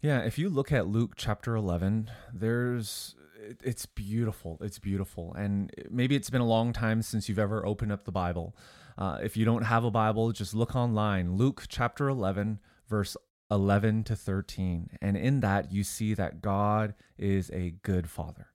Yeah, 0.00 0.20
if 0.20 0.38
you 0.38 0.48
look 0.48 0.72
at 0.72 0.86
Luke 0.86 1.12
chapter 1.16 1.54
11, 1.54 2.10
there's 2.32 3.14
it- 3.42 3.60
it's 3.62 3.86
beautiful. 3.86 4.58
It's 4.60 4.78
beautiful. 4.78 5.34
And 5.34 5.72
maybe 5.90 6.14
it's 6.16 6.30
been 6.30 6.40
a 6.40 6.46
long 6.46 6.72
time 6.72 7.02
since 7.02 7.28
you've 7.28 7.38
ever 7.38 7.64
opened 7.66 7.92
up 7.92 8.04
the 8.04 8.12
Bible. 8.12 8.56
Uh, 8.96 9.18
if 9.22 9.36
you 9.36 9.44
don't 9.44 9.64
have 9.64 9.84
a 9.84 9.90
Bible, 9.90 10.32
just 10.32 10.54
look 10.54 10.76
online. 10.76 11.36
Luke 11.36 11.64
chapter 11.68 12.08
11, 12.08 12.60
verse 12.88 13.16
11 13.50 14.04
to 14.04 14.16
13. 14.16 14.90
And 15.00 15.16
in 15.16 15.40
that, 15.40 15.72
you 15.72 15.84
see 15.84 16.14
that 16.14 16.40
God 16.40 16.94
is 17.18 17.50
a 17.50 17.70
good 17.82 18.08
father. 18.08 18.48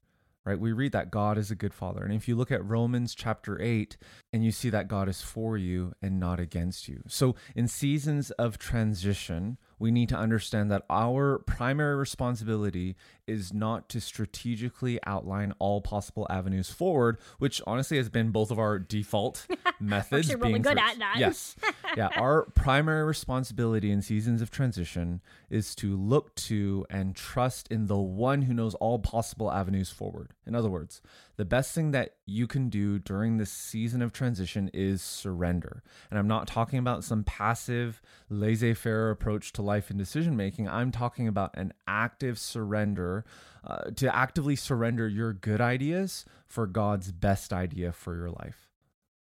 Right? 0.46 0.60
We 0.60 0.72
read 0.72 0.94
that 0.94 1.12
God 1.12 1.38
is 1.38 1.52
a 1.52 1.56
good 1.56 1.74
father. 1.74 2.04
And 2.04 2.14
if 2.14 2.30
you 2.30 2.36
look 2.36 2.52
at 2.54 2.64
Romans 2.64 3.14
chapter 3.14 3.62
8 3.62 3.98
and 4.32 4.46
you 4.46 4.52
see 4.52 4.70
that 4.70 4.88
God 4.88 5.10
is 5.10 5.22
for 5.22 5.58
you 5.58 5.94
and 6.02 6.22
not 6.22 6.40
against 6.40 6.88
you. 6.88 7.04
So 7.08 7.36
in 7.54 7.68
seasons 7.68 8.32
of 8.32 8.58
transition, 8.58 9.58
we 9.80 9.92
need 9.92 10.10
to 10.10 10.16
understand 10.16 10.72
that 10.72 10.84
our 10.90 11.40
primary 11.40 11.96
responsibility 11.96 12.96
is 13.28 13.54
not 13.54 13.90
to 13.90 14.00
strategically 14.02 15.00
outline 15.06 15.54
all 15.60 15.82
possible 15.82 16.26
avenues 16.30 16.70
forward, 16.70 17.18
which 17.40 17.62
honestly 17.68 17.98
has 17.98 18.10
been 18.10 18.32
both 18.32 18.50
of 18.52 18.58
our 18.58 18.80
default 18.80 19.46
methods. 19.80 20.28
actually 20.28 20.42
really 20.42 20.54
being 20.54 20.62
good 20.62 20.78
at 20.78 20.98
that. 20.98 21.16
Yes. 21.18 21.56
yeah. 21.96 22.10
Our 22.16 22.44
primary 22.56 23.04
responsibility 23.04 23.92
in 23.92 24.02
seasons 24.02 24.42
of 24.42 24.50
transition 24.50 25.22
is 25.50 25.76
to 25.76 25.96
look 25.96 26.34
to 26.36 26.86
and 26.90 27.16
trust 27.16 27.68
in 27.70 27.88
the 27.88 27.98
one 27.98 28.44
who 28.44 28.54
knows 28.54 28.74
all 28.76 29.00
possible 29.00 29.52
avenues 29.52 29.90
forward. 29.90 30.32
In 30.46 30.56
other 30.56 30.70
words, 30.70 31.02
the 31.38 31.46
best 31.46 31.74
thing 31.74 31.92
that 31.92 32.16
you 32.26 32.48
can 32.48 32.68
do 32.70 33.00
during 33.00 33.38
this 33.38 33.52
season 33.52 34.02
of 34.02 34.12
transition 34.12 34.70
is 34.74 35.02
surrender. 35.02 35.84
And 36.10 36.20
I'm 36.20 36.28
not 36.28 36.48
talking 36.48 36.80
about 36.80 37.04
some 37.04 37.24
passive, 37.24 38.02
laissez 38.30 38.74
faire 38.74 39.10
approach 39.12 39.54
to 39.54 39.62
life 39.62 39.90
and 39.90 39.98
decision 40.00 40.36
making. 40.36 40.68
I'm 40.68 40.92
talking 40.92 41.28
about 41.28 41.56
an 41.56 41.74
active 41.88 42.38
surrender 42.40 43.24
uh, 43.64 43.92
to 43.96 44.14
actively 44.16 44.56
surrender 44.56 45.08
your 45.08 45.34
good 45.34 45.62
ideas 45.62 46.26
for 46.48 46.68
God's 46.68 47.12
best 47.12 47.54
idea 47.54 47.92
for 47.92 48.16
your 48.16 48.30
life. 48.32 48.70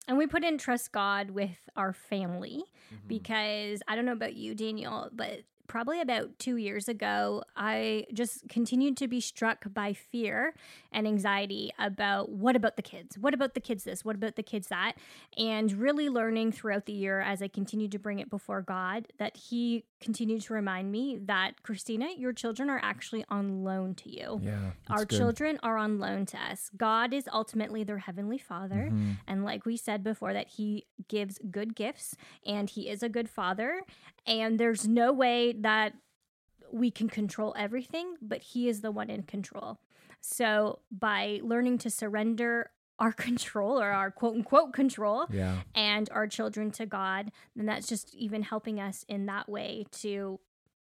And 0.08 0.17
we 0.17 0.28
put 0.28 0.43
in 0.43 0.58
trust 0.58 0.91
God 0.91 1.32
with 1.32 1.69
our 1.76 1.93
family 1.93 2.63
Mm-hmm. 2.93 3.08
because 3.08 3.82
I 3.88 3.95
don't 3.95 4.04
know 4.04 4.12
about 4.12 4.36
you, 4.36 4.54
Daniel, 4.54 5.08
but 5.13 5.43
probably 5.71 6.01
about 6.01 6.38
two 6.38 6.57
years 6.57 6.89
ago, 6.89 7.41
I 7.55 8.05
just 8.12 8.49
continued 8.49 8.97
to 8.97 9.07
be 9.07 9.21
struck 9.21 9.73
by 9.73 9.93
fear 9.93 10.53
and 10.91 11.07
anxiety 11.07 11.71
about 11.79 12.27
what 12.29 12.57
about 12.57 12.75
the 12.75 12.81
kids? 12.81 13.17
What 13.17 13.34
about 13.34 13.53
the 13.53 13.62
kids 13.62 13.86
this? 13.86 14.03
What 14.03 14.17
about 14.17 14.36
the 14.36 14.43
kids 14.43 14.67
that? 14.67 14.95
And 15.38 15.71
really 15.71 16.10
learning 16.10 16.51
throughout 16.51 16.88
the 16.88 16.91
year 16.91 17.21
as 17.21 17.41
I 17.41 17.47
continued 17.47 17.93
to 17.93 17.99
bring 17.99 18.19
it 18.19 18.29
before 18.29 18.62
God 18.62 19.07
that 19.17 19.38
He 19.38 19.86
continued 20.01 20.41
to 20.41 20.53
remind 20.53 20.91
me 20.91 21.17
that, 21.21 21.63
Christina, 21.63 22.10
your 22.17 22.34
children 22.34 22.69
are 22.69 22.81
actually 22.84 23.23
on 23.29 23.63
loan 23.63 23.95
to 23.95 24.10
you. 24.10 24.41
Yeah. 24.43 24.71
Our 24.89 25.05
children 25.05 25.57
are 25.63 25.77
on 25.77 25.99
loan 25.99 26.25
to 26.27 26.38
us. 26.38 26.69
God 26.75 27.13
is 27.13 27.29
ultimately 27.31 27.86
their 27.86 27.99
heavenly 27.99 28.39
father. 28.39 28.89
Mm-hmm. 28.91 29.12
And 29.25 29.45
like 29.45 29.65
we 29.65 29.77
said 29.77 30.03
before, 30.03 30.34
that 30.34 30.49
he 30.49 30.86
gives 31.07 31.39
good 31.49 31.75
gifts 31.75 32.15
and 32.45 32.69
he 32.69 32.89
is 32.89 33.01
a 33.01 33.07
good 33.10 33.29
father. 33.29 33.84
And 34.27 34.60
there's 34.60 34.88
no 34.88 35.13
way 35.13 35.53
that 35.62 35.93
we 36.71 36.89
can 36.91 37.10
control 37.10 37.54
everything, 37.58 38.15
but 38.21 38.41
he 38.41 38.69
is 38.69 38.82
the 38.82 38.91
one 38.91 39.10
in 39.10 39.24
control. 39.24 39.80
So 40.21 40.80
by 40.91 41.39
learning 41.43 41.80
to 41.80 41.89
surrender 41.89 42.71
our 43.00 43.12
control 43.28 43.82
or 43.82 43.91
our 43.91 44.12
quote 44.12 44.36
unquote 44.36 44.74
control 44.74 45.26
Yeah. 45.32 45.62
and 45.76 46.10
our 46.12 46.28
children 46.28 46.71
to 46.71 46.86
God, 46.86 47.32
then 47.56 47.65
that's 47.65 47.88
just 47.88 48.13
even 48.15 48.43
helping 48.43 48.80
us 48.80 49.04
in 49.08 49.26
that 49.26 49.50
way 49.50 49.86
to 50.02 50.39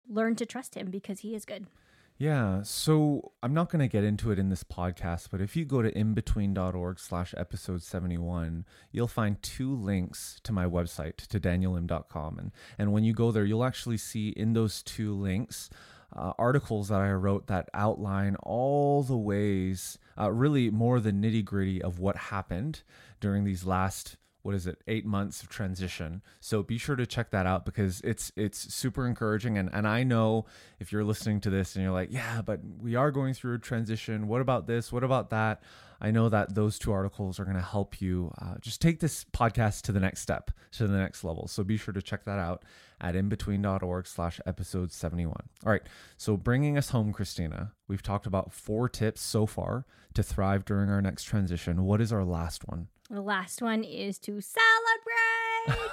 learn 0.07 0.35
to 0.37 0.45
trust 0.45 0.75
him 0.75 0.89
because 0.89 1.19
he 1.19 1.35
is 1.35 1.45
good. 1.45 1.67
Yeah, 2.17 2.61
so 2.63 3.33
I'm 3.43 3.53
not 3.53 3.69
going 3.69 3.81
to 3.81 3.89
get 3.89 4.05
into 4.05 4.31
it 4.31 4.39
in 4.39 4.47
this 4.47 4.63
podcast, 4.63 5.27
but 5.31 5.41
if 5.41 5.57
you 5.57 5.65
go 5.65 5.81
to 5.81 5.91
imbetween.org 5.91 6.97
slash 6.97 7.33
episode 7.35 7.83
71, 7.83 8.65
you'll 8.93 9.09
find 9.09 9.41
two 9.41 9.75
links 9.75 10.39
to 10.43 10.53
my 10.53 10.65
website, 10.65 11.17
to 11.17 11.41
danielim.com. 11.41 12.39
And, 12.39 12.51
and 12.77 12.93
when 12.93 13.03
you 13.03 13.11
go 13.11 13.31
there, 13.31 13.43
you'll 13.43 13.65
actually 13.65 13.97
see 13.97 14.29
in 14.29 14.53
those 14.53 14.81
two 14.81 15.13
links 15.13 15.69
uh, 16.15 16.31
articles 16.39 16.87
that 16.87 17.01
I 17.01 17.11
wrote 17.11 17.47
that 17.47 17.69
outline 17.73 18.37
all 18.37 19.03
the 19.03 19.17
ways, 19.17 19.97
uh, 20.17 20.31
really 20.31 20.69
more 20.69 21.01
the 21.01 21.11
nitty 21.11 21.43
gritty 21.43 21.81
of 21.81 21.99
what 21.99 22.15
happened 22.15 22.83
during 23.19 23.43
these 23.43 23.65
last 23.65 24.15
what 24.45 24.53
is 24.53 24.67
it 24.67 24.79
eight 24.87 25.07
months 25.07 25.41
of 25.41 25.49
transition. 25.49 26.21
So 26.39 26.61
be 26.61 26.77
sure 26.77 26.95
to 26.95 27.07
check 27.07 27.31
that 27.31 27.47
out 27.47 27.65
because 27.65 27.99
it's 28.01 28.31
it's 28.35 28.71
super 28.73 29.07
encouraging. 29.07 29.57
And 29.57 29.71
and 29.73 29.87
i 29.87 30.03
know 30.03 30.45
if 30.79 30.91
you're 30.91 31.03
listening 31.03 31.41
to 31.41 31.49
this 31.49 31.75
and 31.75 31.83
you're 31.83 31.91
like 31.91 32.09
yeah 32.11 32.43
but 32.43 32.59
we 32.79 32.95
are 32.95 33.09
going 33.09 33.33
through 33.33 33.55
a 33.55 33.59
transition. 33.59 34.27
What 34.27 34.41
about 34.41 34.67
this? 34.67 34.91
What 34.91 35.03
about 35.03 35.31
that? 35.31 35.63
I 35.99 36.11
know 36.11 36.29
that 36.29 36.53
those 36.53 36.77
two 36.77 36.91
articles 36.91 37.39
are 37.39 37.45
going 37.45 37.55
to 37.55 37.63
help 37.63 38.01
you 38.01 38.31
uh, 38.39 38.55
just 38.59 38.81
take 38.81 38.99
this 38.99 39.23
podcast 39.23 39.81
to 39.83 39.91
the 39.91 39.99
next 39.99 40.21
step 40.21 40.51
to 40.73 40.87
the 40.87 40.97
next 40.97 41.23
level. 41.23 41.47
So 41.47 41.63
be 41.63 41.77
sure 41.77 41.93
to 41.93 42.01
check 42.01 42.25
that 42.25 42.37
out 42.37 42.63
at 43.01 43.15
imbetween.org 43.15 44.05
slash 44.05 44.39
episode 44.45 44.89
71 44.89 45.35
all 45.65 45.71
right 45.71 45.81
so 46.15 46.37
bringing 46.37 46.77
us 46.77 46.91
home 46.91 47.11
christina 47.11 47.73
we've 47.89 48.01
talked 48.01 48.25
about 48.25 48.53
four 48.53 48.87
tips 48.87 49.19
so 49.19 49.45
far 49.45 49.85
to 50.15 50.23
thrive 50.23 50.65
during 50.65 50.89
our 50.89 51.01
next 51.01 51.23
transition. 51.23 51.83
What 51.83 52.01
is 52.01 52.11
our 52.11 52.25
last 52.25 52.67
one 52.67 52.87
the 53.09 53.21
last 53.21 53.61
one 53.61 53.83
is 53.83 54.17
to 54.19 54.41
celebrate. 54.41 55.85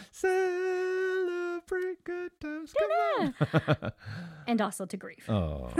celebrate 0.12 2.04
good 2.04 2.30
times. 2.40 2.74
Come 2.78 2.90
on. 3.18 3.92
and 4.46 4.60
also 4.60 4.84
to 4.84 4.96
grieve. 4.96 5.24
Oh. 5.30 5.70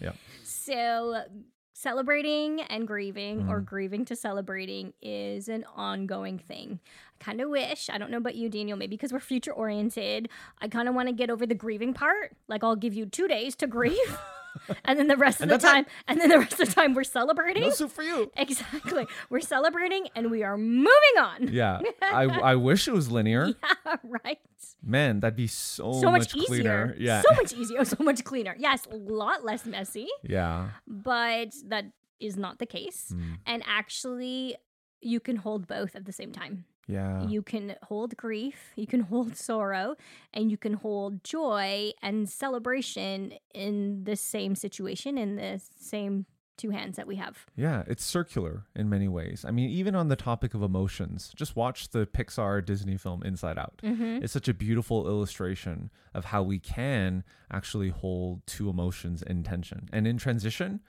yeah. 0.00 0.12
So 0.44 1.24
celebrating 1.72 2.62
and 2.62 2.86
grieving 2.86 3.42
mm. 3.42 3.50
or 3.50 3.60
grieving 3.60 4.04
to 4.06 4.14
celebrating 4.16 4.92
is 5.02 5.48
an 5.48 5.64
ongoing 5.74 6.38
thing. 6.38 6.78
I 7.20 7.24
kind 7.24 7.40
of 7.40 7.50
wish, 7.50 7.90
I 7.90 7.98
don't 7.98 8.10
know 8.10 8.18
about 8.18 8.36
you, 8.36 8.48
Daniel, 8.48 8.78
maybe 8.78 8.96
because 8.96 9.12
we're 9.12 9.20
future 9.20 9.52
oriented, 9.52 10.28
I 10.62 10.68
kind 10.68 10.88
of 10.88 10.94
want 10.94 11.08
to 11.08 11.14
get 11.14 11.28
over 11.28 11.44
the 11.44 11.54
grieving 11.54 11.92
part. 11.92 12.36
Like, 12.48 12.62
I'll 12.62 12.76
give 12.76 12.94
you 12.94 13.04
two 13.06 13.26
days 13.26 13.56
to 13.56 13.66
grieve. 13.66 14.18
and 14.84 14.98
then 14.98 15.08
the 15.08 15.16
rest 15.16 15.40
of 15.40 15.48
the 15.48 15.56
it. 15.56 15.60
time, 15.60 15.86
and 16.08 16.20
then 16.20 16.28
the 16.28 16.38
rest 16.38 16.52
of 16.60 16.68
the 16.68 16.74
time, 16.74 16.94
we're 16.94 17.04
celebrating. 17.04 17.62
No 17.62 17.70
soup 17.70 17.92
for 17.92 18.02
you. 18.02 18.30
Exactly. 18.36 19.06
We're 19.30 19.40
celebrating 19.40 20.08
and 20.14 20.30
we 20.30 20.42
are 20.42 20.56
moving 20.56 21.16
on. 21.18 21.48
Yeah. 21.52 21.80
I, 22.02 22.24
I 22.52 22.54
wish 22.56 22.88
it 22.88 22.92
was 22.92 23.10
linear. 23.10 23.46
Yeah. 23.86 23.96
Right. 24.02 24.38
Man, 24.82 25.20
that'd 25.20 25.36
be 25.36 25.46
so, 25.46 25.92
So 26.00 26.10
much, 26.10 26.34
easier. 26.34 26.46
cleaner. 26.46 26.94
Yeah. 26.98 27.22
So 27.22 27.34
much 27.34 27.52
easier. 27.52 27.84
So 27.84 27.96
much 28.00 28.24
cleaner. 28.24 28.54
Yes, 28.58 28.86
a 28.90 28.96
lot 28.96 29.44
less 29.44 29.64
messy. 29.66 30.08
yeah. 30.22 30.70
but 30.86 31.54
that 31.66 31.84
is 32.20 32.36
not 32.36 32.58
the 32.58 32.66
case. 32.66 33.12
Mm. 33.14 33.38
And 33.46 33.62
actually, 33.66 34.56
you 35.00 35.20
can 35.20 35.36
hold 35.36 35.66
both 35.66 35.94
at 35.96 36.04
the 36.06 36.12
same 36.12 36.32
time. 36.32 36.64
Yeah. 36.86 37.26
You 37.26 37.42
can 37.42 37.76
hold 37.82 38.16
grief, 38.16 38.72
you 38.76 38.86
can 38.86 39.00
hold 39.00 39.36
sorrow, 39.48 39.96
and 40.32 40.50
you 40.50 40.56
can 40.56 40.74
hold 40.74 41.24
joy 41.24 41.92
and 42.02 42.28
celebration 42.28 43.34
in 43.54 44.04
the 44.04 44.16
same 44.16 44.54
situation, 44.54 45.18
in 45.18 45.36
the 45.36 45.60
same 45.78 46.26
two 46.56 46.70
hands 46.70 46.96
that 46.96 47.06
we 47.06 47.16
have. 47.16 47.46
Yeah, 47.56 47.82
it's 47.86 48.04
circular 48.04 48.64
in 48.76 48.88
many 48.88 49.08
ways. 49.08 49.44
I 49.46 49.50
mean, 49.50 49.70
even 49.70 49.94
on 49.94 50.08
the 50.08 50.16
topic 50.16 50.54
of 50.54 50.62
emotions, 50.62 51.32
just 51.34 51.56
watch 51.56 51.90
the 51.90 52.06
Pixar 52.06 52.64
Disney 52.64 52.96
film 52.96 53.22
Inside 53.24 53.58
Out. 53.58 53.80
Mm-hmm. 53.82 54.22
It's 54.22 54.32
such 54.32 54.48
a 54.48 54.54
beautiful 54.54 55.06
illustration 55.06 55.90
of 56.14 56.26
how 56.26 56.42
we 56.42 56.58
can 56.58 57.24
actually 57.50 57.88
hold 57.88 58.46
two 58.46 58.68
emotions 58.68 59.22
in 59.22 59.42
tension. 59.42 59.88
And 59.92 60.06
in 60.06 60.16
transition, 60.16 60.80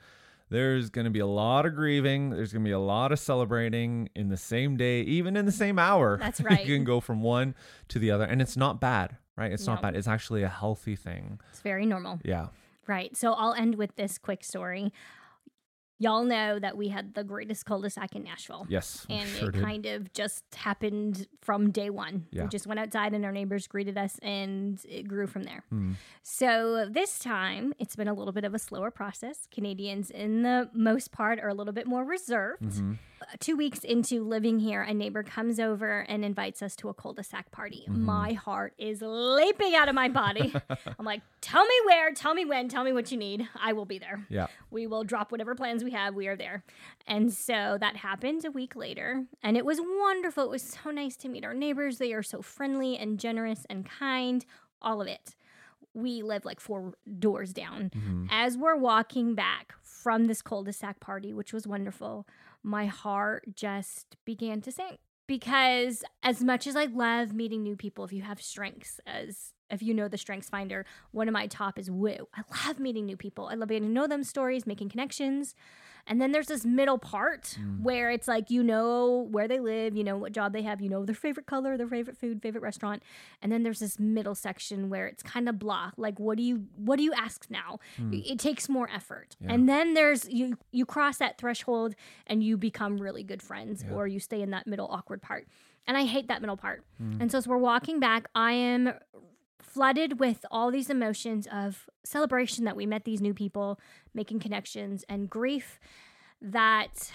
there's 0.49 0.89
going 0.89 1.05
to 1.05 1.11
be 1.11 1.19
a 1.19 1.25
lot 1.27 1.65
of 1.65 1.75
grieving. 1.75 2.29
There's 2.29 2.53
going 2.53 2.63
to 2.63 2.67
be 2.67 2.73
a 2.73 2.79
lot 2.79 3.11
of 3.11 3.19
celebrating 3.19 4.09
in 4.15 4.29
the 4.29 4.37
same 4.37 4.77
day, 4.77 5.01
even 5.01 5.35
in 5.35 5.45
the 5.45 5.51
same 5.51 5.79
hour. 5.79 6.17
That's 6.17 6.41
right. 6.41 6.59
you 6.65 6.75
can 6.75 6.83
go 6.83 6.99
from 6.99 7.21
one 7.21 7.55
to 7.89 7.99
the 7.99 8.11
other. 8.11 8.25
And 8.25 8.41
it's 8.41 8.55
not 8.55 8.79
bad, 8.79 9.17
right? 9.35 9.51
It's 9.51 9.65
not 9.65 9.81
bad. 9.81 9.95
It's 9.95 10.07
actually 10.07 10.43
a 10.43 10.49
healthy 10.49 10.95
thing. 10.95 11.39
It's 11.51 11.61
very 11.61 11.85
normal. 11.85 12.19
Yeah. 12.23 12.47
Right. 12.87 13.15
So 13.17 13.33
I'll 13.33 13.53
end 13.53 13.75
with 13.75 13.95
this 13.95 14.17
quick 14.17 14.43
story. 14.43 14.93
Y'all 15.97 16.25
know 16.25 16.59
that 16.59 16.75
we 16.75 16.89
had 16.89 17.13
the 17.13 17.23
greatest 17.23 17.65
cul-de-sac 17.65 18.15
in 18.15 18.23
Nashville. 18.23 18.65
Yes. 18.69 19.05
and 19.09 19.29
sure 19.29 19.47
it 19.49 19.53
did. 19.53 19.63
kind 19.63 19.85
of 19.85 20.11
just 20.11 20.43
happened 20.55 21.27
from 21.41 21.71
day 21.71 21.89
one. 21.89 22.25
Yeah. 22.31 22.43
We 22.43 22.49
just 22.49 22.67
went 22.67 22.79
outside 22.81 23.13
and 23.13 23.23
our 23.23 23.31
neighbors 23.31 23.65
greeted 23.67 23.97
us 23.97 24.19
and 24.21 24.79
it 24.89 25.07
grew 25.07 25.25
from 25.25 25.43
there. 25.43 25.63
Hmm. 25.69 25.93
So 26.21 26.87
this 26.89 27.17
time 27.19 27.73
it's 27.79 27.95
been 27.95 28.07
a 28.09 28.13
little 28.13 28.33
bit 28.33 28.43
of 28.43 28.53
a 28.53 28.59
slower 28.59 28.91
process. 28.91 29.47
Canadians, 29.51 30.11
in 30.11 30.41
the 30.43 30.69
most 30.73 31.11
part, 31.13 31.39
are 31.39 31.49
a 31.49 31.53
little 31.53 31.73
bit 31.73 31.87
more 31.87 32.03
reserved. 32.03 32.63
Mhm. 32.63 32.97
Two 33.39 33.55
weeks 33.57 33.79
into 33.79 34.23
living 34.23 34.59
here, 34.59 34.81
a 34.81 34.93
neighbor 34.93 35.23
comes 35.23 35.59
over 35.59 35.99
and 36.07 36.23
invites 36.23 36.61
us 36.61 36.75
to 36.77 36.89
a 36.89 36.93
cul-de-sac 36.93 37.51
party. 37.51 37.85
Mm-hmm. 37.89 38.03
My 38.05 38.33
heart 38.33 38.73
is 38.77 39.01
leaping 39.01 39.75
out 39.75 39.89
of 39.89 39.95
my 39.95 40.09
body. 40.09 40.53
I'm 40.99 41.05
like, 41.05 41.21
tell 41.41 41.63
me 41.65 41.73
where, 41.85 42.13
tell 42.13 42.33
me 42.33 42.45
when, 42.45 42.69
tell 42.69 42.83
me 42.83 42.93
what 42.93 43.11
you 43.11 43.17
need. 43.17 43.47
I 43.59 43.73
will 43.73 43.85
be 43.85 43.97
there 43.99 44.25
Yeah. 44.29 44.47
we 44.71 44.87
will 44.87 45.03
drop 45.03 45.31
whatever 45.31 45.55
plans 45.55 45.83
we 45.83 45.91
have 45.91 46.13
we 46.15 46.27
are 46.27 46.35
there 46.35 46.63
and 47.07 47.31
so 47.33 47.77
that 47.79 47.97
happened 47.97 48.45
a 48.45 48.51
week 48.51 48.75
later 48.75 49.25
and 49.43 49.57
it 49.57 49.65
was 49.65 49.79
wonderful 49.81 50.43
it 50.43 50.49
was 50.49 50.61
so 50.63 50.91
nice 50.91 51.15
to 51.17 51.29
meet 51.29 51.43
our 51.45 51.53
neighbors 51.53 51.97
they 51.97 52.13
are 52.13 52.23
so 52.23 52.41
friendly 52.41 52.97
and 52.97 53.19
generous 53.19 53.65
and 53.69 53.85
kind 53.89 54.45
all 54.81 55.01
of 55.01 55.07
it 55.07 55.35
we 55.95 56.21
live 56.21 56.45
like 56.45 56.59
four 56.59 56.93
doors 57.19 57.53
down 57.53 57.89
Mhm. 57.89 58.27
as 58.29 58.57
we're 58.57 58.75
walking 58.75 59.33
back 59.33 59.73
from 59.81 60.25
this 60.27 60.41
cul-de-sac 60.43 60.99
party 60.99 61.33
which 61.33 61.51
was 61.53 61.65
wonderful 61.65 62.27
my 62.61 62.85
heart 62.85 63.45
just 63.55 64.15
began 64.25 64.61
to 64.61 64.71
sink 64.71 64.99
because 65.27 66.03
as 66.21 66.43
much 66.43 66.67
as 66.67 66.75
i 66.75 66.85
love 66.85 67.33
meeting 67.33 67.63
new 67.63 67.75
people 67.75 68.03
if 68.05 68.13
you 68.13 68.21
have 68.21 68.39
strengths 68.41 68.99
as 69.07 69.53
if 69.69 69.81
you 69.81 69.93
know 69.93 70.07
the 70.07 70.17
Strengths 70.17 70.49
Finder, 70.49 70.85
one 71.11 71.27
of 71.27 71.33
my 71.33 71.47
top 71.47 71.79
is 71.79 71.89
woo. 71.89 72.27
I 72.35 72.41
love 72.67 72.79
meeting 72.79 73.05
new 73.05 73.17
people. 73.17 73.47
I 73.47 73.55
love 73.55 73.69
getting 73.69 73.87
to 73.87 73.93
know 73.93 74.07
them, 74.07 74.23
stories, 74.23 74.65
making 74.67 74.89
connections. 74.89 75.55
And 76.07 76.21
then 76.21 76.31
there's 76.33 76.45
this 76.49 76.63
middle 76.63 76.99
part 76.99 77.57
Mm. 77.59 77.81
where 77.81 78.11
it's 78.11 78.27
like 78.27 78.51
you 78.51 78.61
know 78.61 79.27
where 79.31 79.47
they 79.47 79.59
live, 79.59 79.95
you 79.95 80.03
know 80.03 80.17
what 80.17 80.33
job 80.33 80.53
they 80.53 80.61
have, 80.61 80.79
you 80.79 80.87
know 80.87 81.03
their 81.03 81.15
favorite 81.15 81.47
color, 81.47 81.77
their 81.77 81.87
favorite 81.87 82.15
food, 82.15 82.43
favorite 82.43 82.61
restaurant. 82.61 83.01
And 83.41 83.51
then 83.51 83.63
there's 83.63 83.79
this 83.79 83.97
middle 83.99 84.35
section 84.35 84.91
where 84.91 85.07
it's 85.07 85.23
kind 85.23 85.49
of 85.49 85.57
blah. 85.57 85.91
Like 85.97 86.19
what 86.19 86.37
do 86.37 86.43
you 86.43 86.67
what 86.75 86.97
do 86.97 87.03
you 87.03 87.11
ask 87.13 87.47
now? 87.49 87.79
It 88.11 88.37
takes 88.37 88.69
more 88.69 88.87
effort. 88.93 89.35
Yeah. 89.39 89.53
And 89.53 89.67
then 89.67 89.95
there's 89.95 90.29
you 90.29 90.59
you 90.71 90.85
cross 90.85 91.17
that 91.17 91.39
threshold 91.39 91.95
and 92.27 92.43
you 92.43 92.55
become 92.55 92.99
really 92.99 93.23
good 93.23 93.41
friends 93.41 93.83
Yeah. 93.83 93.95
or 93.95 94.05
you 94.05 94.19
stay 94.19 94.43
in 94.43 94.51
that 94.51 94.67
middle 94.67 94.87
awkward 94.91 95.23
part. 95.23 95.47
And 95.87 95.97
I 95.97 96.05
hate 96.05 96.27
that 96.27 96.39
middle 96.39 96.57
part. 96.57 96.83
Mm. 97.01 97.19
And 97.21 97.31
so 97.31 97.39
as 97.39 97.47
we're 97.47 97.57
walking 97.57 97.99
back, 97.99 98.27
I 98.35 98.51
am 98.51 98.93
flooded 99.75 100.19
with 100.21 100.45
all 100.49 100.71
these 100.71 100.89
emotions 100.89 101.47
of 101.51 101.89
celebration 102.05 102.63
that 102.63 102.77
we 102.77 102.85
met 102.85 103.03
these 103.03 103.19
new 103.21 103.33
people, 103.33 103.77
making 104.13 104.39
connections, 104.39 105.03
and 105.09 105.29
grief 105.29 105.79
that 106.41 107.11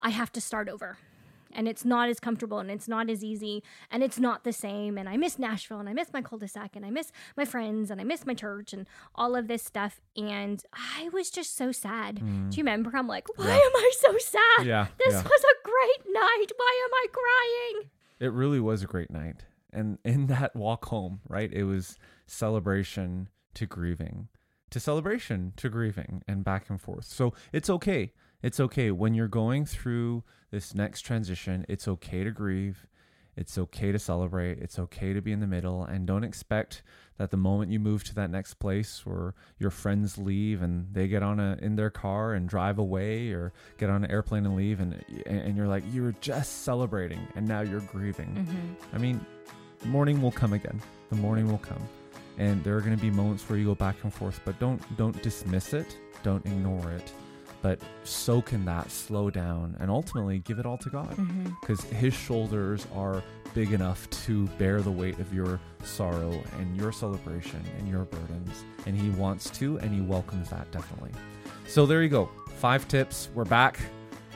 I 0.00 0.10
have 0.10 0.30
to 0.32 0.40
start 0.40 0.68
over. 0.68 0.96
And 1.52 1.66
it's 1.66 1.84
not 1.84 2.08
as 2.08 2.20
comfortable 2.20 2.58
and 2.58 2.70
it's 2.70 2.86
not 2.86 3.08
as 3.10 3.24
easy 3.24 3.62
and 3.90 4.02
it's 4.02 4.18
not 4.18 4.44
the 4.44 4.52
same. 4.52 4.96
And 4.98 5.08
I 5.08 5.16
miss 5.16 5.38
Nashville 5.38 5.80
and 5.80 5.88
I 5.88 5.92
miss 5.94 6.12
my 6.12 6.20
cul 6.22 6.38
de 6.38 6.46
sac 6.46 6.76
and 6.76 6.84
I 6.86 6.90
miss 6.90 7.10
my 7.36 7.44
friends 7.46 7.90
and 7.90 7.98
I 8.00 8.04
miss 8.04 8.26
my 8.26 8.34
church 8.34 8.72
and 8.74 8.86
all 9.14 9.34
of 9.34 9.48
this 9.48 9.62
stuff. 9.64 10.00
And 10.16 10.62
I 10.72 11.08
was 11.14 11.30
just 11.30 11.56
so 11.56 11.72
sad. 11.72 12.16
Mm. 12.16 12.50
Do 12.50 12.56
you 12.58 12.62
remember? 12.62 12.90
I'm 12.94 13.08
like, 13.08 13.26
why 13.38 13.46
Yeah. 13.46 13.54
am 13.54 13.72
I 13.74 13.90
so 14.00 14.18
sad? 14.18 14.66
Yeah, 14.66 14.86
This 14.98 15.14
yeah. 15.14 15.22
was 15.22 15.44
a 15.44 15.56
great 15.64 16.14
night. 16.14 16.46
Why 16.56 16.72
am 16.86 16.94
I 16.94 17.06
crying? 17.12 17.90
It 18.20 18.32
really 18.32 18.60
was 18.60 18.82
a 18.82 18.86
great 18.86 19.10
night. 19.10 19.44
And 19.72 19.98
in 20.04 20.26
that 20.28 20.54
walk 20.54 20.86
home, 20.86 21.20
right, 21.28 21.52
it 21.52 21.64
was 21.64 21.98
celebration 22.26 23.28
to 23.54 23.66
grieving, 23.66 24.28
to 24.70 24.80
celebration 24.80 25.52
to 25.56 25.68
grieving, 25.68 26.22
and 26.28 26.44
back 26.44 26.68
and 26.68 26.80
forth. 26.80 27.04
So 27.04 27.34
it's 27.52 27.70
okay. 27.70 28.12
It's 28.42 28.60
okay. 28.60 28.90
When 28.90 29.14
you're 29.14 29.28
going 29.28 29.64
through 29.64 30.24
this 30.50 30.74
next 30.74 31.02
transition, 31.02 31.64
it's 31.68 31.88
okay 31.88 32.22
to 32.24 32.30
grieve. 32.30 32.86
It's 33.36 33.58
okay 33.58 33.92
to 33.92 33.98
celebrate. 33.98 34.58
It's 34.58 34.78
okay 34.78 35.12
to 35.12 35.20
be 35.20 35.32
in 35.32 35.40
the 35.40 35.46
middle. 35.46 35.84
And 35.84 36.06
don't 36.06 36.24
expect 36.24 36.82
that 37.18 37.30
the 37.30 37.36
moment 37.36 37.70
you 37.70 37.80
move 37.80 38.04
to 38.04 38.14
that 38.14 38.30
next 38.30 38.54
place 38.54 39.02
or 39.06 39.34
your 39.58 39.70
friends 39.70 40.18
leave 40.18 40.62
and 40.62 40.92
they 40.92 41.08
get 41.08 41.22
on 41.22 41.40
a 41.40 41.56
in 41.60 41.76
their 41.76 41.90
car 41.90 42.34
and 42.34 42.48
drive 42.48 42.78
away 42.78 43.30
or 43.30 43.52
get 43.78 43.90
on 43.90 44.04
an 44.04 44.10
airplane 44.10 44.44
and 44.46 44.56
leave 44.56 44.80
and 44.80 45.02
and 45.26 45.56
you're 45.56 45.68
like 45.68 45.82
you 45.92 46.02
were 46.02 46.14
just 46.20 46.62
celebrating 46.62 47.20
and 47.34 47.46
now 47.46 47.60
you're 47.60 47.80
grieving. 47.80 48.28
Mm-hmm. 48.28 48.96
I 48.96 48.98
mean, 48.98 49.24
morning 49.84 50.20
will 50.20 50.32
come 50.32 50.52
again. 50.52 50.80
The 51.10 51.16
morning 51.16 51.50
will 51.50 51.58
come. 51.58 51.82
And 52.38 52.62
there 52.64 52.76
are 52.76 52.80
going 52.80 52.96
to 52.96 53.00
be 53.00 53.10
moments 53.10 53.48
where 53.48 53.58
you 53.58 53.64
go 53.64 53.74
back 53.74 53.96
and 54.02 54.12
forth, 54.12 54.40
but 54.44 54.58
don't 54.58 54.80
don't 54.96 55.20
dismiss 55.22 55.72
it. 55.72 55.96
Don't 56.22 56.44
ignore 56.44 56.90
it. 56.92 57.12
But 57.66 57.80
soak 58.04 58.52
in 58.52 58.64
that, 58.66 58.92
slow 58.92 59.28
down, 59.28 59.76
and 59.80 59.90
ultimately 59.90 60.38
give 60.38 60.60
it 60.60 60.66
all 60.66 60.78
to 60.78 60.88
God. 60.88 61.10
Mm-hmm. 61.16 61.46
Because 61.60 61.82
his 61.82 62.14
shoulders 62.14 62.86
are 62.94 63.24
big 63.54 63.72
enough 63.72 64.08
to 64.26 64.46
bear 64.56 64.82
the 64.82 64.92
weight 64.92 65.18
of 65.18 65.34
your 65.34 65.58
sorrow 65.82 66.40
and 66.60 66.76
your 66.76 66.92
celebration 66.92 67.60
and 67.76 67.88
your 67.88 68.04
burdens. 68.04 68.64
And 68.86 68.96
he 68.96 69.10
wants 69.10 69.50
to, 69.58 69.80
and 69.80 69.92
he 69.92 70.00
welcomes 70.00 70.48
that 70.50 70.70
definitely. 70.70 71.10
So 71.66 71.86
there 71.86 72.04
you 72.04 72.08
go. 72.08 72.30
Five 72.58 72.86
tips. 72.86 73.30
We're 73.34 73.44
back 73.44 73.80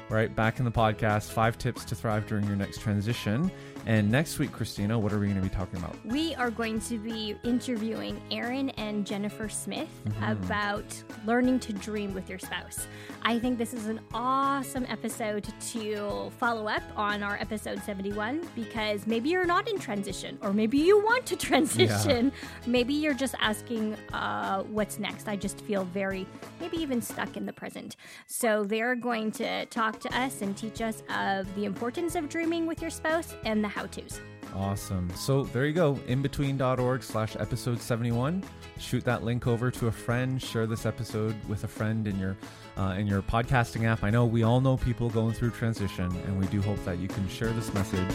right? 0.09 0.35
Back 0.35 0.59
in 0.59 0.65
the 0.65 0.73
podcast, 0.73 1.31
five 1.31 1.57
tips 1.57 1.85
to 1.85 1.95
thrive 1.95 2.27
during 2.27 2.45
your 2.45 2.57
next 2.57 2.81
transition. 2.81 3.49
And 3.87 4.11
next 4.11 4.39
week, 4.39 4.53
Christina, 4.53 4.99
what 4.99 5.13
are 5.13 5.19
we 5.19 5.27
going 5.27 5.41
to 5.41 5.43
be 5.43 5.55
talking 5.55 5.79
about? 5.79 5.97
We 6.05 6.35
are 6.35 6.51
going 6.51 6.81
to 6.83 6.99
be 6.99 7.35
interviewing 7.45 8.21
Aaron 8.31 8.71
and 8.71 9.07
Jennifer 9.07 9.49
Smith 9.49 9.89
about 10.23 10.85
learning 11.25 11.61
to 11.61 11.73
dream 11.73 12.13
with 12.13 12.29
your 12.29 12.39
spouse. 12.39 12.87
I 13.23 13.39
think 13.39 13.59
this 13.59 13.73
is 13.73 13.87
an 13.87 14.01
awesome 14.13 14.85
episode 14.89 15.49
to 15.73 16.31
follow 16.39 16.69
up 16.69 16.83
on 16.95 17.23
our 17.23 17.37
episode 17.37 17.83
71 17.83 18.47
because 18.55 19.07
maybe 19.07 19.31
you're 19.31 19.47
not 19.47 19.69
in 19.69 19.79
transition 19.79 20.39
or 20.43 20.53
maybe 20.53 20.79
you 20.79 21.03
want 21.03 21.25
to 21.27 21.37
transition. 21.51 22.33
Maybe 22.67 22.93
you're 22.93 23.15
just 23.15 23.35
asking 23.41 23.95
uh, 24.13 24.63
what's 24.65 24.99
next. 24.99 25.27
I 25.27 25.37
just 25.37 25.63
feel 25.63 25.85
very, 25.85 26.27
maybe 26.61 26.77
even 26.77 27.01
stuck 27.01 27.37
in 27.37 27.47
the 27.47 27.53
present. 27.53 27.97
So 28.27 28.63
they're 28.65 28.95
going 28.95 29.33
to 29.33 29.65
talk 29.67 30.01
to 30.01 30.19
us 30.19 30.43
and 30.43 30.57
teach 30.57 30.83
us 30.83 31.03
of 31.15 31.53
the 31.55 31.65
importance 31.65 32.15
of 32.15 32.29
dreaming 32.29 32.67
with 32.67 32.83
your 32.83 32.91
spouse 32.91 33.35
and 33.45 33.65
the 33.65 33.70
how-tos. 33.71 34.21
Awesome. 34.55 35.11
So 35.15 35.45
there 35.45 35.67
you 35.67 35.73
go, 35.73 35.95
imbetween.org 36.09 37.03
slash 37.03 37.37
episode 37.37 37.81
71. 37.81 38.43
Shoot 38.79 39.05
that 39.05 39.23
link 39.23 39.47
over 39.47 39.71
to 39.71 39.87
a 39.87 39.93
friend, 39.93 40.43
share 40.43 40.67
this 40.67 40.87
episode 40.87 41.37
with 41.49 41.65
a 41.65 41.69
friend 41.69 42.07
in 42.07 42.19
your 42.19 42.37
uh, 42.77 42.95
in 42.99 43.07
your 43.07 43.23
podcasting 43.23 43.85
app. 43.85 44.03
I 44.03 44.11
know 44.11 44.25
we 44.25 44.43
all 44.43 44.61
know 44.61 44.77
people 44.77 45.11
going 45.11 45.35
through 45.35 45.51
transition, 45.51 46.07
and 46.27 46.39
we 46.39 46.47
do 46.47 46.61
hope 46.63 46.83
that 46.85 46.99
you 46.99 47.09
can 47.09 47.29
share 47.29 47.53
this 47.53 47.73
message 47.75 48.15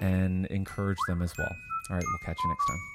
and 0.00 0.46
encourage 0.46 0.98
them 1.08 1.22
as 1.22 1.32
well. 1.36 1.56
All 1.90 1.96
right, 1.96 2.04
we'll 2.06 2.18
catch 2.18 2.36
you 2.44 2.50
next 2.50 2.66
time. 2.68 2.93